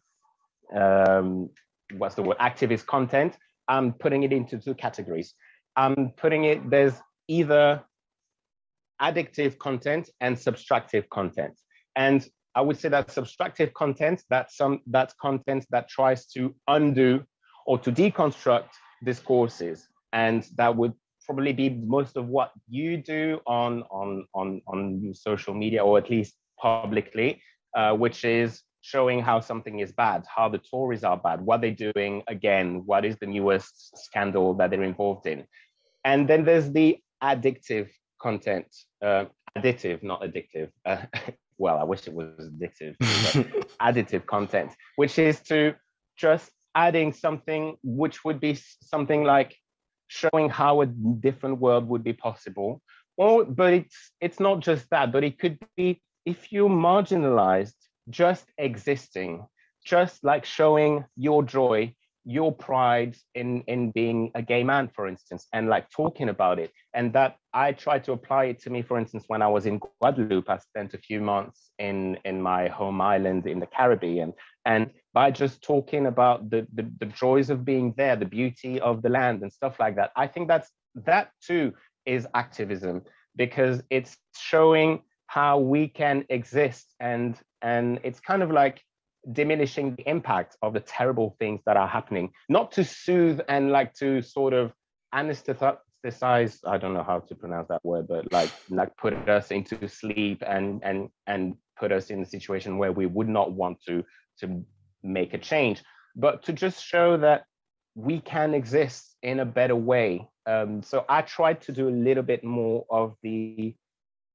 um, 0.77 1.51
what's 1.97 2.15
the 2.15 2.23
word 2.23 2.39
activist 2.39 2.87
content. 2.87 3.37
I'm 3.67 3.95
putting 3.95 4.23
it 4.25 4.33
into 4.33 4.59
two 4.59 4.75
categories. 4.75 5.35
I'm 5.77 6.13
putting 6.17 6.45
it 6.45 6.71
there's 6.71 6.95
either 7.29 7.83
addictive 9.03 9.59
content 9.59 10.11
and 10.21 10.37
subtractive 10.37 11.09
content, 11.09 11.59
and 11.97 12.27
I 12.55 12.61
would 12.61 12.79
say 12.79 12.89
that 12.91 13.09
subtractive 13.09 13.73
content 13.75 14.23
that's 14.31 14.57
some 14.57 14.81
that's 14.87 15.15
content 15.15 15.67
that 15.71 15.89
tries 15.89 16.27
to 16.27 16.55
undo 16.69 17.25
or 17.67 17.79
to 17.79 17.91
deconstruct 17.91 18.69
discourses. 19.05 19.89
And 20.13 20.47
that 20.57 20.77
would 20.77 20.93
probably 21.27 21.53
be 21.53 21.71
most 21.71 22.17
of 22.17 22.29
what 22.29 22.53
you 22.69 22.97
do 22.97 23.41
on, 23.47 23.83
on, 23.91 24.27
on, 24.35 24.61
on 24.67 25.13
social 25.15 25.55
media, 25.55 25.85
or 25.85 25.99
at 25.99 26.11
least 26.11 26.35
publicly, 26.61 27.43
uh, 27.77 27.95
which 27.95 28.25
is 28.25 28.63
showing 28.83 29.21
how 29.21 29.41
something 29.41 29.81
is 29.81 29.93
bad, 29.93 30.25
how 30.35 30.49
the 30.49 30.59
Tories 30.59 31.05
are 31.05 31.17
bad, 31.17 31.41
what 31.41 31.63
they're 31.63 31.71
doing 31.93 32.23
again, 32.29 32.83
what 32.85 33.05
is 33.05 33.17
the 33.17 33.27
newest 33.27 33.97
scandal 33.97 34.53
that 34.55 34.71
they're 34.71 34.83
involved 34.83 35.27
in. 35.27 35.45
And 36.05 36.29
then 36.29 36.45
there's 36.45 36.71
the 36.71 36.99
addictive 37.23 37.89
content, 38.21 38.67
uh, 39.03 39.27
additive, 39.57 40.03
not 40.03 40.23
addictive. 40.23 40.71
Uh, 40.85 40.99
well, 41.59 41.79
I 41.79 41.85
wish 41.85 42.07
it 42.07 42.15
was 42.15 42.51
addictive, 42.51 42.97
additive 43.81 44.27
content, 44.27 44.73
which 44.97 45.19
is 45.19 45.41
to 45.43 45.75
just 46.17 46.51
adding 46.75 47.13
something 47.13 47.77
which 47.83 48.25
would 48.25 48.41
be 48.41 48.59
something 48.83 49.25
like 49.25 49.57
showing 50.09 50.49
how 50.51 50.81
a 50.81 50.87
different 50.87 51.59
world 51.61 51.89
would 51.89 52.05
be 52.05 52.13
possible 52.13 52.83
or 53.17 53.45
but 53.45 53.73
it's 53.73 54.13
it's 54.21 54.41
not 54.41 54.61
just 54.61 54.89
that 54.91 55.13
but 55.13 55.25
it 55.25 55.39
could 55.39 55.59
be 55.77 56.01
if 56.27 56.53
you're 56.53 56.69
marginalized 56.69 57.75
just 58.11 58.45
existing 58.59 59.47
just 59.85 60.23
like 60.25 60.45
showing 60.45 61.05
your 61.17 61.43
joy 61.43 61.93
your 62.25 62.53
pride 62.53 63.17
in 63.35 63.63
in 63.63 63.91
being 63.91 64.31
a 64.35 64.43
gay 64.43 64.65
man 64.65 64.89
for 64.89 65.07
instance 65.07 65.47
and 65.53 65.69
like 65.69 65.89
talking 65.91 66.29
about 66.29 66.59
it. 66.59 66.71
And 66.95 67.13
that 67.13 67.37
i 67.53 67.73
try 67.73 67.99
to 68.01 68.13
apply 68.13 68.45
it 68.47 68.61
to 68.63 68.71
me 68.71 68.83
for 68.83 68.99
instance 68.99 69.25
when 69.27 69.43
i 69.43 69.49
was 69.49 69.67
in 69.67 69.81
guadeloupe 70.01 70.49
i 70.49 70.59
spent 70.59 70.95
a 70.95 70.99
few 70.99 71.21
months 71.21 71.71
in 71.79 72.19
in 72.25 72.41
my 72.41 72.69
home 72.69 73.01
island 73.01 73.47
in 73.47 73.61
the 73.61 73.67
caribbean. 73.67 74.33
And 74.67 74.91
by 75.13 75.31
just 75.31 75.63
talking 75.63 76.07
about 76.07 76.51
the, 76.51 76.67
the 76.75 76.91
the 77.01 77.07
joys 77.07 77.51
of 77.51 77.65
being 77.65 77.95
there 77.97 78.17
the 78.17 78.33
beauty 78.41 78.81
of 78.81 79.03
the 79.03 79.11
land 79.11 79.43
and 79.43 79.53
stuff 79.53 79.79
like 79.79 79.97
that 79.97 80.11
i 80.17 80.27
think 80.27 80.49
that's 80.49 80.71
that 80.95 81.31
too 81.41 81.73
is 82.07 82.27
activism 82.35 83.03
because 83.37 83.83
it's 83.91 84.17
showing 84.37 85.03
how 85.27 85.59
we 85.59 85.89
can 85.89 86.25
exist. 86.29 86.95
And 87.01 87.39
and 87.63 87.99
it's 88.03 88.21
kind 88.21 88.43
of 88.43 88.51
like 88.51 88.81
diminishing 89.33 89.95
the 89.97 90.09
impact 90.09 90.57
of 90.63 90.75
the 90.75 90.81
terrible 90.81 91.37
things 91.39 91.61
that 91.67 91.77
are 91.77 91.89
happening, 91.89 92.31
not 92.49 92.73
to 92.73 92.85
soothe 92.85 93.41
and 93.49 93.71
like 93.71 93.95
to 93.95 94.23
sort 94.23 94.53
of 94.53 94.73
anesthetize, 95.15 96.59
I 96.67 96.79
don't 96.79 96.95
know 96.95 97.03
how 97.03 97.21
to 97.21 97.35
pronounce 97.35 97.69
that 97.69 97.85
word, 97.85 98.07
but 98.09 98.31
like 98.33 98.51
like 98.69 98.97
put 98.97 99.15
us 99.29 99.51
into 99.51 99.89
sleep 99.89 100.43
and 100.47 100.83
and 100.85 101.09
and 101.27 101.57
put 101.79 101.93
us 101.93 102.11
in 102.11 102.23
a 102.23 102.27
situation 102.27 102.79
where 102.79 102.93
we 102.93 103.07
would 103.07 103.29
not 103.29 103.53
want 103.53 103.79
to 103.87 104.05
to 104.41 104.65
make 105.03 105.35
a 105.35 105.39
change, 105.39 105.83
but 106.17 106.43
to 106.45 106.53
just 106.53 106.85
show 106.85 107.17
that 107.17 107.45
we 107.95 108.21
can 108.21 108.55
exist 108.55 109.17
in 109.23 109.41
a 109.41 109.45
better 109.45 109.77
way. 109.77 110.29
Um, 110.47 110.83
so 110.83 111.05
I 111.09 111.23
tried 111.23 111.63
to 111.63 111.73
do 111.73 111.89
a 111.89 111.97
little 112.09 112.23
bit 112.23 112.45
more 112.45 112.85
of 112.91 113.15
the 113.23 113.75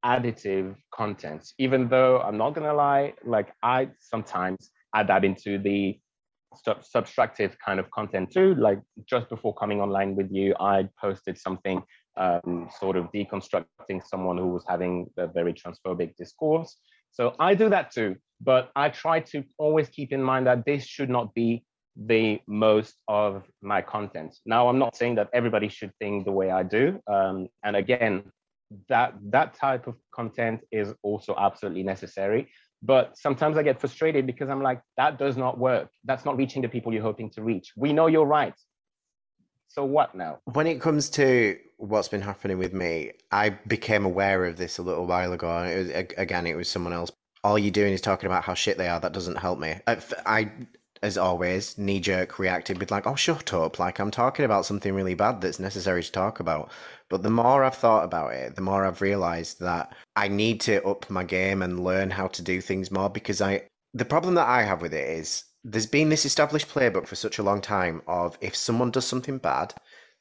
additive 0.03 0.75
content, 0.91 1.51
even 1.57 1.89
though 1.89 2.19
I'm 2.21 2.37
not 2.37 2.53
gonna 2.55 2.73
lie, 2.73 3.13
like 3.25 3.53
I 3.61 3.89
sometimes 3.99 4.71
add 4.93 5.07
that 5.07 5.23
into 5.23 5.57
the 5.57 5.99
sub- 6.55 6.83
subtractive 6.83 7.53
kind 7.63 7.79
of 7.79 7.89
content 7.91 8.31
too. 8.31 8.55
Like 8.55 8.79
just 9.05 9.29
before 9.29 9.53
coming 9.55 9.81
online 9.81 10.15
with 10.15 10.31
you, 10.31 10.55
I 10.59 10.87
posted 10.99 11.37
something 11.37 11.81
um, 12.17 12.69
sort 12.79 12.97
of 12.97 13.11
deconstructing 13.11 14.05
someone 14.05 14.37
who 14.37 14.47
was 14.47 14.65
having 14.67 15.07
a 15.17 15.27
very 15.27 15.53
transphobic 15.53 16.15
discourse. 16.15 16.77
So 17.11 17.35
I 17.39 17.55
do 17.55 17.69
that 17.69 17.91
too, 17.91 18.17
but 18.41 18.71
I 18.75 18.89
try 18.89 19.21
to 19.21 19.43
always 19.57 19.89
keep 19.89 20.11
in 20.11 20.21
mind 20.21 20.47
that 20.47 20.65
this 20.65 20.85
should 20.85 21.09
not 21.09 21.33
be 21.33 21.63
the 21.95 22.39
most 22.47 22.95
of 23.07 23.43
my 23.61 23.81
content. 23.81 24.37
Now, 24.45 24.69
I'm 24.69 24.79
not 24.79 24.95
saying 24.95 25.15
that 25.15 25.29
everybody 25.33 25.69
should 25.69 25.91
think 25.99 26.25
the 26.25 26.31
way 26.31 26.49
I 26.51 26.63
do. 26.63 27.01
Um, 27.07 27.47
and 27.63 27.75
again, 27.75 28.23
that 28.87 29.15
that 29.31 29.55
type 29.55 29.87
of 29.87 29.95
content 30.13 30.61
is 30.71 30.93
also 31.01 31.35
absolutely 31.37 31.83
necessary. 31.83 32.49
But 32.81 33.17
sometimes 33.17 33.57
I 33.57 33.63
get 33.63 33.79
frustrated 33.79 34.25
because 34.25 34.49
I'm 34.49 34.63
like, 34.63 34.81
that 34.97 35.19
does 35.19 35.35
not 35.35 35.57
work. 35.57 35.89
That's 36.05 36.23
not 36.23 36.37
reaching 36.37 36.61
the 36.61 36.69
people 36.69 36.93
you're 36.93 37.03
hoping 37.03 37.29
to 37.31 37.43
reach. 37.43 37.73
We 37.75 37.91
know 37.91 38.07
you're 38.07 38.25
right. 38.25 38.53
So 39.67 39.85
what 39.85 40.15
now? 40.15 40.39
When 40.45 40.65
it 40.65 40.81
comes 40.81 41.09
to 41.11 41.57
what's 41.77 42.07
been 42.07 42.21
happening 42.21 42.57
with 42.57 42.73
me, 42.73 43.11
I 43.31 43.49
became 43.49 44.05
aware 44.05 44.45
of 44.45 44.57
this 44.57 44.77
a 44.77 44.81
little 44.81 45.05
while 45.05 45.33
ago. 45.33 45.49
And 45.49 45.71
it 45.71 45.77
was 45.77 46.13
again, 46.17 46.47
it 46.47 46.55
was 46.55 46.69
someone 46.69 46.93
else. 46.93 47.11
All 47.43 47.57
you're 47.57 47.71
doing 47.71 47.93
is 47.93 48.01
talking 48.01 48.27
about 48.27 48.43
how 48.43 48.53
shit 48.53 48.77
they 48.77 48.87
are. 48.87 48.99
That 48.99 49.13
doesn't 49.13 49.37
help 49.37 49.59
me. 49.59 49.75
I, 49.87 49.97
I 50.25 50.51
as 51.01 51.17
always, 51.17 51.77
knee 51.77 51.99
jerk 51.99 52.39
reacted 52.39 52.79
with 52.79 52.91
like, 52.91 53.07
"Oh, 53.07 53.15
shut 53.15 53.53
up!" 53.53 53.79
Like 53.79 53.99
I'm 53.99 54.11
talking 54.11 54.45
about 54.45 54.65
something 54.65 54.93
really 54.93 55.13
bad 55.13 55.41
that's 55.41 55.59
necessary 55.59 56.03
to 56.03 56.11
talk 56.11 56.39
about. 56.39 56.71
But 57.09 57.23
the 57.23 57.29
more 57.29 57.63
I've 57.63 57.75
thought 57.75 58.03
about 58.03 58.33
it, 58.33 58.55
the 58.55 58.61
more 58.61 58.85
I've 58.85 59.01
realized 59.01 59.59
that 59.61 59.93
I 60.15 60.27
need 60.27 60.61
to 60.61 60.83
up 60.85 61.09
my 61.09 61.23
game 61.23 61.61
and 61.61 61.83
learn 61.83 62.11
how 62.11 62.27
to 62.27 62.41
do 62.41 62.61
things 62.61 62.91
more 62.91 63.09
because 63.09 63.41
I. 63.41 63.63
The 63.93 64.05
problem 64.05 64.35
that 64.35 64.47
I 64.47 64.63
have 64.63 64.81
with 64.81 64.93
it 64.93 65.09
is 65.09 65.45
there's 65.63 65.87
been 65.87 66.09
this 66.09 66.25
established 66.25 66.69
playbook 66.69 67.07
for 67.07 67.15
such 67.15 67.39
a 67.39 67.43
long 67.43 67.61
time 67.61 68.01
of 68.07 68.37
if 68.41 68.55
someone 68.55 68.91
does 68.91 69.05
something 69.05 69.37
bad, 69.39 69.73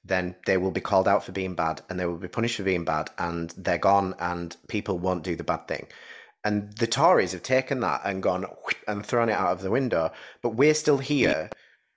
then 0.04 0.34
they 0.46 0.56
will 0.56 0.70
be 0.70 0.80
called 0.80 1.06
out 1.06 1.24
for 1.24 1.32
being 1.32 1.54
bad 1.54 1.82
and 1.88 1.98
they 1.98 2.06
will 2.06 2.16
be 2.16 2.28
punished 2.28 2.56
for 2.56 2.62
being 2.62 2.84
bad 2.84 3.10
and 3.18 3.50
they're 3.56 3.78
gone 3.78 4.14
and 4.18 4.56
people 4.68 4.98
won't 4.98 5.24
do 5.24 5.36
the 5.36 5.44
bad 5.44 5.68
thing. 5.68 5.86
And 6.44 6.72
the 6.74 6.86
Tories 6.86 7.32
have 7.32 7.42
taken 7.42 7.80
that 7.80 8.02
and 8.04 8.22
gone 8.22 8.46
and 8.86 9.04
thrown 9.04 9.28
it 9.28 9.32
out 9.32 9.52
of 9.52 9.62
the 9.62 9.70
window, 9.70 10.12
but 10.42 10.54
we're 10.54 10.74
still 10.74 10.98
here 10.98 11.50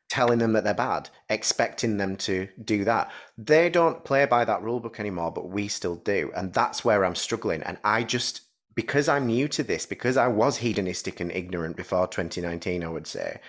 telling 0.10 0.40
them 0.40 0.52
that 0.54 0.66
they're 0.66 0.74
bad, 0.74 1.10
expecting 1.30 1.96
them 1.96 2.18
to 2.18 2.48
do 2.66 2.84
that. 2.84 3.10
They 3.38 3.70
don't 3.70 4.04
play 4.04 4.26
by 4.26 4.44
that 4.44 4.62
rule 4.62 4.82
book 4.82 5.00
anymore, 5.00 5.32
but 5.32 5.50
we 5.50 5.70
still 5.70 5.96
do. 5.96 6.32
And 6.36 6.54
that's 6.54 6.84
where 6.84 7.06
I'm 7.06 7.16
struggling. 7.16 7.64
And 7.64 7.78
I 7.84 8.04
just 8.04 8.42
because 8.76 9.08
I'm 9.08 9.28
new 9.28 9.48
to 9.50 9.64
this, 9.64 9.86
because 9.86 10.18
I 10.18 10.28
was 10.28 10.58
hedonistic 10.58 11.20
and 11.20 11.32
ignorant 11.32 11.76
before 11.76 12.08
2019, 12.08 12.84
I 12.84 12.88
would 12.88 13.08
say, 13.08 13.40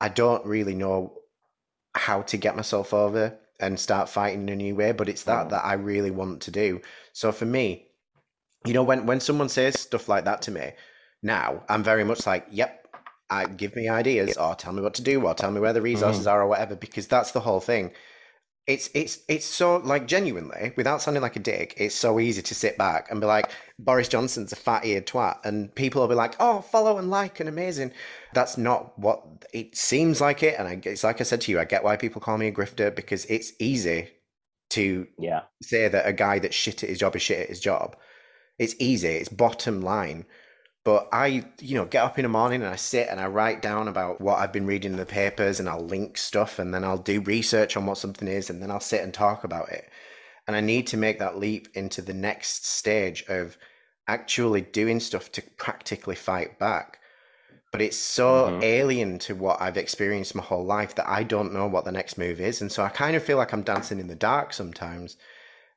I 0.00 0.08
don't 0.08 0.44
really 0.46 0.74
know 0.74 1.18
how 1.94 2.22
to 2.22 2.36
get 2.36 2.56
myself 2.56 2.94
over 2.94 3.36
and 3.58 3.78
start 3.78 4.08
fighting 4.08 4.42
in 4.42 4.48
a 4.48 4.56
new 4.56 4.74
way. 4.74 4.92
But 4.92 5.08
it's 5.08 5.24
that 5.24 5.46
mm. 5.46 5.50
that 5.50 5.64
I 5.64 5.74
really 5.74 6.10
want 6.10 6.42
to 6.42 6.50
do. 6.50 6.80
So 7.12 7.32
for 7.32 7.46
me, 7.46 7.89
you 8.66 8.74
know, 8.74 8.82
when 8.82 9.06
when 9.06 9.20
someone 9.20 9.48
says 9.48 9.78
stuff 9.80 10.08
like 10.08 10.24
that 10.24 10.42
to 10.42 10.50
me, 10.50 10.72
now 11.22 11.62
I'm 11.68 11.82
very 11.82 12.04
much 12.04 12.26
like, 12.26 12.46
yep, 12.50 12.88
I 13.30 13.46
give 13.46 13.76
me 13.76 13.88
ideas 13.88 14.36
or 14.36 14.54
tell 14.54 14.72
me 14.72 14.82
what 14.82 14.94
to 14.94 15.02
do 15.02 15.24
or 15.24 15.34
tell 15.34 15.50
me 15.50 15.60
where 15.60 15.72
the 15.72 15.82
resources 15.82 16.26
mm. 16.26 16.30
are 16.30 16.42
or 16.42 16.48
whatever, 16.48 16.74
because 16.74 17.06
that's 17.06 17.32
the 17.32 17.40
whole 17.40 17.60
thing. 17.60 17.92
It's 18.66 18.90
it's 18.94 19.20
it's 19.28 19.46
so 19.46 19.78
like 19.78 20.06
genuinely 20.06 20.72
without 20.76 21.00
sounding 21.02 21.22
like 21.22 21.34
a 21.34 21.40
dick 21.40 21.74
it's 21.78 21.94
so 21.94 22.20
easy 22.20 22.42
to 22.42 22.54
sit 22.54 22.78
back 22.78 23.10
and 23.10 23.20
be 23.20 23.26
like 23.26 23.50
boris 23.80 24.06
johnson's 24.06 24.52
a 24.52 24.56
fat-eared 24.56 25.06
twat 25.06 25.44
and 25.44 25.74
people 25.74 26.02
will 26.02 26.08
be 26.08 26.14
like 26.14 26.36
oh 26.38 26.60
follow 26.60 26.98
and 26.98 27.10
like 27.10 27.40
and 27.40 27.48
amazing. 27.48 27.90
That's 28.32 28.56
not 28.56 28.96
what 28.96 29.24
it 29.52 29.76
seems 29.76 30.20
like 30.20 30.44
it 30.44 30.56
and 30.56 30.68
I, 30.68 30.80
it's 30.84 31.02
like 31.02 31.20
i 31.20 31.24
said 31.24 31.40
to 31.40 31.50
you 31.50 31.58
i 31.58 31.64
get 31.64 31.82
why 31.82 31.96
people 31.96 32.20
call 32.20 32.38
me 32.38 32.46
a 32.46 32.52
grifter 32.52 32.94
because 32.94 33.24
it's 33.24 33.54
easy 33.58 34.10
to 34.70 35.08
yeah. 35.18 35.40
say 35.62 35.88
that 35.88 36.06
a 36.06 36.12
guy 36.12 36.38
that's 36.38 36.54
shit 36.54 36.84
at 36.84 36.90
his 36.90 36.98
job 36.98 37.16
is 37.16 37.22
shit 37.22 37.40
at 37.40 37.48
his 37.48 37.60
job 37.60 37.96
it's 38.60 38.76
easy 38.78 39.08
it's 39.08 39.28
bottom 39.28 39.80
line 39.80 40.24
but 40.82 41.08
I, 41.12 41.44
you 41.60 41.74
know, 41.74 41.84
get 41.84 42.04
up 42.04 42.18
in 42.18 42.22
the 42.22 42.30
morning 42.30 42.62
and 42.62 42.70
I 42.70 42.76
sit 42.76 43.08
and 43.08 43.20
I 43.20 43.26
write 43.26 43.60
down 43.60 43.86
about 43.86 44.20
what 44.20 44.38
I've 44.38 44.52
been 44.52 44.66
reading 44.66 44.92
in 44.92 44.98
the 44.98 45.04
papers 45.04 45.60
and 45.60 45.68
I'll 45.68 45.84
link 45.84 46.16
stuff 46.16 46.58
and 46.58 46.72
then 46.72 46.84
I'll 46.84 46.98
do 46.98 47.20
research 47.20 47.76
on 47.76 47.84
what 47.84 47.98
something 47.98 48.26
is 48.26 48.48
and 48.48 48.62
then 48.62 48.70
I'll 48.70 48.80
sit 48.80 49.02
and 49.02 49.12
talk 49.12 49.44
about 49.44 49.68
it. 49.70 49.90
And 50.46 50.56
I 50.56 50.60
need 50.60 50.86
to 50.88 50.96
make 50.96 51.18
that 51.18 51.38
leap 51.38 51.68
into 51.74 52.00
the 52.00 52.14
next 52.14 52.66
stage 52.66 53.24
of 53.28 53.58
actually 54.08 54.62
doing 54.62 55.00
stuff 55.00 55.30
to 55.32 55.42
practically 55.58 56.16
fight 56.16 56.58
back. 56.58 56.98
But 57.72 57.82
it's 57.82 57.98
so 57.98 58.46
mm-hmm. 58.46 58.62
alien 58.62 59.18
to 59.20 59.34
what 59.34 59.60
I've 59.60 59.76
experienced 59.76 60.34
my 60.34 60.42
whole 60.42 60.64
life 60.64 60.94
that 60.94 61.08
I 61.08 61.24
don't 61.24 61.52
know 61.52 61.66
what 61.66 61.84
the 61.84 61.92
next 61.92 62.16
move 62.16 62.40
is. 62.40 62.62
And 62.62 62.72
so 62.72 62.82
I 62.82 62.88
kind 62.88 63.14
of 63.14 63.22
feel 63.22 63.36
like 63.36 63.52
I'm 63.52 63.62
dancing 63.62 64.00
in 64.00 64.08
the 64.08 64.16
dark 64.16 64.54
sometimes 64.54 65.18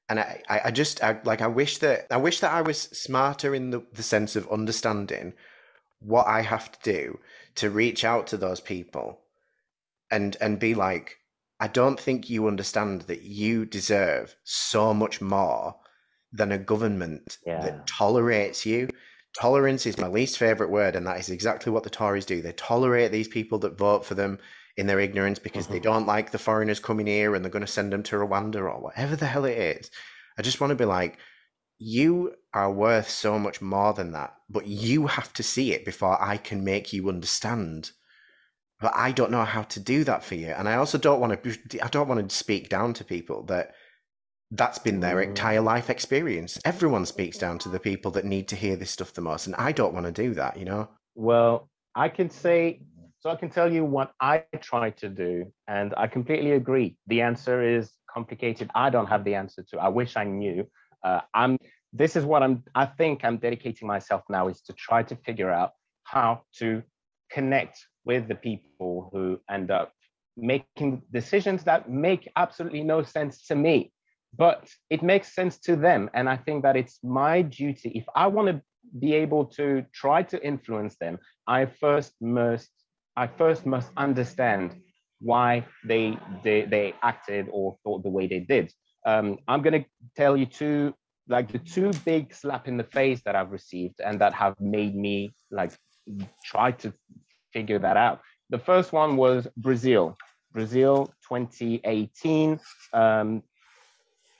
and 0.09 0.19
I, 0.19 0.41
I 0.65 0.71
just 0.71 1.03
I, 1.03 1.19
like 1.23 1.41
I 1.41 1.47
wish 1.47 1.77
that 1.79 2.07
I 2.11 2.17
wish 2.17 2.39
that 2.41 2.53
I 2.53 2.61
was 2.61 2.81
smarter 2.81 3.55
in 3.55 3.71
the, 3.71 3.83
the 3.93 4.03
sense 4.03 4.35
of 4.35 4.51
understanding 4.51 5.33
what 5.99 6.27
I 6.27 6.41
have 6.41 6.71
to 6.71 6.79
do 6.91 7.19
to 7.55 7.69
reach 7.69 8.03
out 8.03 8.27
to 8.27 8.37
those 8.37 8.59
people 8.59 9.21
and 10.11 10.35
and 10.41 10.59
be 10.59 10.75
like 10.75 11.17
I 11.59 11.67
don't 11.67 11.99
think 11.99 12.29
you 12.29 12.47
understand 12.47 13.03
that 13.03 13.21
you 13.21 13.65
deserve 13.65 14.35
so 14.43 14.93
much 14.93 15.21
more 15.21 15.75
than 16.33 16.51
a 16.51 16.57
government 16.57 17.37
yeah. 17.45 17.61
that 17.61 17.87
tolerates 17.87 18.65
you. 18.65 18.89
Tolerance 19.39 19.85
is 19.85 19.97
my 19.97 20.07
least 20.07 20.37
favorite 20.37 20.69
word, 20.69 20.95
and 20.95 21.07
that 21.07 21.19
is 21.19 21.29
exactly 21.29 21.71
what 21.71 21.83
the 21.83 21.89
Tories 21.89 22.25
do. 22.25 22.41
They 22.41 22.51
tolerate 22.53 23.11
these 23.11 23.27
people 23.27 23.57
that 23.59 23.77
vote 23.77 24.05
for 24.05 24.13
them 24.13 24.39
in 24.77 24.87
their 24.87 24.99
ignorance 24.99 25.39
because 25.39 25.65
mm-hmm. 25.65 25.73
they 25.73 25.79
don't 25.79 26.05
like 26.05 26.31
the 26.31 26.37
foreigners 26.37 26.79
coming 26.79 27.07
here 27.07 27.35
and 27.35 27.43
they're 27.43 27.51
going 27.51 27.65
to 27.65 27.71
send 27.71 27.93
them 27.93 28.03
to 28.03 28.15
Rwanda 28.15 28.57
or 28.57 28.79
whatever 28.79 29.15
the 29.15 29.25
hell 29.25 29.45
it 29.45 29.57
is. 29.57 29.91
I 30.37 30.41
just 30.41 30.59
want 30.61 30.71
to 30.71 30.75
be 30.75 30.85
like, 30.85 31.17
you 31.79 32.33
are 32.53 32.71
worth 32.71 33.09
so 33.09 33.37
much 33.37 33.61
more 33.61 33.93
than 33.93 34.11
that, 34.13 34.33
but 34.49 34.67
you 34.67 35.07
have 35.07 35.33
to 35.33 35.43
see 35.43 35.73
it 35.73 35.85
before 35.85 36.21
I 36.21 36.37
can 36.37 36.63
make 36.63 36.93
you 36.93 37.09
understand. 37.09 37.91
But 38.79 38.93
I 38.95 39.11
don't 39.11 39.31
know 39.31 39.45
how 39.45 39.63
to 39.63 39.79
do 39.79 40.03
that 40.03 40.23
for 40.23 40.35
you, 40.35 40.47
and 40.47 40.67
I 40.67 40.75
also 40.75 40.97
don't 40.97 41.19
want 41.19 41.41
to. 41.43 41.83
I 41.83 41.87
don't 41.87 42.07
want 42.07 42.29
to 42.29 42.35
speak 42.35 42.69
down 42.69 42.93
to 42.95 43.05
people 43.05 43.43
that 43.43 43.75
that's 44.55 44.79
been 44.79 44.99
their 44.99 45.17
mm. 45.17 45.27
entire 45.27 45.61
life 45.61 45.89
experience. 45.89 46.59
Everyone 46.65 47.05
speaks 47.05 47.37
down 47.37 47.59
to 47.59 47.69
the 47.69 47.79
people 47.79 48.11
that 48.11 48.25
need 48.25 48.47
to 48.49 48.55
hear 48.55 48.75
this 48.75 48.91
stuff 48.91 49.13
the 49.13 49.21
most, 49.21 49.47
and 49.47 49.55
I 49.55 49.71
don't 49.71 49.93
want 49.93 50.05
to 50.05 50.11
do 50.11 50.33
that. 50.35 50.57
You 50.57 50.65
know. 50.65 50.89
Well, 51.15 51.69
I 51.95 52.09
can 52.09 52.29
say 52.29 52.81
so 53.23 53.29
I 53.29 53.37
can 53.37 53.49
tell 53.49 53.71
you 53.71 53.85
what 53.85 54.11
I 54.19 54.43
try 54.59 54.89
to 54.89 55.07
do, 55.07 55.45
and 55.69 55.93
I 55.95 56.07
completely 56.07 56.51
agree. 56.51 56.97
The 57.07 57.21
answer 57.21 57.63
is 57.63 57.89
complicated. 58.13 58.69
I 58.75 58.89
don't 58.89 59.07
have 59.07 59.23
the 59.23 59.35
answer 59.35 59.63
to. 59.69 59.79
I 59.79 59.87
wish 59.87 60.17
I 60.17 60.25
knew. 60.25 60.67
Uh, 61.05 61.21
I'm. 61.33 61.57
This 61.93 62.17
is 62.17 62.25
what 62.25 62.43
I'm. 62.43 62.63
I 62.75 62.85
think 62.85 63.23
I'm 63.23 63.37
dedicating 63.37 63.87
myself 63.87 64.23
now 64.29 64.49
is 64.49 64.59
to 64.63 64.73
try 64.73 65.03
to 65.03 65.15
figure 65.15 65.49
out 65.49 65.71
how 66.03 66.41
to 66.59 66.83
connect 67.31 67.87
with 68.03 68.27
the 68.27 68.35
people 68.35 69.09
who 69.13 69.39
end 69.49 69.71
up 69.71 69.93
making 70.35 71.01
decisions 71.13 71.63
that 71.63 71.89
make 71.89 72.29
absolutely 72.35 72.83
no 72.83 73.03
sense 73.03 73.45
to 73.47 73.55
me, 73.55 73.92
but 74.37 74.67
it 74.89 75.03
makes 75.03 75.33
sense 75.33 75.57
to 75.59 75.75
them. 75.75 76.09
And 76.13 76.29
I 76.29 76.37
think 76.37 76.63
that 76.63 76.75
it's 76.75 76.99
my 77.03 77.41
duty 77.41 77.91
if 77.95 78.05
I 78.15 78.27
want 78.27 78.47
to 78.49 78.61
be 78.99 79.13
able 79.13 79.45
to 79.45 79.85
try 79.93 80.23
to 80.23 80.43
influence 80.45 80.95
them. 80.97 81.17
I 81.47 81.65
first 81.65 82.13
must 82.21 82.69
I 83.15 83.27
first 83.27 83.65
must 83.65 83.91
understand 83.97 84.75
why 85.19 85.65
they 85.85 86.17
they, 86.43 86.63
they 86.63 86.93
acted 87.01 87.47
or 87.51 87.77
thought 87.83 88.03
the 88.03 88.09
way 88.09 88.27
they 88.27 88.39
did. 88.39 88.71
Um, 89.05 89.37
I'm 89.47 89.61
going 89.61 89.83
to 89.83 89.89
tell 90.15 90.37
you 90.37 90.45
two 90.45 90.93
like 91.27 91.51
the 91.51 91.59
two 91.59 91.91
big 92.05 92.33
slap 92.33 92.67
in 92.67 92.77
the 92.77 92.83
face 92.83 93.21
that 93.25 93.35
I've 93.35 93.51
received 93.51 94.01
and 94.01 94.19
that 94.19 94.33
have 94.33 94.59
made 94.59 94.95
me 94.95 95.33
like 95.51 95.71
try 96.43 96.71
to 96.71 96.93
figure 97.53 97.79
that 97.79 97.97
out. 97.97 98.19
The 98.49 98.59
first 98.59 98.91
one 98.91 99.15
was 99.15 99.47
Brazil. 99.55 100.17
Brazil 100.51 101.13
2018. 101.29 102.59
Um, 102.93 103.43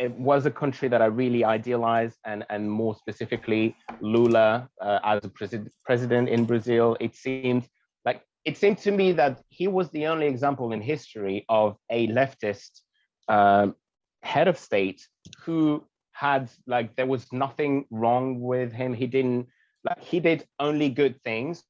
it 0.03 0.11
was 0.19 0.45
a 0.45 0.51
country 0.51 0.89
that 0.89 1.01
I 1.01 1.05
really 1.05 1.45
idealized, 1.45 2.17
and, 2.25 2.43
and 2.49 2.69
more 2.69 2.93
specifically, 2.93 3.73
Lula 4.01 4.69
uh, 4.81 4.99
as 5.05 5.23
a 5.23 5.29
pres- 5.29 5.69
president 5.85 6.27
in 6.27 6.43
Brazil. 6.43 6.97
It 6.99 7.15
seemed 7.15 7.65
like 8.03 8.21
it 8.43 8.57
seemed 8.57 8.79
to 8.79 8.91
me 8.91 9.13
that 9.13 9.41
he 9.47 9.69
was 9.69 9.89
the 9.91 10.05
only 10.07 10.27
example 10.27 10.73
in 10.73 10.81
history 10.81 11.45
of 11.47 11.77
a 11.89 12.07
leftist 12.09 12.81
um, 13.29 13.75
head 14.23 14.49
of 14.49 14.57
state 14.57 15.07
who 15.43 15.81
had 16.11 16.49
like 16.67 16.95
there 16.97 17.11
was 17.15 17.31
nothing 17.31 17.85
wrong 17.89 18.41
with 18.41 18.73
him. 18.73 18.93
He 18.93 19.07
didn't 19.07 19.47
like 19.87 20.01
he 20.03 20.19
did 20.19 20.45
only 20.59 20.89
good 20.89 21.15
things, 21.23 21.63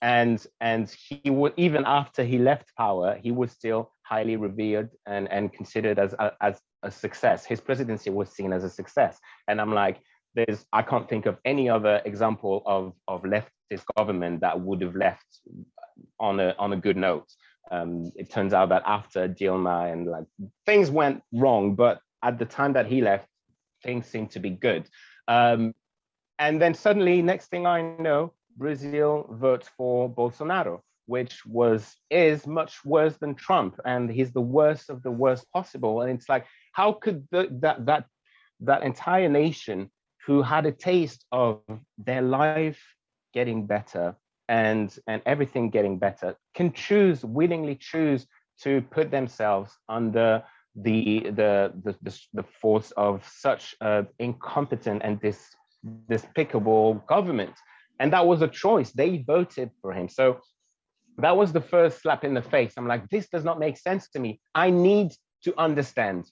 and 0.00 0.38
and 0.60 0.88
he 1.08 1.28
would 1.28 1.54
even 1.56 1.82
after 1.86 2.22
he 2.22 2.38
left 2.38 2.68
power, 2.76 3.18
he 3.20 3.32
was 3.32 3.50
still 3.50 3.90
highly 4.02 4.36
revered 4.36 4.90
and 5.06 5.24
and 5.32 5.52
considered 5.52 5.98
as 5.98 6.14
as 6.40 6.60
a 6.84 6.90
success. 6.90 7.44
His 7.44 7.60
presidency 7.60 8.10
was 8.10 8.28
seen 8.30 8.52
as 8.52 8.64
a 8.64 8.70
success, 8.70 9.18
and 9.48 9.60
I'm 9.60 9.74
like, 9.74 10.00
there's 10.34 10.66
I 10.72 10.82
can't 10.82 11.08
think 11.08 11.26
of 11.26 11.38
any 11.44 11.68
other 11.68 12.02
example 12.04 12.62
of 12.66 12.92
of 13.08 13.22
leftist 13.22 13.84
government 13.96 14.40
that 14.40 14.60
would 14.60 14.80
have 14.82 14.96
left 14.96 15.40
on 16.18 16.40
a 16.40 16.54
on 16.58 16.72
a 16.72 16.76
good 16.76 16.96
note. 16.96 17.28
Um, 17.70 18.12
it 18.16 18.30
turns 18.30 18.52
out 18.52 18.68
that 18.68 18.82
after 18.84 19.28
Dilma 19.28 19.92
and 19.92 20.06
like 20.06 20.26
things 20.66 20.90
went 20.90 21.22
wrong, 21.32 21.74
but 21.74 22.00
at 22.22 22.38
the 22.38 22.44
time 22.44 22.72
that 22.74 22.86
he 22.86 23.00
left, 23.00 23.28
things 23.82 24.06
seemed 24.06 24.30
to 24.32 24.40
be 24.40 24.50
good. 24.50 24.88
Um, 25.28 25.74
and 26.38 26.60
then 26.60 26.74
suddenly, 26.74 27.22
next 27.22 27.46
thing 27.46 27.66
I 27.66 27.80
know, 27.98 28.32
Brazil 28.56 29.26
votes 29.30 29.70
for 29.76 30.10
Bolsonaro, 30.10 30.80
which 31.06 31.46
was 31.46 31.96
is 32.10 32.46
much 32.46 32.84
worse 32.84 33.16
than 33.18 33.34
Trump, 33.34 33.80
and 33.84 34.10
he's 34.10 34.32
the 34.32 34.40
worst 34.40 34.90
of 34.90 35.02
the 35.02 35.10
worst 35.10 35.50
possible. 35.52 36.02
And 36.02 36.10
it's 36.10 36.28
like, 36.28 36.46
how 36.74 36.92
could 36.92 37.26
the, 37.30 37.48
that 37.62 37.86
that 37.86 38.04
that 38.60 38.82
entire 38.82 39.28
nation 39.28 39.90
who 40.26 40.42
had 40.42 40.66
a 40.66 40.72
taste 40.72 41.24
of 41.32 41.60
their 41.98 42.22
life 42.22 42.80
getting 43.32 43.66
better 43.66 44.14
and 44.48 44.98
and 45.06 45.22
everything 45.24 45.70
getting 45.70 45.98
better 45.98 46.36
can 46.54 46.72
choose 46.72 47.24
willingly 47.24 47.76
choose 47.76 48.26
to 48.60 48.82
put 48.90 49.10
themselves 49.10 49.70
under 49.88 50.42
the 50.76 51.20
the 51.30 51.72
the, 51.84 51.96
the, 52.02 52.20
the 52.34 52.42
force 52.60 52.90
of 52.96 53.26
such 53.26 53.74
incompetent 54.18 55.02
and 55.04 55.20
dis, 55.20 55.40
despicable 56.08 56.94
government. 57.08 57.54
And 58.00 58.12
that 58.12 58.26
was 58.26 58.42
a 58.42 58.48
choice. 58.48 58.90
They 58.90 59.18
voted 59.18 59.70
for 59.80 59.92
him. 59.92 60.08
So 60.08 60.40
that 61.18 61.36
was 61.36 61.52
the 61.52 61.60
first 61.60 62.02
slap 62.02 62.24
in 62.24 62.34
the 62.34 62.42
face. 62.42 62.74
I'm 62.76 62.88
like 62.88 63.08
this 63.08 63.28
does 63.28 63.44
not 63.44 63.60
make 63.60 63.76
sense 63.78 64.08
to 64.10 64.18
me. 64.18 64.40
I 64.54 64.70
need 64.70 65.12
to 65.44 65.54
understand 65.58 66.24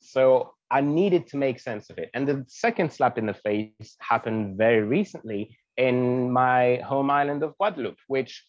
so 0.00 0.52
i 0.70 0.80
needed 0.80 1.26
to 1.26 1.36
make 1.36 1.58
sense 1.58 1.90
of 1.90 1.98
it. 1.98 2.10
And 2.14 2.26
the 2.28 2.44
second 2.48 2.92
slap 2.92 3.18
in 3.18 3.26
the 3.26 3.34
face 3.34 3.96
happened 4.00 4.58
very 4.58 4.82
recently 4.82 5.56
in 5.76 6.30
my 6.30 6.76
home 6.84 7.10
island 7.10 7.42
of 7.42 7.56
guadeloupe 7.58 7.98
which 8.06 8.44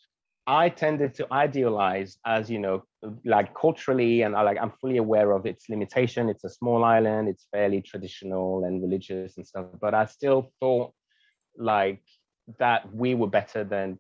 I 0.50 0.70
tended 0.70 1.14
to 1.16 1.28
idealize 1.32 2.18
as, 2.26 2.50
you 2.50 2.58
know, 2.58 2.82
like 3.24 3.54
culturally, 3.54 4.24
and 4.24 4.36
I 4.36 4.42
like 4.42 4.58
I'm 4.60 4.74
fully 4.82 4.98
aware 4.98 5.32
of 5.32 5.46
its 5.46 5.70
limitation. 5.70 6.28
It's 6.28 6.44
a 6.44 6.50
small 6.50 6.84
island, 6.84 7.30
it's 7.30 7.46
fairly 7.52 7.82
traditional 7.84 8.64
and 8.64 8.82
religious 8.82 9.38
and 9.38 9.46
stuff, 9.46 9.68
but 9.80 9.94
I 9.94 10.06
still 10.06 10.52
thought 10.60 10.92
like 11.56 12.02
that 12.58 12.92
we 12.92 13.14
were 13.14 13.28
better 13.28 13.64
than 13.64 14.00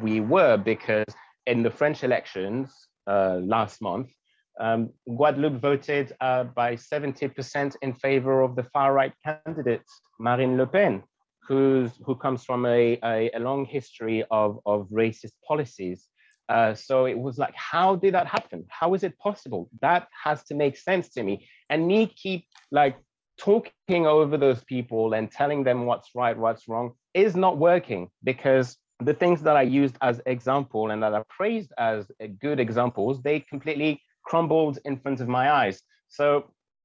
we 0.00 0.20
were 0.20 0.56
because 0.56 1.12
in 1.46 1.64
the 1.64 1.70
French 1.70 2.04
elections 2.04 2.72
uh, 3.08 3.40
last 3.42 3.82
month, 3.82 4.12
um, 4.60 4.90
Guadeloupe 5.08 5.60
voted 5.60 6.12
uh, 6.20 6.44
by 6.44 6.76
70% 6.76 7.76
in 7.82 7.94
favor 7.94 8.42
of 8.42 8.56
the 8.56 8.64
far 8.64 8.92
right 8.92 9.12
candidate, 9.24 9.82
Marine 10.18 10.56
Le 10.56 10.66
Pen 10.66 11.02
who's, 11.50 11.90
who 12.06 12.14
comes 12.14 12.44
from 12.44 12.64
a, 12.64 12.96
a, 13.02 13.28
a 13.34 13.40
long 13.40 13.64
history 13.64 14.24
of, 14.30 14.60
of 14.66 14.88
racist 14.90 15.32
policies. 15.46 16.06
Uh, 16.48 16.72
so 16.74 17.06
it 17.06 17.18
was 17.18 17.38
like, 17.38 17.54
how 17.56 17.96
did 17.96 18.14
that 18.14 18.28
happen? 18.28 18.64
How 18.68 18.94
is 18.94 19.02
it 19.02 19.18
possible? 19.18 19.68
That 19.80 20.06
has 20.24 20.44
to 20.44 20.54
make 20.54 20.76
sense 20.76 21.08
to 21.14 21.24
me. 21.24 21.48
And 21.68 21.88
me 21.88 22.06
keep 22.06 22.44
like 22.70 22.96
talking 23.36 24.06
over 24.06 24.36
those 24.36 24.62
people 24.62 25.12
and 25.14 25.28
telling 25.28 25.64
them 25.64 25.86
what's 25.86 26.10
right, 26.14 26.38
what's 26.38 26.68
wrong 26.68 26.92
is 27.14 27.34
not 27.34 27.58
working 27.58 28.10
because 28.22 28.76
the 29.00 29.14
things 29.14 29.42
that 29.42 29.56
I 29.56 29.62
used 29.62 29.96
as 30.02 30.20
example 30.26 30.92
and 30.92 31.02
that 31.02 31.14
are 31.14 31.24
praised 31.28 31.72
as 31.78 32.06
good 32.38 32.60
examples, 32.60 33.22
they 33.22 33.40
completely 33.40 34.00
crumbled 34.30 34.78
in 34.84 34.96
front 34.96 35.20
of 35.20 35.26
my 35.26 35.50
eyes. 35.50 35.82
So 36.08 36.26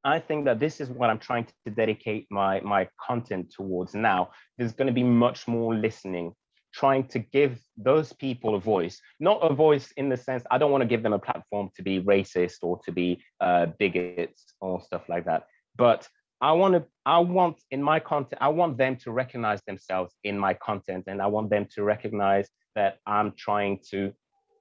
I 0.04 0.18
think 0.20 0.46
that 0.46 0.60
this 0.60 0.82
is 0.82 0.90
what 0.90 1.12
I'm 1.12 1.20
trying 1.20 1.46
to 1.66 1.72
dedicate 1.72 2.26
my, 2.32 2.60
my 2.62 2.88
content 3.08 3.54
towards 3.56 3.94
now. 3.94 4.32
There's 4.58 4.74
going 4.74 4.88
to 4.88 5.00
be 5.02 5.04
much 5.04 5.48
more 5.48 5.76
listening, 5.76 6.34
trying 6.74 7.04
to 7.10 7.20
give 7.20 7.60
those 7.78 8.12
people 8.14 8.56
a 8.56 8.60
voice, 8.60 9.00
not 9.20 9.40
a 9.44 9.54
voice 9.54 9.92
in 9.96 10.10
the 10.10 10.18
sense, 10.18 10.44
I 10.50 10.58
don't 10.58 10.72
want 10.72 10.82
to 10.82 10.88
give 10.88 11.04
them 11.04 11.14
a 11.14 11.20
platform 11.20 11.70
to 11.76 11.84
be 11.84 12.02
racist 12.02 12.58
or 12.64 12.80
to 12.86 12.92
be 12.92 13.22
uh, 13.40 13.68
bigots 13.78 14.42
or 14.60 14.82
stuff 14.82 15.04
like 15.08 15.26
that. 15.26 15.44
But 15.78 16.08
I 16.42 16.52
want 16.54 16.74
to, 16.74 16.84
I 17.06 17.20
want 17.20 17.58
in 17.70 17.82
my 17.84 18.00
content, 18.00 18.42
I 18.42 18.50
want 18.50 18.80
them 18.80 18.96
to 19.04 19.12
recognize 19.12 19.62
themselves 19.68 20.12
in 20.24 20.36
my 20.36 20.56
content 20.56 21.04
and 21.06 21.22
I 21.22 21.28
want 21.28 21.52
them 21.52 21.68
to 21.76 21.84
recognize 21.84 22.50
that 22.74 22.98
I'm 23.06 23.34
trying 23.38 23.82
to 23.92 24.14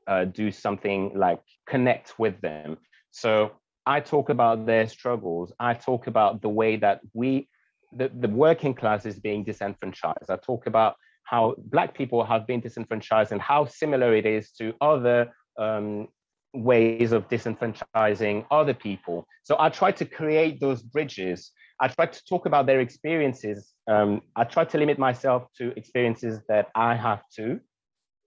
uh, 0.07 0.25
do 0.25 0.51
something 0.51 1.13
like 1.15 1.41
connect 1.67 2.19
with 2.19 2.41
them. 2.41 2.77
So 3.11 3.53
I 3.87 4.01
talk 4.01 4.29
about 4.31 4.67
their 4.67 4.89
struggles. 4.89 5.53
I 5.61 5.75
talk 5.75 6.07
about 6.07 6.43
the 6.43 6.49
way 6.49 6.77
that 6.77 7.01
we, 7.13 7.49
the, 7.97 8.11
the 8.21 8.29
working 8.29 8.75
class 8.75 9.07
is 9.07 9.19
being 9.19 9.45
disenfranchised. 9.45 10.31
I 10.31 10.37
talk 10.37 10.67
about 10.67 10.97
how 11.25 11.55
Black 11.59 11.95
people 11.95 12.25
have 12.25 12.47
been 12.47 12.61
disenfranchised 12.61 13.33
and 13.33 13.41
how 13.41 13.67
similar 13.67 14.15
it 14.15 14.27
is 14.27 14.51
to 14.53 14.75
other 14.81 15.33
um, 15.59 16.09
ways 16.55 17.13
of 17.13 17.29
disenfranchising 17.29 18.47
other 18.51 18.75
people. 18.75 19.27
So 19.43 19.57
I 19.59 19.69
try 19.69 19.93
to 19.93 20.05
create 20.05 20.61
those 20.61 20.83
bridges. 20.83 21.51
I 21.81 21.89
try 21.89 22.07
to 22.07 22.25
talk 22.27 22.47
about 22.47 22.67
their 22.67 22.81
experiences. 22.81 23.75
Um, 23.89 24.23
I 24.37 24.45
try 24.45 24.65
to 24.65 24.79
limit 24.79 24.99
myself 24.99 25.49
to 25.59 25.77
experiences 25.77 26.41
that 26.49 26.69
I 26.75 26.95
have 26.95 27.23
to. 27.37 27.61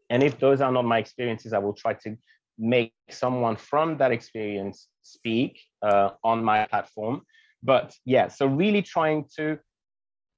And 0.10 0.24
if 0.24 0.40
those 0.40 0.62
are 0.62 0.72
not 0.72 0.86
my 0.86 1.00
experiences, 1.00 1.54
I 1.54 1.60
will 1.60 1.74
try 1.74 1.94
to 2.06 2.18
make 2.58 2.94
someone 3.10 3.56
from 3.56 3.98
that 3.98 4.12
experience 4.12 4.88
speak 5.04 5.60
uh, 5.82 6.12
on 6.24 6.44
my 6.44 6.66
platform. 6.66 7.22
But 7.64 7.96
yeah, 8.06 8.28
so 8.28 8.46
really 8.46 8.82
trying 8.82 9.26
to, 9.38 9.60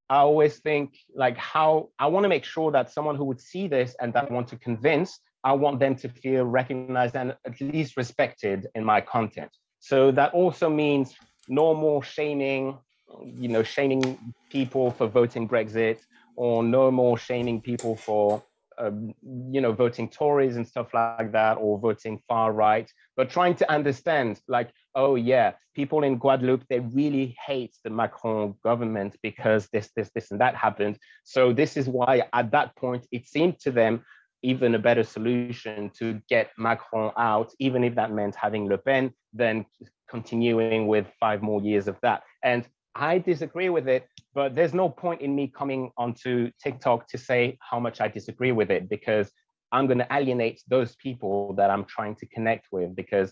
I 0.09 0.17
always 0.17 0.57
think 0.59 0.97
like 1.15 1.38
how 1.38 1.89
I 1.99 2.07
want 2.07 2.24
to 2.24 2.30
make 2.30 2.43
sure 2.43 2.72
that 2.72 2.91
someone 2.91 3.15
who 3.15 3.26
would 3.26 3.39
see 3.39 3.67
this 3.67 3.95
and 4.01 4.11
that 4.13 4.30
I 4.30 4.34
want 4.34 4.47
to 4.49 4.57
convince, 4.57 5.20
I 5.43 5.53
want 5.53 5.80
them 5.80 5.95
to 5.97 6.09
feel 6.09 6.45
recognized 6.45 7.15
and 7.15 7.36
at 7.45 7.61
least 7.61 7.95
respected 7.95 8.67
in 8.76 8.84
my 8.84 9.01
content. 9.01 9.51
So 9.80 10.11
that 10.11 10.34
also 10.34 10.70
means 10.70 11.15
no 11.47 11.74
more 11.74 12.03
shaming, 12.03 12.78
you 13.24 13.47
know, 13.47 13.63
shaming 13.63 14.34
people 14.49 14.91
for 14.91 15.07
voting 15.07 15.47
Brexit 15.47 15.99
or 16.36 16.63
no 16.63 16.91
more 16.91 17.17
shaming 17.17 17.61
people 17.61 17.95
for 17.95 18.43
you 18.82 19.61
know, 19.61 19.71
voting 19.71 20.09
Tories 20.09 20.55
and 20.55 20.67
stuff 20.67 20.93
like 20.93 21.32
that, 21.32 21.55
or 21.55 21.77
voting 21.80 22.21
far 22.27 22.53
right, 22.53 22.89
but 23.17 23.30
trying 23.30 23.55
to 23.55 23.71
understand, 23.71 24.39
like, 24.47 24.71
oh 24.95 25.15
yeah, 25.15 25.53
people 25.75 26.03
in 26.03 26.17
Guadeloupe 26.17 26.65
they 26.69 26.80
really 26.80 27.36
hate 27.45 27.75
the 27.84 27.89
Macron 27.89 28.55
government 28.63 29.15
because 29.21 29.67
this, 29.73 29.89
this, 29.95 30.09
this, 30.15 30.32
and 30.32 30.41
that 30.41 30.55
happened. 30.55 30.97
So 31.23 31.53
this 31.53 31.77
is 31.77 31.88
why 31.88 32.23
at 32.34 32.51
that 32.51 32.75
point 32.75 33.05
it 33.11 33.27
seemed 33.27 33.59
to 33.61 33.71
them 33.71 34.03
even 34.41 34.75
a 34.75 34.80
better 34.80 35.03
solution 35.03 35.91
to 35.99 36.21
get 36.30 36.51
Macron 36.57 37.11
out, 37.17 37.51
even 37.59 37.84
if 37.84 37.95
that 37.95 38.11
meant 38.11 38.36
having 38.36 38.69
Le 38.69 38.77
Pen, 38.77 39.11
than 39.34 39.65
continuing 40.09 40.88
with 40.88 41.05
five 41.19 41.41
more 41.41 41.61
years 41.61 41.88
of 41.88 41.97
that. 42.01 42.23
And 42.43 42.65
I 42.96 43.20
disagree 43.20 43.70
with 43.70 43.88
it, 43.88 44.08
but 44.34 44.56
there's 44.56 44.74
no 44.74 44.90
point 44.90 45.22
in 45.22 45.36
me 45.36 45.48
coming 45.48 45.92
onto 45.98 46.52
TikTok 46.62 47.08
to 47.10 47.18
say 47.18 47.58
how 47.62 47.80
much 47.80 48.02
I 48.02 48.08
disagree 48.08 48.52
with 48.52 48.72
it 48.72 48.90
because 48.90 49.32
I'm 49.72 49.88
going 49.88 50.00
to 50.00 50.08
alienate 50.12 50.62
those 50.68 50.96
people 50.96 51.54
that 51.54 51.70
I'm 51.70 51.86
trying 51.86 52.16
to 52.16 52.26
connect 52.28 52.68
with 52.72 52.96
because 52.96 53.32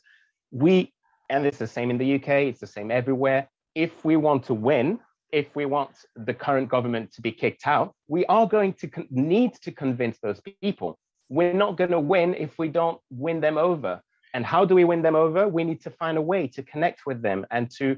we, 0.52 0.94
and 1.30 1.46
it's 1.46 1.58
the 1.58 1.68
same 1.68 1.90
in 1.90 1.98
the 1.98 2.16
UK, 2.16 2.30
it's 2.50 2.60
the 2.60 2.68
same 2.68 2.92
everywhere. 2.92 3.50
If 3.76 4.06
we 4.06 4.16
want 4.16 4.44
to 4.46 4.54
win, 4.54 5.00
if 5.32 5.56
we 5.56 5.66
want 5.66 5.92
the 6.16 6.34
current 6.34 6.70
government 6.70 7.12
to 7.14 7.22
be 7.22 7.32
kicked 7.32 7.68
out, 7.68 7.94
we 8.08 8.26
are 8.28 8.48
going 8.48 8.74
to 8.74 8.88
con- 8.88 9.08
need 9.10 9.54
to 9.64 9.72
convince 9.72 10.20
those 10.20 10.40
people. 10.62 10.98
We're 11.30 11.54
not 11.54 11.76
going 11.76 11.92
to 11.92 12.00
win 12.00 12.34
if 12.36 12.58
we 12.58 12.70
don't 12.70 13.00
win 13.10 13.42
them 13.42 13.58
over. 13.58 14.02
And 14.34 14.46
how 14.46 14.66
do 14.66 14.76
we 14.76 14.84
win 14.84 15.02
them 15.02 15.16
over? 15.16 15.48
We 15.48 15.64
need 15.64 15.82
to 15.82 15.90
find 15.90 16.18
a 16.18 16.22
way 16.22 16.48
to 16.50 16.64
connect 16.64 17.06
with 17.06 17.22
them 17.22 17.46
and 17.52 17.70
to 17.78 17.98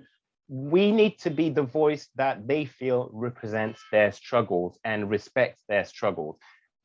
we 0.50 0.92
need 0.92 1.20
to 1.20 1.30
be 1.30 1.52
the 1.52 1.62
voice 1.62 2.10
that 2.16 2.48
they 2.48 2.66
feel 2.66 3.10
represents 3.14 3.80
their 3.92 4.12
struggles 4.12 4.80
and 4.84 5.10
respects 5.10 5.62
their 5.70 5.86
struggles. 5.86 6.38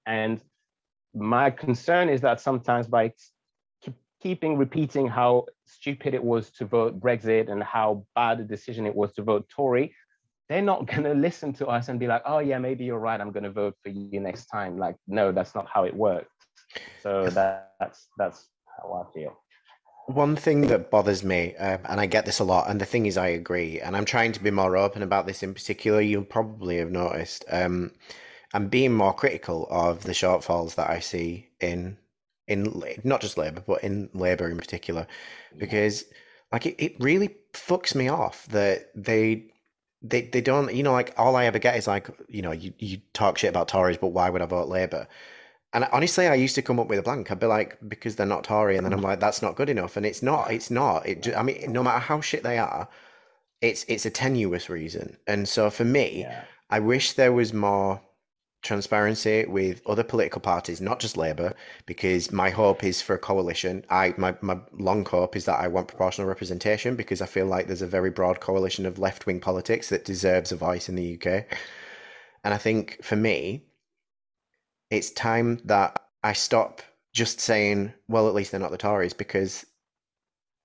And 0.06 0.40
my 1.14 1.50
concern 1.50 2.10
is 2.10 2.20
that 2.20 2.40
sometimes 2.42 2.86
by 2.86 3.14
keeping 4.22 4.56
repeating 4.56 5.06
how 5.06 5.46
stupid 5.66 6.14
it 6.14 6.22
was 6.22 6.50
to 6.50 6.66
vote 6.66 7.00
Brexit 7.00 7.50
and 7.50 7.62
how 7.62 8.06
bad 8.14 8.40
a 8.40 8.44
decision 8.44 8.86
it 8.86 8.94
was 8.94 9.12
to 9.14 9.22
vote 9.22 9.48
Tory, 9.48 9.94
they're 10.48 10.62
not 10.62 10.86
going 10.90 11.04
to 11.04 11.14
listen 11.14 11.54
to 11.54 11.66
us 11.66 11.88
and 11.88 11.98
be 11.98 12.06
like, 12.06 12.22
oh, 12.26 12.40
yeah, 12.40 12.58
maybe 12.58 12.84
you're 12.84 12.98
right. 12.98 13.20
I'm 13.20 13.32
going 13.32 13.44
to 13.44 13.50
vote 13.50 13.76
for 13.82 13.88
you 13.88 14.20
next 14.20 14.46
time. 14.46 14.78
Like, 14.78 14.96
no, 15.06 15.32
that's 15.32 15.54
not 15.54 15.66
how 15.72 15.84
it 15.84 15.94
works. 15.94 16.28
So 17.02 17.28
that, 17.30 17.72
that's, 17.80 18.08
that's 18.18 18.46
how 18.78 18.92
I 18.92 19.12
feel. 19.12 19.38
One 20.06 20.36
thing 20.36 20.62
that 20.68 20.90
bothers 20.90 21.24
me, 21.24 21.54
uh, 21.56 21.78
and 21.86 21.98
I 22.00 22.06
get 22.06 22.26
this 22.26 22.38
a 22.38 22.44
lot, 22.44 22.68
and 22.68 22.80
the 22.80 22.84
thing 22.86 23.06
is, 23.06 23.16
I 23.16 23.28
agree, 23.28 23.80
and 23.80 23.96
I'm 23.96 24.04
trying 24.04 24.32
to 24.32 24.42
be 24.42 24.50
more 24.50 24.76
open 24.76 25.02
about 25.02 25.26
this 25.26 25.42
in 25.42 25.54
particular. 25.54 26.00
You'll 26.00 26.24
probably 26.24 26.76
have 26.78 26.90
noticed. 26.90 27.44
Um, 27.50 27.92
I'm 28.52 28.68
being 28.68 28.92
more 28.94 29.14
critical 29.14 29.66
of 29.70 30.04
the 30.04 30.12
shortfalls 30.12 30.74
that 30.76 30.90
I 30.90 31.00
see 31.00 31.48
in 31.60 31.98
in 32.48 32.82
not 33.04 33.20
just 33.22 33.38
Labour, 33.38 33.62
but 33.66 33.82
in 33.84 34.10
Labour 34.14 34.50
in 34.50 34.58
particular, 34.58 35.06
because 35.58 36.04
like 36.52 36.66
it, 36.66 36.76
it 36.78 36.96
really 37.00 37.36
fucks 37.54 37.94
me 37.94 38.08
off 38.08 38.46
that 38.48 38.90
they 38.94 39.46
they 40.02 40.22
they 40.22 40.40
don't 40.42 40.74
you 40.74 40.82
know 40.82 40.92
like 40.92 41.14
all 41.18 41.36
I 41.36 41.46
ever 41.46 41.58
get 41.58 41.76
is 41.76 41.86
like 41.86 42.08
you 42.28 42.42
know 42.42 42.52
you, 42.52 42.72
you 42.78 42.98
talk 43.14 43.38
shit 43.38 43.50
about 43.50 43.68
Tories, 43.68 43.98
but 43.98 44.08
why 44.08 44.30
would 44.30 44.42
I 44.42 44.46
vote 44.46 44.68
Labour? 44.68 45.08
And 45.74 45.88
honestly, 45.92 46.28
I 46.28 46.36
used 46.36 46.54
to 46.54 46.62
come 46.62 46.78
up 46.78 46.86
with 46.86 47.00
a 47.00 47.02
blank. 47.02 47.30
I'd 47.30 47.40
be 47.40 47.46
like, 47.46 47.76
because 47.88 48.14
they're 48.14 48.26
not 48.26 48.44
Tory, 48.44 48.76
and 48.76 48.86
then 48.86 48.92
I'm 48.92 49.02
like, 49.02 49.18
that's 49.18 49.42
not 49.42 49.56
good 49.56 49.68
enough, 49.68 49.96
and 49.96 50.06
it's 50.06 50.22
not. 50.22 50.52
It's 50.52 50.70
not. 50.70 51.06
It. 51.06 51.22
Just, 51.22 51.36
I 51.36 51.42
mean, 51.42 51.72
no 51.72 51.82
matter 51.82 51.98
how 51.98 52.20
shit 52.20 52.44
they 52.44 52.58
are, 52.58 52.88
it's 53.60 53.84
it's 53.88 54.06
a 54.06 54.10
tenuous 54.10 54.70
reason. 54.70 55.16
And 55.26 55.48
so 55.48 55.70
for 55.70 55.84
me, 55.84 56.20
yeah. 56.20 56.44
I 56.70 56.78
wish 56.78 57.12
there 57.12 57.32
was 57.32 57.52
more 57.52 58.00
transparency 58.62 59.44
with 59.46 59.82
other 59.86 60.04
political 60.04 60.40
parties, 60.40 60.80
not 60.80 61.00
just 61.00 61.16
Labour, 61.16 61.52
because 61.86 62.32
my 62.32 62.50
hope 62.50 62.84
is 62.84 63.02
for 63.02 63.14
a 63.14 63.18
coalition. 63.18 63.84
I 63.90 64.14
my, 64.16 64.36
my 64.42 64.58
long 64.72 65.04
hope 65.04 65.34
is 65.34 65.44
that 65.46 65.60
I 65.60 65.66
want 65.68 65.88
proportional 65.88 66.28
representation 66.28 66.94
because 66.94 67.20
I 67.20 67.26
feel 67.26 67.46
like 67.46 67.66
there's 67.66 67.82
a 67.82 67.86
very 67.86 68.10
broad 68.10 68.40
coalition 68.40 68.86
of 68.86 68.98
left 69.00 69.26
wing 69.26 69.40
politics 69.40 69.88
that 69.88 70.04
deserves 70.04 70.52
a 70.52 70.56
voice 70.56 70.88
in 70.88 70.94
the 70.94 71.14
UK. 71.14 71.46
And 72.44 72.54
I 72.54 72.58
think 72.58 73.02
for 73.02 73.16
me, 73.16 73.64
it's 74.94 75.10
time 75.10 75.60
that 75.64 76.00
I 76.22 76.32
stop 76.32 76.82
just 77.12 77.40
saying, 77.40 77.92
well, 78.08 78.28
at 78.28 78.34
least 78.34 78.50
they're 78.50 78.60
not 78.60 78.70
the 78.70 78.78
Tories 78.78 79.12
because 79.12 79.64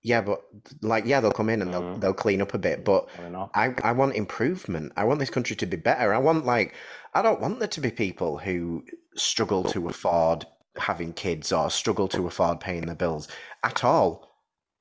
yeah, 0.01 0.21
but 0.21 0.41
like 0.81 1.05
yeah, 1.05 1.19
they'll 1.19 1.31
come 1.31 1.49
in 1.49 1.61
and 1.61 1.73
they'll 1.73 1.81
mm. 1.81 1.99
they'll 1.99 2.13
clean 2.13 2.41
up 2.41 2.53
a 2.53 2.57
bit, 2.57 2.85
but 2.85 3.09
I 3.53 3.73
I 3.83 3.91
want 3.91 4.15
improvement. 4.15 4.93
I 4.95 5.03
want 5.03 5.19
this 5.19 5.29
country 5.29 5.55
to 5.57 5.65
be 5.65 5.77
better. 5.77 6.13
I 6.13 6.19
want 6.19 6.45
like 6.45 6.73
I 7.13 7.21
don't 7.21 7.41
want 7.41 7.59
there 7.59 7.67
to 7.67 7.81
be 7.81 7.91
people 7.91 8.37
who 8.37 8.83
struggle 9.15 9.63
to 9.65 9.89
afford 9.89 10.45
having 10.77 11.11
kids 11.11 11.51
or 11.51 11.69
struggle 11.69 12.07
to 12.07 12.27
afford 12.27 12.61
paying 12.61 12.85
their 12.85 12.95
bills 12.95 13.27
at 13.63 13.83
all, 13.83 14.31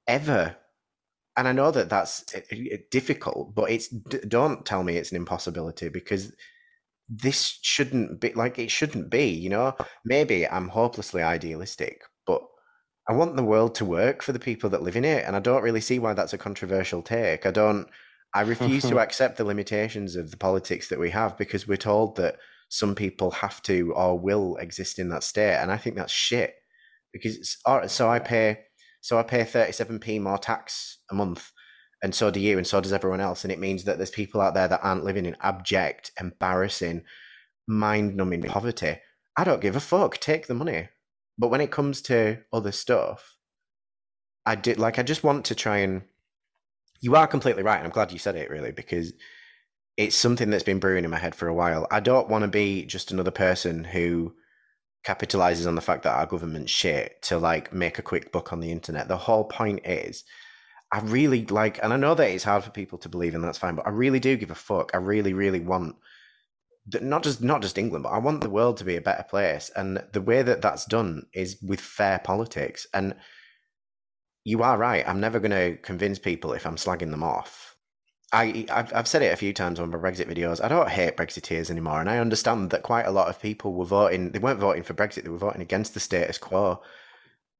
ever. 0.06 0.56
And 1.36 1.48
I 1.48 1.52
know 1.52 1.70
that 1.70 1.88
that's 1.88 2.24
difficult, 2.90 3.54
but 3.54 3.70
it's 3.70 3.88
don't 3.88 4.64
tell 4.64 4.84
me 4.84 4.96
it's 4.96 5.10
an 5.10 5.16
impossibility 5.16 5.88
because 5.88 6.32
this 7.08 7.58
shouldn't 7.62 8.20
be 8.20 8.32
like 8.34 8.58
it 8.58 8.70
shouldn't 8.70 9.10
be. 9.10 9.28
You 9.28 9.50
know, 9.50 9.76
maybe 10.04 10.46
I'm 10.46 10.68
hopelessly 10.68 11.22
idealistic, 11.22 12.02
but 12.26 12.42
I 13.08 13.14
want 13.14 13.36
the 13.36 13.44
world 13.44 13.74
to 13.76 13.84
work 13.84 14.22
for 14.22 14.32
the 14.32 14.38
people 14.38 14.70
that 14.70 14.82
live 14.82 14.96
in 14.96 15.04
it, 15.04 15.24
and 15.26 15.34
I 15.34 15.40
don't 15.40 15.62
really 15.62 15.80
see 15.80 15.98
why 15.98 16.12
that's 16.12 16.34
a 16.34 16.38
controversial 16.38 17.02
take. 17.02 17.46
I 17.46 17.50
don't. 17.50 17.88
I 18.34 18.42
refuse 18.42 18.82
to 18.84 18.98
accept 19.00 19.38
the 19.38 19.44
limitations 19.44 20.14
of 20.14 20.30
the 20.30 20.36
politics 20.36 20.88
that 20.88 21.00
we 21.00 21.10
have 21.10 21.38
because 21.38 21.66
we're 21.66 21.78
told 21.78 22.16
that 22.16 22.36
some 22.68 22.94
people 22.94 23.30
have 23.30 23.62
to 23.62 23.92
or 23.94 24.18
will 24.18 24.56
exist 24.56 24.98
in 24.98 25.08
that 25.08 25.22
state, 25.22 25.56
and 25.56 25.72
I 25.72 25.78
think 25.78 25.96
that's 25.96 26.12
shit. 26.12 26.54
Because 27.12 27.36
it's, 27.36 27.56
oh, 27.64 27.86
so 27.86 28.10
I 28.10 28.18
pay 28.18 28.58
so 29.00 29.18
I 29.18 29.22
pay 29.22 29.44
thirty 29.44 29.72
seven 29.72 29.98
p 29.98 30.18
more 30.18 30.38
tax 30.38 30.98
a 31.10 31.14
month, 31.14 31.50
and 32.02 32.14
so 32.14 32.30
do 32.30 32.40
you, 32.40 32.58
and 32.58 32.66
so 32.66 32.80
does 32.80 32.92
everyone 32.92 33.20
else, 33.20 33.44
and 33.44 33.52
it 33.52 33.58
means 33.58 33.84
that 33.84 33.96
there's 33.96 34.10
people 34.10 34.40
out 34.40 34.54
there 34.54 34.68
that 34.68 34.80
aren't 34.82 35.04
living 35.04 35.26
in 35.26 35.36
abject, 35.40 36.12
embarrassing, 36.20 37.02
mind 37.66 38.16
numbing 38.16 38.42
poverty. 38.42 38.98
I 39.36 39.44
don't 39.44 39.60
give 39.60 39.76
a 39.76 39.80
fuck. 39.80 40.18
Take 40.18 40.46
the 40.46 40.54
money. 40.54 40.88
But 41.38 41.48
when 41.48 41.60
it 41.60 41.70
comes 41.70 42.02
to 42.02 42.38
other 42.52 42.72
stuff, 42.72 43.36
I 44.44 44.54
did 44.54 44.78
like 44.78 44.98
I 44.98 45.02
just 45.02 45.24
want 45.24 45.44
to 45.46 45.54
try 45.54 45.78
and 45.78 46.02
you 47.00 47.14
are 47.14 47.26
completely 47.26 47.62
right, 47.62 47.76
and 47.76 47.86
I'm 47.86 47.92
glad 47.92 48.12
you 48.12 48.18
said 48.18 48.36
it 48.36 48.50
really, 48.50 48.72
because 48.72 49.12
it's 49.96 50.16
something 50.16 50.50
that's 50.50 50.64
been 50.64 50.78
brewing 50.78 51.04
in 51.04 51.10
my 51.10 51.18
head 51.18 51.34
for 51.34 51.48
a 51.48 51.54
while. 51.54 51.86
I 51.90 52.00
don't 52.00 52.28
want 52.28 52.42
to 52.42 52.48
be 52.48 52.84
just 52.84 53.10
another 53.10 53.30
person 53.30 53.84
who 53.84 54.34
capitalizes 55.04 55.66
on 55.66 55.74
the 55.74 55.80
fact 55.80 56.02
that 56.04 56.16
our 56.16 56.26
government's 56.26 56.72
shit 56.72 57.20
to 57.22 57.38
like 57.38 57.72
make 57.72 57.98
a 57.98 58.02
quick 58.02 58.32
buck 58.32 58.52
on 58.52 58.60
the 58.60 58.70
internet. 58.70 59.08
The 59.08 59.16
whole 59.16 59.44
point 59.44 59.80
is 59.84 60.24
I 60.90 61.00
really 61.00 61.44
like 61.46 61.82
and 61.82 61.92
I 61.92 61.96
know 61.96 62.14
that 62.14 62.30
it's 62.30 62.44
hard 62.44 62.64
for 62.64 62.70
people 62.70 62.98
to 62.98 63.08
believe 63.08 63.34
and 63.34 63.44
that's 63.44 63.58
fine, 63.58 63.74
but 63.74 63.86
I 63.86 63.90
really 63.90 64.20
do 64.20 64.36
give 64.36 64.50
a 64.50 64.54
fuck. 64.54 64.90
I 64.94 64.98
really, 64.98 65.34
really 65.34 65.60
want 65.60 65.96
not 67.00 67.22
just 67.22 67.42
not 67.42 67.62
just 67.62 67.78
England, 67.78 68.04
but 68.04 68.10
I 68.10 68.18
want 68.18 68.40
the 68.40 68.50
world 68.50 68.78
to 68.78 68.84
be 68.84 68.96
a 68.96 69.00
better 69.00 69.24
place. 69.24 69.70
And 69.76 70.02
the 70.12 70.20
way 70.20 70.42
that 70.42 70.62
that's 70.62 70.86
done 70.86 71.26
is 71.32 71.58
with 71.62 71.80
fair 71.80 72.18
politics. 72.18 72.86
And 72.94 73.14
you 74.44 74.62
are 74.62 74.78
right. 74.78 75.06
I'm 75.06 75.20
never 75.20 75.40
going 75.40 75.50
to 75.50 75.76
convince 75.82 76.18
people 76.18 76.52
if 76.52 76.66
I'm 76.66 76.76
slagging 76.76 77.10
them 77.10 77.22
off. 77.22 77.76
I 78.32 78.66
I've, 78.70 78.92
I've 78.94 79.08
said 79.08 79.22
it 79.22 79.32
a 79.32 79.36
few 79.36 79.52
times 79.52 79.80
on 79.80 79.90
my 79.90 79.98
Brexit 79.98 80.30
videos. 80.32 80.62
I 80.62 80.68
don't 80.68 80.88
hate 80.88 81.16
Brexiteers 81.16 81.70
anymore, 81.70 82.00
and 82.00 82.10
I 82.10 82.18
understand 82.18 82.70
that 82.70 82.82
quite 82.82 83.06
a 83.06 83.10
lot 83.10 83.28
of 83.28 83.40
people 83.40 83.74
were 83.74 83.86
voting. 83.86 84.32
They 84.32 84.38
weren't 84.38 84.60
voting 84.60 84.82
for 84.82 84.94
Brexit; 84.94 85.24
they 85.24 85.30
were 85.30 85.38
voting 85.38 85.62
against 85.62 85.94
the 85.94 86.00
status 86.00 86.36
quo. 86.36 86.82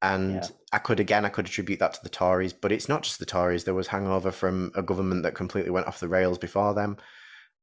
And 0.01 0.34
yeah. 0.34 0.49
I 0.72 0.78
could 0.78 1.01
again, 1.01 1.24
I 1.24 1.28
could 1.28 1.46
attribute 1.46 1.80
that 1.80 1.94
to 1.94 2.01
the 2.03 2.09
Tories, 2.09 2.53
but 2.53 2.70
it's 2.70 2.88
not 2.88 3.03
just 3.03 3.18
the 3.18 3.26
Tories. 3.26 3.64
There 3.64 3.74
was 3.74 3.88
hangover 3.88 4.30
from 4.30 4.70
a 4.74 4.82
government 4.82 5.24
that 5.24 5.34
completely 5.34 5.70
went 5.70 5.86
off 5.86 6.01
the 6.01 6.09
rails 6.09 6.38
before 6.38 6.74
them, 6.74 6.99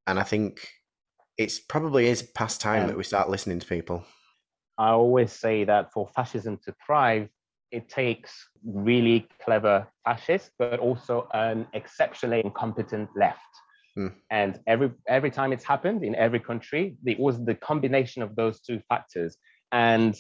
and 0.06 0.20
I 0.20 0.24
think 0.24 0.68
it's 1.38 1.60
probably 1.60 2.08
is 2.08 2.24
past 2.24 2.62
time 2.62 2.82
yeah. 2.82 2.88
that 2.88 2.98
we 2.98 3.04
start 3.04 3.30
listening 3.30 3.60
to 3.60 3.68
people. 3.68 4.04
I 4.78 4.90
always 4.90 5.32
say 5.32 5.64
that 5.64 5.94
for 5.94 6.10
fascism 6.16 6.60
to 6.66 6.76
thrive, 6.86 7.30
it 7.72 7.90
takes 7.90 8.32
really 8.66 9.28
clever 9.44 9.88
fascists, 10.04 10.52
but 10.60 10.80
also 10.80 11.28
an 11.34 11.68
exceptionally 11.74 12.42
incompetent 12.44 13.10
left. 13.16 13.40
Mm. 13.98 14.14
And 14.30 14.60
every 14.68 14.92
every 15.08 15.32
time 15.32 15.54
it's 15.54 15.64
happened 15.64 16.04
in 16.04 16.16
every 16.16 16.40
country, 16.40 16.98
it 17.06 17.20
was 17.20 17.44
the 17.44 17.56
combination 17.56 18.22
of 18.22 18.36
those 18.36 18.60
two 18.60 18.82
factors. 18.90 19.38
And 19.72 20.16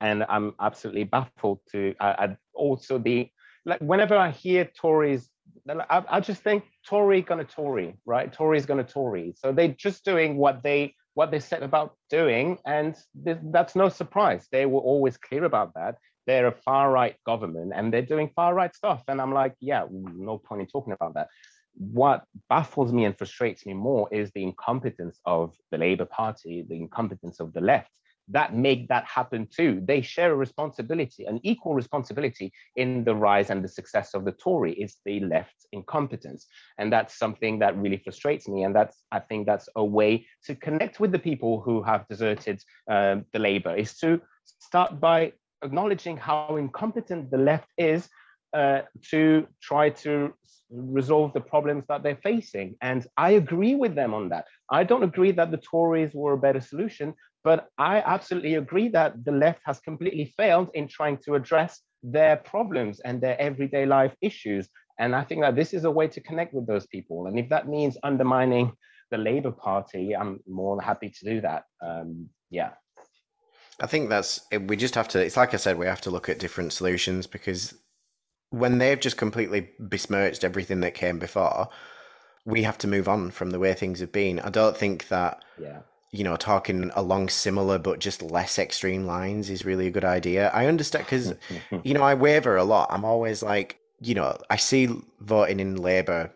and 0.00 0.24
I'm 0.28 0.54
absolutely 0.60 1.04
baffled 1.04 1.60
to 1.72 1.94
I'd 2.00 2.36
also 2.54 2.98
the 2.98 3.28
like 3.66 3.80
whenever 3.80 4.16
I 4.16 4.30
hear 4.30 4.64
Tories 4.64 5.28
I, 5.68 6.02
I 6.08 6.20
just 6.20 6.42
think 6.42 6.64
Tory 6.86 7.22
gonna 7.22 7.44
Tory, 7.44 7.96
right? 8.04 8.32
Tory's 8.32 8.66
gonna 8.66 8.84
Tory. 8.84 9.34
So 9.36 9.52
they're 9.52 9.68
just 9.68 10.04
doing 10.04 10.36
what 10.36 10.62
they 10.62 10.94
what 11.14 11.30
they 11.30 11.38
set 11.38 11.62
about 11.62 11.94
doing, 12.10 12.58
and 12.66 12.96
that's 13.14 13.76
no 13.76 13.88
surprise. 13.88 14.48
They 14.50 14.66
were 14.66 14.80
always 14.80 15.16
clear 15.16 15.44
about 15.44 15.74
that. 15.74 15.96
They're 16.26 16.48
a 16.48 16.52
far 16.52 16.90
right 16.90 17.16
government, 17.24 17.72
and 17.74 17.92
they're 17.92 18.02
doing 18.02 18.30
far 18.34 18.54
right 18.54 18.74
stuff. 18.74 19.02
And 19.08 19.20
I'm 19.20 19.32
like, 19.32 19.54
yeah, 19.60 19.84
no 19.90 20.38
point 20.38 20.62
in 20.62 20.66
talking 20.66 20.92
about 20.92 21.14
that. 21.14 21.28
What 21.76 22.24
baffles 22.48 22.92
me 22.92 23.04
and 23.04 23.16
frustrates 23.16 23.64
me 23.66 23.74
more 23.74 24.08
is 24.12 24.30
the 24.32 24.42
incompetence 24.42 25.20
of 25.24 25.54
the 25.70 25.78
Labour 25.78 26.04
Party, 26.04 26.64
the 26.68 26.76
incompetence 26.76 27.40
of 27.40 27.52
the 27.52 27.60
left, 27.60 27.90
that 28.28 28.54
make 28.54 28.88
that 28.88 29.04
happen 29.04 29.46
too. 29.54 29.82
They 29.84 30.00
share 30.00 30.32
a 30.32 30.36
responsibility, 30.36 31.24
an 31.26 31.40
equal 31.42 31.74
responsibility 31.74 32.52
in 32.76 33.04
the 33.04 33.14
rise 33.14 33.50
and 33.50 33.62
the 33.62 33.68
success 33.68 34.14
of 34.14 34.24
the 34.24 34.32
Tory. 34.32 34.72
It's 34.74 34.98
the 35.04 35.20
left 35.20 35.54
incompetence. 35.72 36.46
And 36.78 36.92
that's 36.92 37.18
something 37.18 37.58
that 37.58 37.76
really 37.76 37.98
frustrates 37.98 38.48
me. 38.48 38.64
And 38.64 38.74
that's, 38.74 39.04
I 39.12 39.20
think 39.20 39.46
that's 39.46 39.68
a 39.76 39.84
way 39.84 40.26
to 40.46 40.54
connect 40.54 41.00
with 41.00 41.12
the 41.12 41.18
people 41.18 41.60
who 41.60 41.82
have 41.82 42.08
deserted 42.08 42.62
um, 42.90 43.24
the 43.32 43.38
Labour 43.38 43.74
is 43.76 43.96
to 43.98 44.20
start 44.60 45.00
by 45.00 45.32
acknowledging 45.62 46.16
how 46.16 46.56
incompetent 46.56 47.30
the 47.30 47.38
left 47.38 47.68
is 47.78 48.08
uh, 48.54 48.82
to 49.10 49.46
try 49.60 49.90
to 49.90 50.32
resolve 50.70 51.32
the 51.32 51.40
problems 51.40 51.84
that 51.88 52.02
they're 52.02 52.20
facing. 52.22 52.76
And 52.80 53.06
I 53.16 53.32
agree 53.32 53.74
with 53.74 53.94
them 53.94 54.14
on 54.14 54.28
that. 54.30 54.46
I 54.70 54.84
don't 54.84 55.02
agree 55.02 55.32
that 55.32 55.50
the 55.50 55.58
Tories 55.58 56.12
were 56.14 56.32
a 56.32 56.38
better 56.38 56.60
solution, 56.60 57.14
but 57.44 57.68
I 57.76 57.98
absolutely 57.98 58.54
agree 58.54 58.88
that 58.88 59.24
the 59.24 59.32
left 59.32 59.60
has 59.66 59.78
completely 59.80 60.32
failed 60.36 60.70
in 60.72 60.88
trying 60.88 61.18
to 61.26 61.34
address 61.34 61.82
their 62.02 62.36
problems 62.36 63.00
and 63.00 63.20
their 63.20 63.40
everyday 63.40 63.84
life 63.84 64.14
issues. 64.22 64.68
And 64.98 65.14
I 65.14 65.22
think 65.22 65.42
that 65.42 65.54
this 65.54 65.74
is 65.74 65.84
a 65.84 65.90
way 65.90 66.08
to 66.08 66.20
connect 66.20 66.54
with 66.54 66.66
those 66.66 66.86
people. 66.86 67.26
And 67.26 67.38
if 67.38 67.50
that 67.50 67.68
means 67.68 67.98
undermining 68.02 68.72
the 69.10 69.18
Labour 69.18 69.50
Party, 69.52 70.16
I'm 70.16 70.40
more 70.48 70.76
than 70.76 70.84
happy 70.84 71.10
to 71.10 71.24
do 71.24 71.40
that. 71.42 71.64
Um, 71.84 72.30
yeah. 72.50 72.70
I 73.80 73.86
think 73.86 74.08
that's 74.08 74.40
we 74.66 74.76
just 74.76 74.94
have 74.94 75.08
to. 75.08 75.20
It's 75.20 75.36
like 75.36 75.52
I 75.52 75.58
said, 75.58 75.76
we 75.78 75.86
have 75.86 76.00
to 76.02 76.10
look 76.10 76.28
at 76.28 76.38
different 76.38 76.72
solutions 76.72 77.26
because 77.26 77.74
when 78.50 78.78
they've 78.78 79.00
just 79.00 79.16
completely 79.16 79.70
besmirched 79.80 80.44
everything 80.44 80.80
that 80.80 80.94
came 80.94 81.18
before, 81.18 81.68
we 82.46 82.62
have 82.62 82.78
to 82.78 82.86
move 82.86 83.08
on 83.08 83.32
from 83.32 83.50
the 83.50 83.58
way 83.58 83.74
things 83.74 83.98
have 83.98 84.12
been. 84.12 84.38
I 84.38 84.50
don't 84.50 84.76
think 84.76 85.08
that 85.08 85.44
yeah. 85.60 85.80
You 86.14 86.22
know 86.22 86.36
talking 86.36 86.92
along 86.94 87.28
similar 87.28 87.76
but 87.76 87.98
just 87.98 88.22
less 88.22 88.56
extreme 88.56 89.04
lines 89.04 89.50
is 89.50 89.64
really 89.64 89.88
a 89.88 89.90
good 89.90 90.04
idea. 90.04 90.48
I 90.54 90.66
understand 90.66 91.04
because 91.06 91.34
you 91.82 91.92
know 91.92 92.02
I 92.02 92.14
waver 92.14 92.56
a 92.56 92.62
lot. 92.62 92.88
I'm 92.92 93.04
always 93.04 93.42
like 93.42 93.80
you 94.00 94.14
know 94.14 94.38
I 94.48 94.56
see 94.56 94.88
voting 95.20 95.58
in 95.58 95.76
Labour 95.76 96.30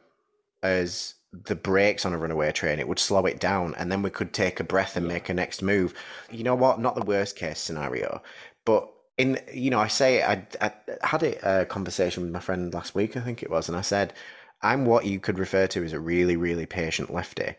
as 0.65 1.15
the 1.33 1.55
brakes 1.55 2.05
on 2.05 2.13
a 2.13 2.19
runaway 2.19 2.51
train. 2.51 2.81
It 2.81 2.89
would 2.89 2.99
slow 2.99 3.25
it 3.27 3.39
down, 3.39 3.77
and 3.77 3.93
then 3.93 4.03
we 4.03 4.11
could 4.11 4.33
take 4.33 4.59
a 4.59 4.65
breath 4.65 4.97
and 4.97 5.07
make 5.07 5.29
a 5.29 5.35
next 5.35 5.63
move. 5.63 5.95
You 6.29 6.43
know 6.43 6.57
what? 6.57 6.81
Not 6.81 6.97
the 6.97 7.05
worst 7.05 7.37
case 7.37 7.61
scenario, 7.61 8.21
but 8.65 8.91
in 9.17 9.39
you 9.55 9.71
know, 9.71 9.79
I 9.79 9.89
say 9.89 10.25
I, 10.25 10.45
I 10.61 10.73
had 11.03 11.23
a, 11.23 11.61
a 11.61 11.65
conversation 11.67 12.25
with 12.25 12.33
my 12.33 12.41
friend 12.41 12.75
last 12.75 12.97
week, 12.97 13.17
I 13.17 13.21
think 13.21 13.45
it 13.45 13.51
was, 13.51 13.69
and 13.69 13.79
I 13.79 13.83
said, 13.83 14.13
I'm 14.61 14.87
what 14.87 15.07
you 15.07 15.21
could 15.21 15.39
refer 15.39 15.69
to 15.69 15.85
as 15.85 15.93
a 15.93 16.01
really, 16.01 16.37
really 16.37 16.67
patient 16.67 17.15
lefty. 17.15 17.55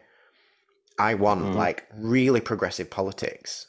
I 1.00 1.14
want 1.16 1.42
mm. 1.42 1.56
like 1.56 1.88
really 1.96 2.42
progressive 2.42 2.90
politics. 2.90 3.68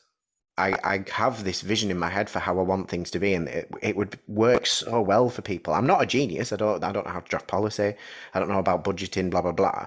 I, 0.58 0.74
I 0.84 1.04
have 1.12 1.44
this 1.44 1.62
vision 1.62 1.90
in 1.90 1.98
my 1.98 2.10
head 2.10 2.28
for 2.28 2.38
how 2.38 2.58
I 2.58 2.62
want 2.62 2.90
things 2.90 3.10
to 3.12 3.18
be, 3.18 3.32
and 3.32 3.48
it, 3.48 3.70
it 3.80 3.96
would 3.96 4.18
work 4.28 4.66
so 4.66 5.00
well 5.00 5.30
for 5.30 5.40
people. 5.40 5.72
I'm 5.72 5.86
not 5.86 6.02
a 6.02 6.06
genius. 6.06 6.52
I 6.52 6.56
don't 6.56 6.84
I 6.84 6.92
don't 6.92 7.06
know 7.06 7.12
how 7.12 7.20
to 7.20 7.28
draft 7.28 7.46
policy. 7.46 7.94
I 8.34 8.38
don't 8.38 8.50
know 8.50 8.58
about 8.58 8.84
budgeting, 8.84 9.30
blah 9.30 9.40
blah 9.40 9.52
blah. 9.52 9.86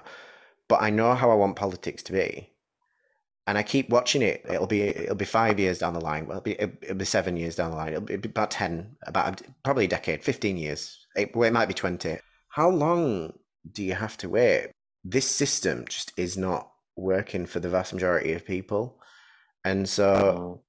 But 0.66 0.82
I 0.82 0.90
know 0.90 1.14
how 1.14 1.30
I 1.30 1.34
want 1.34 1.56
politics 1.56 2.02
to 2.04 2.12
be, 2.12 2.50
and 3.46 3.56
I 3.56 3.62
keep 3.62 3.90
watching 3.90 4.22
it. 4.22 4.44
It'll 4.48 4.66
be 4.66 4.82
it'll 4.82 5.14
be 5.14 5.24
five 5.26 5.60
years 5.60 5.78
down 5.78 5.94
the 5.94 6.00
line. 6.00 6.26
Well, 6.26 6.38
it'll 6.38 6.44
be 6.44 6.58
it'll 6.82 6.96
be 6.96 7.04
seven 7.04 7.36
years 7.36 7.54
down 7.54 7.70
the 7.70 7.76
line. 7.76 7.92
It'll 7.92 8.00
be 8.00 8.14
about 8.14 8.50
ten, 8.50 8.96
about 9.06 9.42
probably 9.62 9.84
a 9.84 9.88
decade, 9.88 10.24
fifteen 10.24 10.56
years. 10.56 11.06
It, 11.14 11.36
well, 11.36 11.46
it 11.46 11.52
might 11.52 11.68
be 11.68 11.74
twenty. 11.74 12.18
How 12.48 12.68
long 12.70 13.34
do 13.70 13.84
you 13.84 13.94
have 13.94 14.16
to 14.18 14.28
wait? 14.28 14.70
This 15.04 15.30
system 15.30 15.84
just 15.86 16.12
is 16.16 16.36
not 16.36 16.70
working 16.96 17.46
for 17.46 17.60
the 17.60 17.68
vast 17.68 17.92
majority 17.92 18.32
of 18.34 18.44
people, 18.46 19.00
And 19.64 19.88
so 19.88 20.04
Oh. 20.04 20.64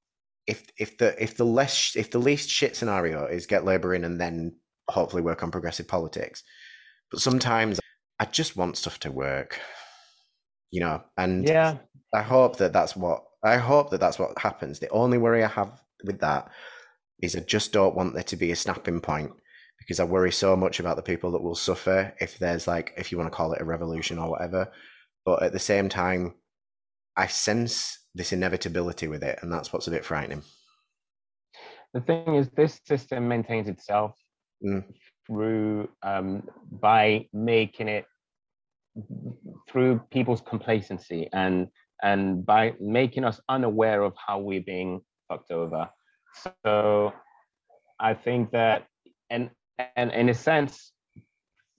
if 0.47 0.63
if 0.77 0.97
the 0.97 1.21
if 1.21 1.35
the 1.37 1.45
less 1.45 1.95
if 1.95 2.11
the 2.11 2.19
least 2.19 2.49
shit 2.49 2.75
scenario 2.75 3.25
is 3.25 3.45
get 3.47 3.65
Labour 3.65 3.93
in 3.93 4.03
and 4.05 4.19
then 4.21 4.55
hopefully 4.89 5.21
work 5.21 5.43
on 5.43 5.51
progressive 5.51 5.87
politics. 5.87 6.43
But 7.11 7.19
sometimes 7.21 7.79
I 8.19 8.25
just 8.25 8.55
want 8.57 8.77
stuff 8.77 8.99
to 9.01 9.11
work, 9.11 9.59
you 10.71 10.81
know. 10.81 11.03
And 11.17 11.45
yeah, 11.47 11.77
I 12.13 12.21
hope 12.21 12.57
that 12.57 12.73
that's 12.73 12.95
what 12.95 13.23
I 13.43 13.57
hope 13.57 13.89
that 13.91 13.99
that's 13.99 14.19
what 14.19 14.37
happens. 14.39 14.79
The 14.79 14.89
only 14.89 15.17
worry 15.17 15.43
I 15.43 15.47
have 15.47 15.81
with 16.03 16.19
that 16.21 16.49
is 17.21 17.35
I 17.35 17.39
just 17.41 17.71
don't 17.73 17.95
want 17.95 18.13
there 18.13 18.23
to 18.23 18.35
be 18.37 18.51
a 18.51 18.55
snapping 18.55 19.01
point 19.01 19.31
because 19.79 19.99
I 19.99 20.03
worry 20.05 20.31
so 20.31 20.55
much 20.55 20.79
about 20.79 20.95
the 20.95 21.03
people 21.03 21.31
that 21.31 21.43
will 21.43 21.55
suffer 21.55 22.13
if 22.19 22.39
there's 22.39 22.67
like 22.67 22.93
if 22.97 23.11
you 23.11 23.17
want 23.17 23.31
to 23.31 23.35
call 23.35 23.53
it 23.53 23.61
a 23.61 23.65
revolution 23.65 24.19
or 24.19 24.29
whatever. 24.29 24.71
But 25.25 25.43
at 25.43 25.53
the 25.53 25.59
same 25.59 25.89
time, 25.89 26.35
I 27.17 27.27
sense 27.27 27.99
this 28.13 28.31
inevitability 28.31 29.07
with 29.07 29.23
it, 29.23 29.39
and 29.41 29.51
that's 29.51 29.73
what's 29.73 29.87
a 29.87 29.91
bit 29.91 30.05
frightening. 30.05 30.43
the 31.93 32.01
thing 32.01 32.35
is, 32.35 32.49
this 32.55 32.79
system 32.85 33.27
maintains 33.27 33.67
itself 33.67 34.15
Mm. 34.63 34.83
through 35.27 35.89
um, 36.03 36.47
by 36.71 37.27
making 37.33 37.87
it 37.89 38.05
through 39.69 39.99
people's 40.11 40.41
complacency 40.41 41.29
and 41.33 41.67
and 42.03 42.45
by 42.45 42.73
making 42.79 43.23
us 43.25 43.39
unaware 43.49 44.01
of 44.03 44.13
how 44.17 44.39
we're 44.39 44.61
being 44.61 45.01
fucked 45.27 45.51
over. 45.51 45.89
So 46.63 47.13
I 47.99 48.13
think 48.13 48.51
that 48.51 48.87
and 49.29 49.49
and 49.95 50.11
in 50.11 50.29
a 50.29 50.33
sense, 50.33 50.93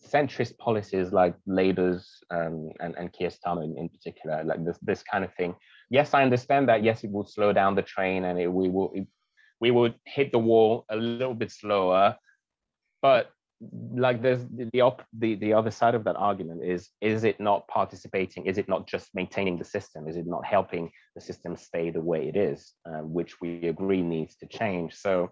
centrist 0.06 0.56
policies 0.58 1.12
like 1.12 1.34
Labour's 1.46 2.06
um, 2.30 2.70
and 2.80 2.94
and 2.96 3.12
Keir 3.12 3.30
Starmer 3.30 3.64
in, 3.64 3.76
in 3.78 3.88
particular, 3.88 4.44
like 4.44 4.64
this 4.64 4.78
this 4.82 5.02
kind 5.02 5.24
of 5.24 5.34
thing. 5.34 5.54
Yes, 5.90 6.14
I 6.14 6.22
understand 6.22 6.68
that. 6.68 6.82
Yes, 6.82 7.04
it 7.04 7.10
will 7.10 7.26
slow 7.26 7.52
down 7.52 7.74
the 7.74 7.82
train 7.82 8.24
and 8.24 8.38
it, 8.38 8.52
we 8.52 8.68
will 8.68 8.90
it, 8.94 9.06
we 9.60 9.70
would 9.70 9.94
hit 10.04 10.32
the 10.32 10.38
wall 10.38 10.84
a 10.90 10.96
little 10.96 11.34
bit 11.34 11.50
slower, 11.50 12.16
but 13.02 13.30
like 13.94 14.20
there's 14.20 14.44
the 14.56 14.68
the, 14.72 14.80
op- 14.82 15.06
the 15.18 15.34
the 15.36 15.52
other 15.52 15.70
side 15.70 15.94
of 15.94 16.04
that 16.04 16.16
argument 16.16 16.62
is 16.62 16.90
is 17.00 17.24
it 17.24 17.40
not 17.40 17.66
participating 17.68 18.44
is 18.46 18.58
it 18.58 18.68
not 18.68 18.86
just 18.86 19.08
maintaining 19.14 19.56
the 19.58 19.64
system 19.64 20.06
is 20.06 20.16
it 20.16 20.26
not 20.26 20.44
helping 20.44 20.90
the 21.14 21.20
system 21.22 21.56
stay 21.56 21.88
the 21.90 22.00
way 22.00 22.28
it 22.28 22.36
is 22.36 22.74
uh, 22.86 23.00
which 23.00 23.40
we 23.40 23.66
agree 23.68 24.02
needs 24.02 24.36
to 24.36 24.46
change 24.46 24.94
so 24.94 25.30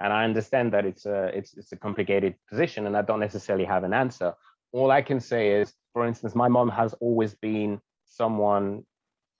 and 0.00 0.12
i 0.12 0.24
understand 0.24 0.72
that 0.72 0.84
it's 0.84 1.06
a 1.06 1.24
it's, 1.36 1.56
it's 1.56 1.72
a 1.72 1.76
complicated 1.76 2.34
position 2.48 2.86
and 2.86 2.96
i 2.96 3.02
don't 3.02 3.20
necessarily 3.20 3.64
have 3.64 3.84
an 3.84 3.92
answer 3.92 4.32
all 4.72 4.90
i 4.90 5.02
can 5.02 5.20
say 5.20 5.50
is 5.60 5.74
for 5.92 6.06
instance 6.06 6.34
my 6.34 6.48
mom 6.48 6.68
has 6.68 6.94
always 7.00 7.34
been 7.34 7.80
someone 8.04 8.82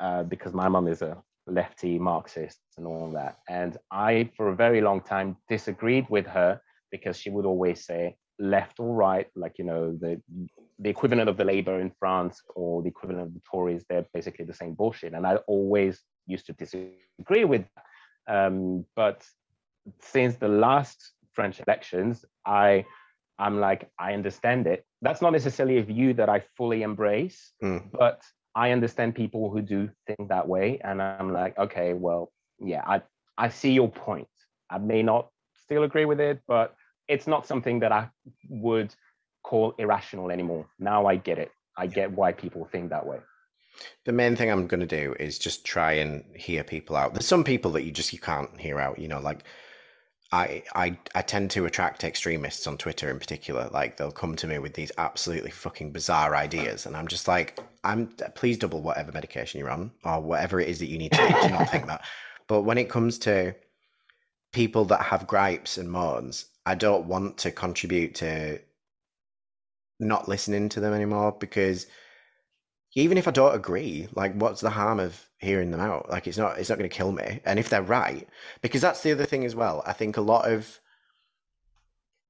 uh, 0.00 0.22
because 0.24 0.52
my 0.52 0.68
mom 0.68 0.88
is 0.88 1.02
a 1.02 1.16
lefty 1.46 1.98
marxist 1.98 2.58
and 2.78 2.86
all 2.86 3.10
that 3.10 3.36
and 3.48 3.76
i 3.90 4.28
for 4.36 4.48
a 4.48 4.56
very 4.56 4.80
long 4.80 5.00
time 5.00 5.36
disagreed 5.48 6.06
with 6.08 6.26
her 6.26 6.60
because 6.90 7.16
she 7.18 7.30
would 7.30 7.44
always 7.44 7.84
say 7.84 8.16
left 8.38 8.80
or 8.80 8.94
right, 8.94 9.28
like 9.36 9.58
you 9.58 9.64
know 9.64 9.96
the 10.00 10.20
the 10.78 10.90
equivalent 10.90 11.28
of 11.28 11.36
the 11.36 11.44
Labour 11.44 11.80
in 11.80 11.90
France 11.98 12.42
or 12.54 12.82
the 12.82 12.88
equivalent 12.88 13.22
of 13.22 13.34
the 13.34 13.40
Tories, 13.50 13.84
they're 13.88 14.06
basically 14.12 14.44
the 14.44 14.54
same 14.54 14.74
bullshit. 14.74 15.14
And 15.14 15.26
I 15.26 15.36
always 15.46 16.00
used 16.26 16.46
to 16.46 16.52
disagree 16.52 17.44
with. 17.44 17.64
That. 17.74 18.46
Um, 18.46 18.86
but 18.96 19.24
since 20.00 20.36
the 20.36 20.48
last 20.48 21.12
French 21.32 21.60
elections, 21.60 22.24
I 22.46 22.84
I'm 23.38 23.58
like 23.60 23.90
I 23.98 24.14
understand 24.14 24.66
it. 24.66 24.84
That's 25.02 25.20
not 25.20 25.32
necessarily 25.32 25.78
a 25.78 25.82
view 25.82 26.14
that 26.14 26.28
I 26.28 26.42
fully 26.56 26.82
embrace, 26.82 27.52
Mm. 27.62 27.90
but 27.92 28.22
I 28.54 28.70
understand 28.70 29.14
people 29.16 29.50
who 29.50 29.60
do 29.60 29.90
think 30.06 30.28
that 30.28 30.46
way, 30.46 30.78
and 30.84 31.02
I'm 31.02 31.32
like, 31.32 31.58
okay, 31.58 31.92
well, 31.92 32.32
yeah, 32.60 32.82
I 32.86 33.02
I 33.36 33.48
see 33.48 33.72
your 33.72 33.90
point. 33.90 34.28
I 34.70 34.78
may 34.78 35.02
not 35.02 35.28
still 35.64 35.82
agree 35.82 36.04
with 36.04 36.20
it, 36.20 36.40
but 36.46 36.74
it's 37.08 37.26
not 37.26 37.46
something 37.46 37.80
that 37.80 37.92
I 37.92 38.08
would 38.48 38.94
call 39.42 39.74
irrational 39.78 40.30
anymore. 40.30 40.66
Now 40.78 41.06
I 41.06 41.16
get 41.16 41.38
it. 41.38 41.50
I 41.76 41.86
get 41.86 42.12
why 42.12 42.32
people 42.32 42.64
think 42.64 42.90
that 42.90 43.04
way. 43.06 43.18
The 44.04 44.12
main 44.12 44.36
thing 44.36 44.50
I'm 44.50 44.66
going 44.68 44.80
to 44.80 44.86
do 44.86 45.14
is 45.18 45.38
just 45.38 45.64
try 45.64 45.92
and 45.94 46.24
hear 46.36 46.62
people 46.62 46.96
out. 46.96 47.12
There's 47.12 47.26
some 47.26 47.44
people 47.44 47.72
that 47.72 47.82
you 47.82 47.90
just 47.90 48.12
you 48.12 48.20
can't 48.20 48.58
hear 48.60 48.78
out. 48.78 48.98
You 48.98 49.08
know, 49.08 49.20
like 49.20 49.44
I 50.32 50.62
I 50.74 50.98
I 51.14 51.22
tend 51.22 51.50
to 51.52 51.66
attract 51.66 52.04
extremists 52.04 52.66
on 52.66 52.78
Twitter 52.78 53.10
in 53.10 53.18
particular. 53.18 53.68
Like 53.72 53.96
they'll 53.96 54.10
come 54.10 54.36
to 54.36 54.46
me 54.46 54.58
with 54.58 54.74
these 54.74 54.92
absolutely 54.98 55.50
fucking 55.50 55.92
bizarre 55.92 56.34
ideas, 56.34 56.86
and 56.86 56.96
I'm 56.96 57.08
just 57.08 57.28
like, 57.28 57.58
I'm 57.84 58.08
please 58.34 58.58
double 58.58 58.82
whatever 58.82 59.12
medication 59.12 59.60
you're 59.60 59.70
on 59.70 59.92
or 60.04 60.20
whatever 60.20 60.60
it 60.60 60.68
is 60.68 60.78
that 60.80 60.88
you 60.88 60.98
need 60.98 61.12
to 61.12 61.28
do 61.28 61.40
to 61.42 61.48
not 61.50 61.70
think 61.70 61.86
that. 61.86 62.04
But 62.46 62.62
when 62.62 62.76
it 62.76 62.90
comes 62.90 63.18
to 63.20 63.54
people 64.52 64.84
that 64.86 65.00
have 65.00 65.26
gripes 65.26 65.78
and 65.78 65.90
moans, 65.90 66.44
I 66.66 66.74
don't 66.74 67.06
want 67.06 67.38
to 67.38 67.50
contribute 67.50 68.14
to 68.16 68.60
not 69.98 70.28
listening 70.28 70.68
to 70.70 70.80
them 70.80 70.92
anymore 70.92 71.32
because 71.32 71.86
even 72.94 73.18
if 73.18 73.26
I 73.26 73.32
don't 73.32 73.54
agree, 73.54 74.08
like 74.14 74.34
what's 74.34 74.60
the 74.60 74.70
harm 74.70 75.00
of 75.00 75.20
hearing 75.44 75.70
them 75.70 75.80
out? 75.80 76.10
Like 76.10 76.26
it's 76.26 76.38
not 76.38 76.58
it's 76.58 76.68
not 76.68 76.78
going 76.78 76.90
to 76.90 76.96
kill 76.96 77.12
me. 77.12 77.40
And 77.44 77.58
if 77.58 77.68
they're 77.68 77.82
right, 77.82 78.28
because 78.62 78.80
that's 78.80 79.02
the 79.02 79.12
other 79.12 79.26
thing 79.26 79.44
as 79.44 79.54
well. 79.54 79.82
I 79.86 79.92
think 79.92 80.16
a 80.16 80.22
lot 80.22 80.50
of 80.50 80.80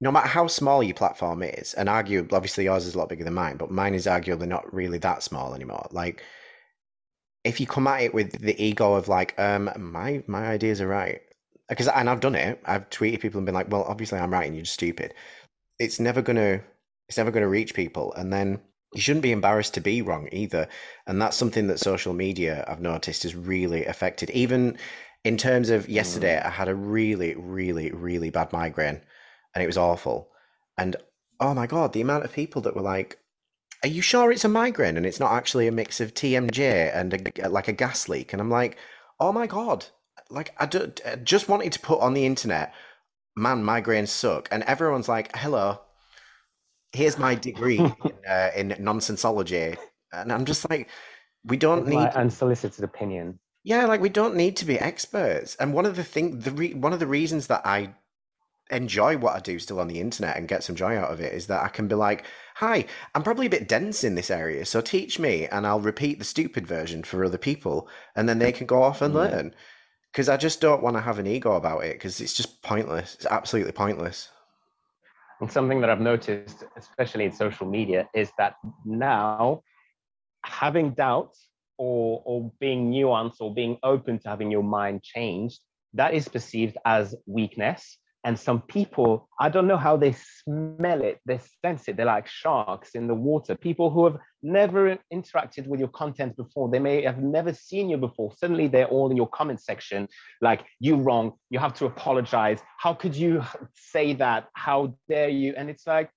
no 0.00 0.10
matter 0.12 0.28
how 0.28 0.46
small 0.46 0.82
your 0.82 0.94
platform 0.94 1.42
is, 1.42 1.74
and 1.74 1.88
arguably 1.88 2.32
obviously 2.32 2.64
yours 2.64 2.86
is 2.86 2.94
a 2.94 2.98
lot 2.98 3.08
bigger 3.08 3.24
than 3.24 3.34
mine, 3.34 3.56
but 3.56 3.70
mine 3.70 3.94
is 3.94 4.06
arguably 4.06 4.48
not 4.48 4.72
really 4.74 4.98
that 4.98 5.22
small 5.22 5.54
anymore. 5.54 5.86
Like 5.92 6.22
if 7.44 7.60
you 7.60 7.66
come 7.66 7.86
at 7.86 8.02
it 8.02 8.14
with 8.14 8.32
the 8.40 8.60
ego 8.62 8.94
of 8.94 9.08
like, 9.08 9.38
um, 9.38 9.70
my 9.78 10.22
my 10.26 10.46
ideas 10.46 10.80
are 10.80 10.88
right, 10.88 11.20
because 11.68 11.88
and 11.88 12.10
I've 12.10 12.20
done 12.20 12.34
it. 12.34 12.60
I've 12.64 12.88
tweeted 12.90 13.20
people 13.20 13.38
and 13.38 13.46
been 13.46 13.54
like, 13.54 13.70
well, 13.70 13.84
obviously 13.84 14.18
I'm 14.18 14.32
right 14.32 14.46
and 14.46 14.54
you're 14.54 14.64
just 14.64 14.74
stupid. 14.74 15.14
It's 15.78 16.00
never 16.00 16.22
gonna 16.22 16.60
it's 17.08 17.18
never 17.18 17.30
gonna 17.30 17.48
reach 17.48 17.74
people, 17.74 18.12
and 18.14 18.32
then 18.32 18.60
you 18.94 19.00
shouldn't 19.00 19.22
be 19.22 19.32
embarrassed 19.32 19.74
to 19.74 19.80
be 19.80 20.02
wrong 20.02 20.28
either. 20.30 20.68
And 21.06 21.20
that's 21.20 21.36
something 21.36 21.66
that 21.66 21.80
social 21.80 22.14
media 22.14 22.64
I've 22.68 22.80
noticed 22.80 23.24
has 23.24 23.34
really 23.34 23.84
affected. 23.84 24.30
Even 24.30 24.78
in 25.24 25.36
terms 25.36 25.70
of 25.70 25.88
yesterday, 25.88 26.40
mm. 26.40 26.46
I 26.46 26.50
had 26.50 26.68
a 26.68 26.74
really, 26.74 27.34
really, 27.34 27.90
really 27.90 28.30
bad 28.30 28.52
migraine 28.52 29.00
and 29.54 29.62
it 29.62 29.66
was 29.66 29.76
awful. 29.76 30.28
And 30.78 30.96
oh 31.40 31.54
my 31.54 31.66
God, 31.66 31.92
the 31.92 32.00
amount 32.00 32.24
of 32.24 32.32
people 32.32 32.62
that 32.62 32.76
were 32.76 32.82
like, 32.82 33.18
Are 33.82 33.88
you 33.88 34.00
sure 34.02 34.30
it's 34.30 34.44
a 34.44 34.48
migraine 34.48 34.96
and 34.96 35.06
it's 35.06 35.20
not 35.20 35.32
actually 35.32 35.66
a 35.66 35.72
mix 35.72 36.00
of 36.00 36.14
TMJ 36.14 36.94
and 36.94 37.32
a, 37.38 37.48
like 37.48 37.68
a 37.68 37.72
gas 37.72 38.08
leak? 38.08 38.32
And 38.32 38.40
I'm 38.40 38.50
like, 38.50 38.76
Oh 39.18 39.32
my 39.32 39.46
God. 39.46 39.86
Like, 40.30 40.54
I, 40.58 40.66
do, 40.66 40.92
I 41.06 41.16
just 41.16 41.48
wanted 41.48 41.72
to 41.72 41.80
put 41.80 42.00
on 42.00 42.14
the 42.14 42.24
internet, 42.26 42.72
man, 43.36 43.62
migraines 43.62 44.08
suck. 44.08 44.48
And 44.50 44.62
everyone's 44.64 45.08
like, 45.08 45.36
Hello, 45.36 45.80
here's 46.94 47.18
my 47.18 47.34
degree 47.34 47.78
in, 47.78 47.92
uh, 48.28 48.50
in 48.56 48.68
nonsensology. 48.80 49.76
And 50.12 50.32
I'm 50.32 50.44
just 50.44 50.68
like, 50.70 50.88
we 51.44 51.56
don't 51.56 51.86
need 51.86 52.08
unsolicited 52.08 52.84
opinion. 52.84 53.38
yeah, 53.64 53.84
like 53.86 54.00
we 54.00 54.08
don't 54.08 54.36
need 54.36 54.56
to 54.56 54.64
be 54.64 54.78
experts. 54.78 55.56
And 55.56 55.74
one 55.74 55.86
of 55.86 55.96
the 55.96 56.04
thing, 56.04 56.38
the 56.40 56.52
re- 56.52 56.74
one 56.74 56.92
of 56.92 57.00
the 57.00 57.06
reasons 57.06 57.48
that 57.48 57.62
I 57.66 57.94
enjoy 58.70 59.18
what 59.18 59.36
I 59.36 59.40
do 59.40 59.58
still 59.58 59.78
on 59.78 59.88
the 59.88 60.00
internet 60.00 60.38
and 60.38 60.48
get 60.48 60.64
some 60.64 60.74
joy 60.74 60.96
out 60.96 61.12
of 61.12 61.20
it 61.20 61.34
is 61.34 61.48
that 61.48 61.62
I 61.62 61.68
can 61.68 61.86
be 61.86 61.94
like, 61.94 62.24
"Hi, 62.56 62.86
I'm 63.14 63.22
probably 63.22 63.46
a 63.46 63.50
bit 63.50 63.68
dense 63.68 64.04
in 64.04 64.14
this 64.14 64.30
area, 64.30 64.64
so 64.64 64.80
teach 64.80 65.18
me, 65.18 65.46
and 65.48 65.66
I'll 65.66 65.80
repeat 65.80 66.18
the 66.18 66.24
stupid 66.24 66.66
version 66.66 67.02
for 67.02 67.24
other 67.24 67.36
people, 67.38 67.88
and 68.16 68.26
then 68.26 68.38
they 68.38 68.52
can 68.52 68.66
go 68.66 68.82
off 68.82 69.02
and 69.02 69.12
learn." 69.12 69.54
Because 70.12 70.28
I 70.28 70.36
just 70.36 70.60
don't 70.60 70.82
want 70.82 70.96
to 70.96 71.02
have 71.02 71.18
an 71.18 71.26
ego 71.26 71.56
about 71.56 71.84
it, 71.84 71.94
because 71.94 72.20
it's 72.20 72.32
just 72.32 72.62
pointless. 72.62 73.16
It's 73.16 73.26
absolutely 73.26 73.72
pointless. 73.72 74.28
And 75.40 75.50
something 75.50 75.80
that 75.80 75.90
I've 75.90 76.00
noticed, 76.00 76.64
especially 76.76 77.24
in 77.24 77.32
social 77.32 77.66
media, 77.66 78.08
is 78.14 78.30
that 78.38 78.54
now 78.84 79.62
having 80.44 80.90
doubts 80.90 81.48
or, 81.78 82.22
or 82.24 82.52
being 82.60 82.90
nuanced 82.90 83.40
or 83.40 83.52
being 83.52 83.78
open 83.82 84.18
to 84.20 84.28
having 84.28 84.50
your 84.50 84.62
mind 84.62 85.02
changed, 85.02 85.60
that 85.94 86.14
is 86.14 86.28
perceived 86.28 86.76
as 86.84 87.14
weakness. 87.26 87.98
And 88.24 88.38
some 88.38 88.62
people, 88.62 89.28
I 89.38 89.50
don't 89.50 89.66
know 89.66 89.76
how 89.76 89.96
they 89.96 90.12
smell 90.12 91.02
it, 91.02 91.20
they 91.26 91.40
sense 91.62 91.88
it. 91.88 91.96
They're 91.96 92.06
like 92.06 92.26
sharks 92.26 92.90
in 92.94 93.06
the 93.06 93.14
water. 93.14 93.54
People 93.54 93.90
who 93.90 94.04
have 94.04 94.18
never 94.44 94.96
interacted 95.12 95.66
with 95.66 95.80
your 95.80 95.88
content 95.88 96.36
before, 96.36 96.68
they 96.68 96.78
may 96.78 97.02
have 97.02 97.18
never 97.18 97.52
seen 97.52 97.88
you 97.88 97.96
before. 97.96 98.32
Suddenly 98.36 98.68
they're 98.68 98.86
all 98.86 99.10
in 99.10 99.16
your 99.16 99.28
comment 99.28 99.60
section, 99.60 100.08
like, 100.40 100.64
you 100.78 100.96
wrong, 100.96 101.32
you 101.50 101.58
have 101.58 101.74
to 101.74 101.86
apologize. 101.86 102.60
How 102.78 102.92
could 102.94 103.16
you 103.16 103.42
say 103.74 104.12
that? 104.14 104.48
How 104.52 104.94
dare 105.08 105.30
you? 105.30 105.54
And 105.56 105.70
it's 105.70 105.86
like, 105.86 106.10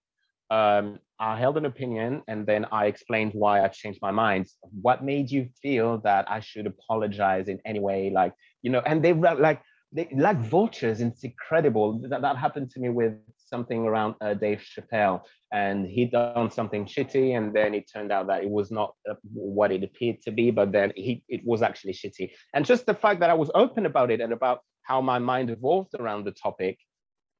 um, 0.49 0.99
I 1.19 1.37
held 1.39 1.57
an 1.57 1.65
opinion 1.65 2.21
and 2.27 2.45
then 2.45 2.65
I 2.71 2.85
explained 2.85 3.31
why 3.33 3.63
I 3.63 3.67
changed 3.69 3.99
my 4.01 4.11
mind. 4.11 4.47
What 4.81 5.03
made 5.03 5.31
you 5.31 5.49
feel 5.61 5.97
that 5.99 6.29
I 6.29 6.39
should 6.41 6.67
apologize 6.67 7.47
in 7.47 7.59
any 7.65 7.79
way? 7.79 8.11
Like, 8.11 8.33
you 8.61 8.69
know, 8.71 8.81
and 8.85 9.03
they 9.03 9.13
like, 9.13 9.61
they 9.91 10.07
like 10.13 10.37
vultures. 10.37 11.01
It's 11.01 11.23
incredible. 11.23 11.99
That, 12.09 12.21
that 12.21 12.37
happened 12.37 12.69
to 12.71 12.79
me 12.79 12.89
with 12.89 13.13
something 13.37 13.85
around 13.85 14.15
uh, 14.21 14.33
Dave 14.35 14.61
Chappelle, 14.61 15.21
and 15.51 15.87
he'd 15.87 16.11
done 16.11 16.51
something 16.51 16.85
shitty, 16.85 17.37
and 17.37 17.53
then 17.53 17.73
it 17.73 17.89
turned 17.91 18.11
out 18.11 18.27
that 18.27 18.43
it 18.43 18.49
was 18.49 18.71
not 18.71 18.93
uh, 19.09 19.15
what 19.33 19.71
it 19.71 19.83
appeared 19.83 20.21
to 20.23 20.31
be, 20.31 20.51
but 20.51 20.71
then 20.71 20.91
he 20.95 21.23
it 21.29 21.41
was 21.45 21.61
actually 21.61 21.93
shitty. 21.93 22.31
And 22.53 22.65
just 22.65 22.85
the 22.85 22.93
fact 22.93 23.19
that 23.21 23.29
I 23.29 23.33
was 23.33 23.51
open 23.55 23.85
about 23.85 24.11
it 24.11 24.19
and 24.21 24.33
about 24.33 24.59
how 24.83 25.01
my 25.01 25.19
mind 25.19 25.49
evolved 25.49 25.95
around 25.99 26.25
the 26.25 26.31
topic, 26.31 26.77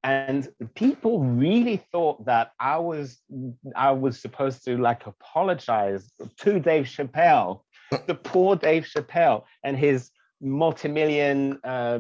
and 0.04 0.48
people 0.76 1.20
really 1.22 1.78
thought 1.92 2.26
that 2.26 2.52
I 2.60 2.78
was 2.78 3.20
I 3.76 3.92
was 3.92 4.20
supposed 4.20 4.64
to 4.66 4.78
like 4.78 5.06
apologize 5.06 6.10
to 6.40 6.60
Dave 6.60 6.86
Chappelle, 6.86 7.62
the 8.06 8.16
poor 8.16 8.56
Dave 8.56 8.86
Chappelle, 8.86 9.44
and 9.64 9.78
his 9.78 10.12
multi-million 10.40 11.60
uh, 11.64 12.00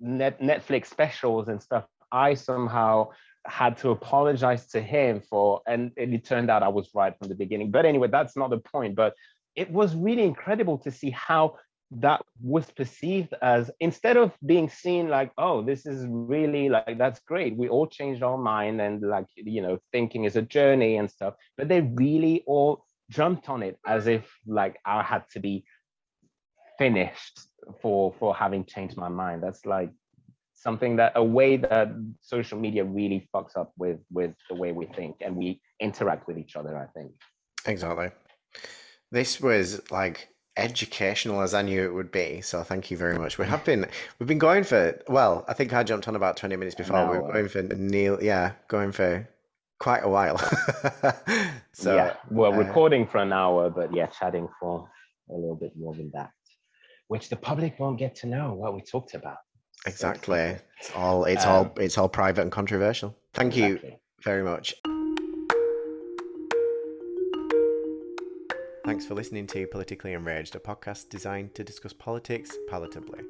net, 0.00 0.40
Netflix 0.40 0.86
specials 0.86 1.48
and 1.48 1.62
stuff. 1.62 1.84
I 2.12 2.34
somehow 2.34 3.08
had 3.46 3.76
to 3.78 3.90
apologize 3.90 4.66
to 4.68 4.80
him 4.80 5.20
for, 5.20 5.60
and 5.66 5.92
it 5.96 6.24
turned 6.24 6.50
out 6.50 6.62
I 6.62 6.68
was 6.68 6.90
right 6.94 7.16
from 7.18 7.28
the 7.28 7.34
beginning. 7.34 7.70
But 7.70 7.86
anyway, 7.86 8.08
that's 8.08 8.36
not 8.36 8.50
the 8.50 8.58
point. 8.58 8.94
But 8.94 9.14
it 9.54 9.70
was 9.70 9.94
really 9.94 10.24
incredible 10.24 10.78
to 10.78 10.90
see 10.90 11.10
how 11.10 11.56
that 11.90 12.22
was 12.42 12.70
perceived 12.70 13.34
as 13.42 13.70
instead 13.78 14.16
of 14.16 14.32
being 14.44 14.68
seen 14.68 15.08
like 15.08 15.30
oh 15.38 15.62
this 15.62 15.86
is 15.86 16.04
really 16.08 16.68
like 16.68 16.98
that's 16.98 17.20
great 17.20 17.56
we 17.56 17.68
all 17.68 17.86
changed 17.86 18.22
our 18.22 18.38
mind 18.38 18.80
and 18.80 19.02
like 19.02 19.26
you 19.36 19.62
know 19.62 19.78
thinking 19.92 20.24
is 20.24 20.34
a 20.34 20.42
journey 20.42 20.96
and 20.96 21.10
stuff 21.10 21.34
but 21.56 21.68
they 21.68 21.82
really 21.82 22.42
all 22.46 22.84
jumped 23.10 23.48
on 23.48 23.62
it 23.62 23.78
as 23.86 24.06
if 24.06 24.28
like 24.46 24.76
i 24.84 25.02
had 25.02 25.22
to 25.30 25.38
be 25.38 25.64
finished 26.78 27.40
for 27.80 28.12
for 28.18 28.34
having 28.34 28.64
changed 28.64 28.96
my 28.96 29.08
mind 29.08 29.42
that's 29.42 29.64
like 29.64 29.90
something 30.64 30.96
that 30.96 31.12
a 31.14 31.24
way 31.38 31.56
that 31.56 31.88
social 32.20 32.58
media 32.58 32.82
really 32.82 33.28
fucks 33.32 33.54
up 33.56 33.70
with 33.78 34.00
with 34.10 34.32
the 34.48 34.56
way 34.62 34.72
we 34.72 34.86
think 34.98 35.14
and 35.20 35.36
we 35.36 35.60
interact 35.80 36.26
with 36.26 36.38
each 36.38 36.56
other 36.56 36.72
i 36.76 36.86
think 36.98 37.12
exactly 37.66 38.08
this 39.12 39.40
was 39.40 39.80
like 39.90 40.34
educational 40.56 41.40
as 41.40 41.54
I 41.54 41.62
knew 41.62 41.84
it 41.84 41.94
would 41.94 42.12
be. 42.12 42.40
So 42.40 42.62
thank 42.62 42.90
you 42.90 42.96
very 42.96 43.18
much. 43.18 43.38
We 43.38 43.46
have 43.46 43.64
been 43.64 43.86
we've 44.18 44.26
been 44.26 44.38
going 44.38 44.64
for 44.64 45.00
well, 45.08 45.44
I 45.48 45.54
think 45.54 45.72
I 45.72 45.82
jumped 45.82 46.08
on 46.08 46.16
about 46.16 46.36
twenty 46.36 46.56
minutes 46.56 46.74
before. 46.74 47.10
We 47.10 47.18
are 47.18 47.32
going 47.32 47.48
for 47.48 47.62
Neil 47.62 48.18
yeah, 48.22 48.52
going 48.68 48.92
for 48.92 49.28
quite 49.78 50.04
a 50.04 50.08
while. 50.08 50.38
so 51.72 51.94
yeah, 51.94 52.14
well 52.30 52.52
uh, 52.52 52.56
recording 52.56 53.06
for 53.06 53.18
an 53.18 53.32
hour, 53.32 53.70
but 53.70 53.94
yeah, 53.94 54.06
chatting 54.06 54.48
for 54.60 54.88
a 55.30 55.34
little 55.34 55.56
bit 55.56 55.72
more 55.76 55.94
than 55.94 56.10
that. 56.14 56.30
Which 57.08 57.28
the 57.28 57.36
public 57.36 57.78
won't 57.78 57.98
get 57.98 58.14
to 58.16 58.26
know 58.26 58.54
what 58.54 58.74
we 58.74 58.80
talked 58.80 59.14
about. 59.14 59.38
Exactly. 59.86 60.56
It's 60.78 60.90
all 60.94 61.24
it's 61.24 61.44
um, 61.44 61.52
all 61.52 61.72
it's 61.76 61.98
all 61.98 62.08
private 62.08 62.42
and 62.42 62.52
controversial. 62.52 63.16
Thank 63.34 63.56
exactly. 63.56 63.90
you 63.90 63.96
very 64.22 64.42
much. 64.42 64.74
Thanks 68.84 69.06
for 69.06 69.14
listening 69.14 69.46
to 69.48 69.66
Politically 69.66 70.12
Enraged, 70.12 70.56
a 70.56 70.58
podcast 70.58 71.08
designed 71.08 71.54
to 71.54 71.64
discuss 71.64 71.94
politics 71.94 72.54
palatably. 72.70 73.24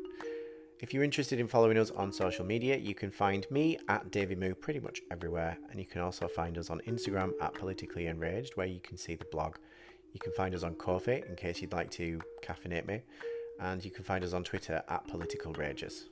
If 0.81 0.93
you're 0.93 1.05
interested 1.05 1.39
in 1.39 1.47
following 1.47 1.79
us 1.79 1.93
on 1.93 2.13
social 2.13 2.45
media, 2.45 2.77
you 2.77 2.95
can 2.95 3.11
find 3.11 3.47
me 3.51 3.79
at 3.89 4.11
Davie 4.11 4.35
Moo 4.35 4.55
pretty 4.55 4.81
much 4.81 5.01
everywhere, 5.13 5.57
and 5.71 5.79
you 5.79 5.87
can 5.87 6.01
also 6.01 6.27
find 6.27 6.59
us 6.59 6.71
on 6.71 6.81
Instagram 6.89 7.31
at 7.41 7.55
Politically 7.55 8.09
Enraged, 8.09 8.57
where 8.57 8.67
you 8.67 8.81
can 8.81 8.97
see 8.97 9.15
the 9.15 9.25
blog. 9.27 9.57
You 10.13 10.19
can 10.19 10.33
find 10.33 10.55
us 10.55 10.65
on 10.65 10.75
Ko-fi 10.75 11.23
in 11.29 11.37
case 11.37 11.63
you'd 11.63 11.73
like 11.73 11.91
to 11.93 12.21
caffeinate 12.43 12.87
me, 12.87 13.03
and 13.61 13.85
you 13.85 13.93
can 13.93 14.03
find 14.03 14.25
us 14.25 14.33
on 14.33 14.43
Twitter 14.43 14.83
at 14.89 15.07
Political 15.07 15.53
Rages. 15.53 16.07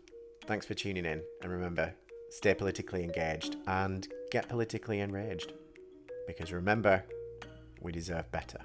Thanks 0.47 0.67
for 0.67 0.75
tuning 0.75 1.05
in, 1.07 1.23
and 1.43 1.53
remember, 1.53 1.95
stay 2.31 2.53
politically 2.53 3.05
engaged 3.05 3.57
and 3.67 4.07
get 4.31 4.49
politically 4.49 5.01
enraged. 5.01 5.53
Because 6.27 6.53
remember, 6.53 7.05
we 7.81 7.93
deserve 7.93 8.31
better. 8.33 8.59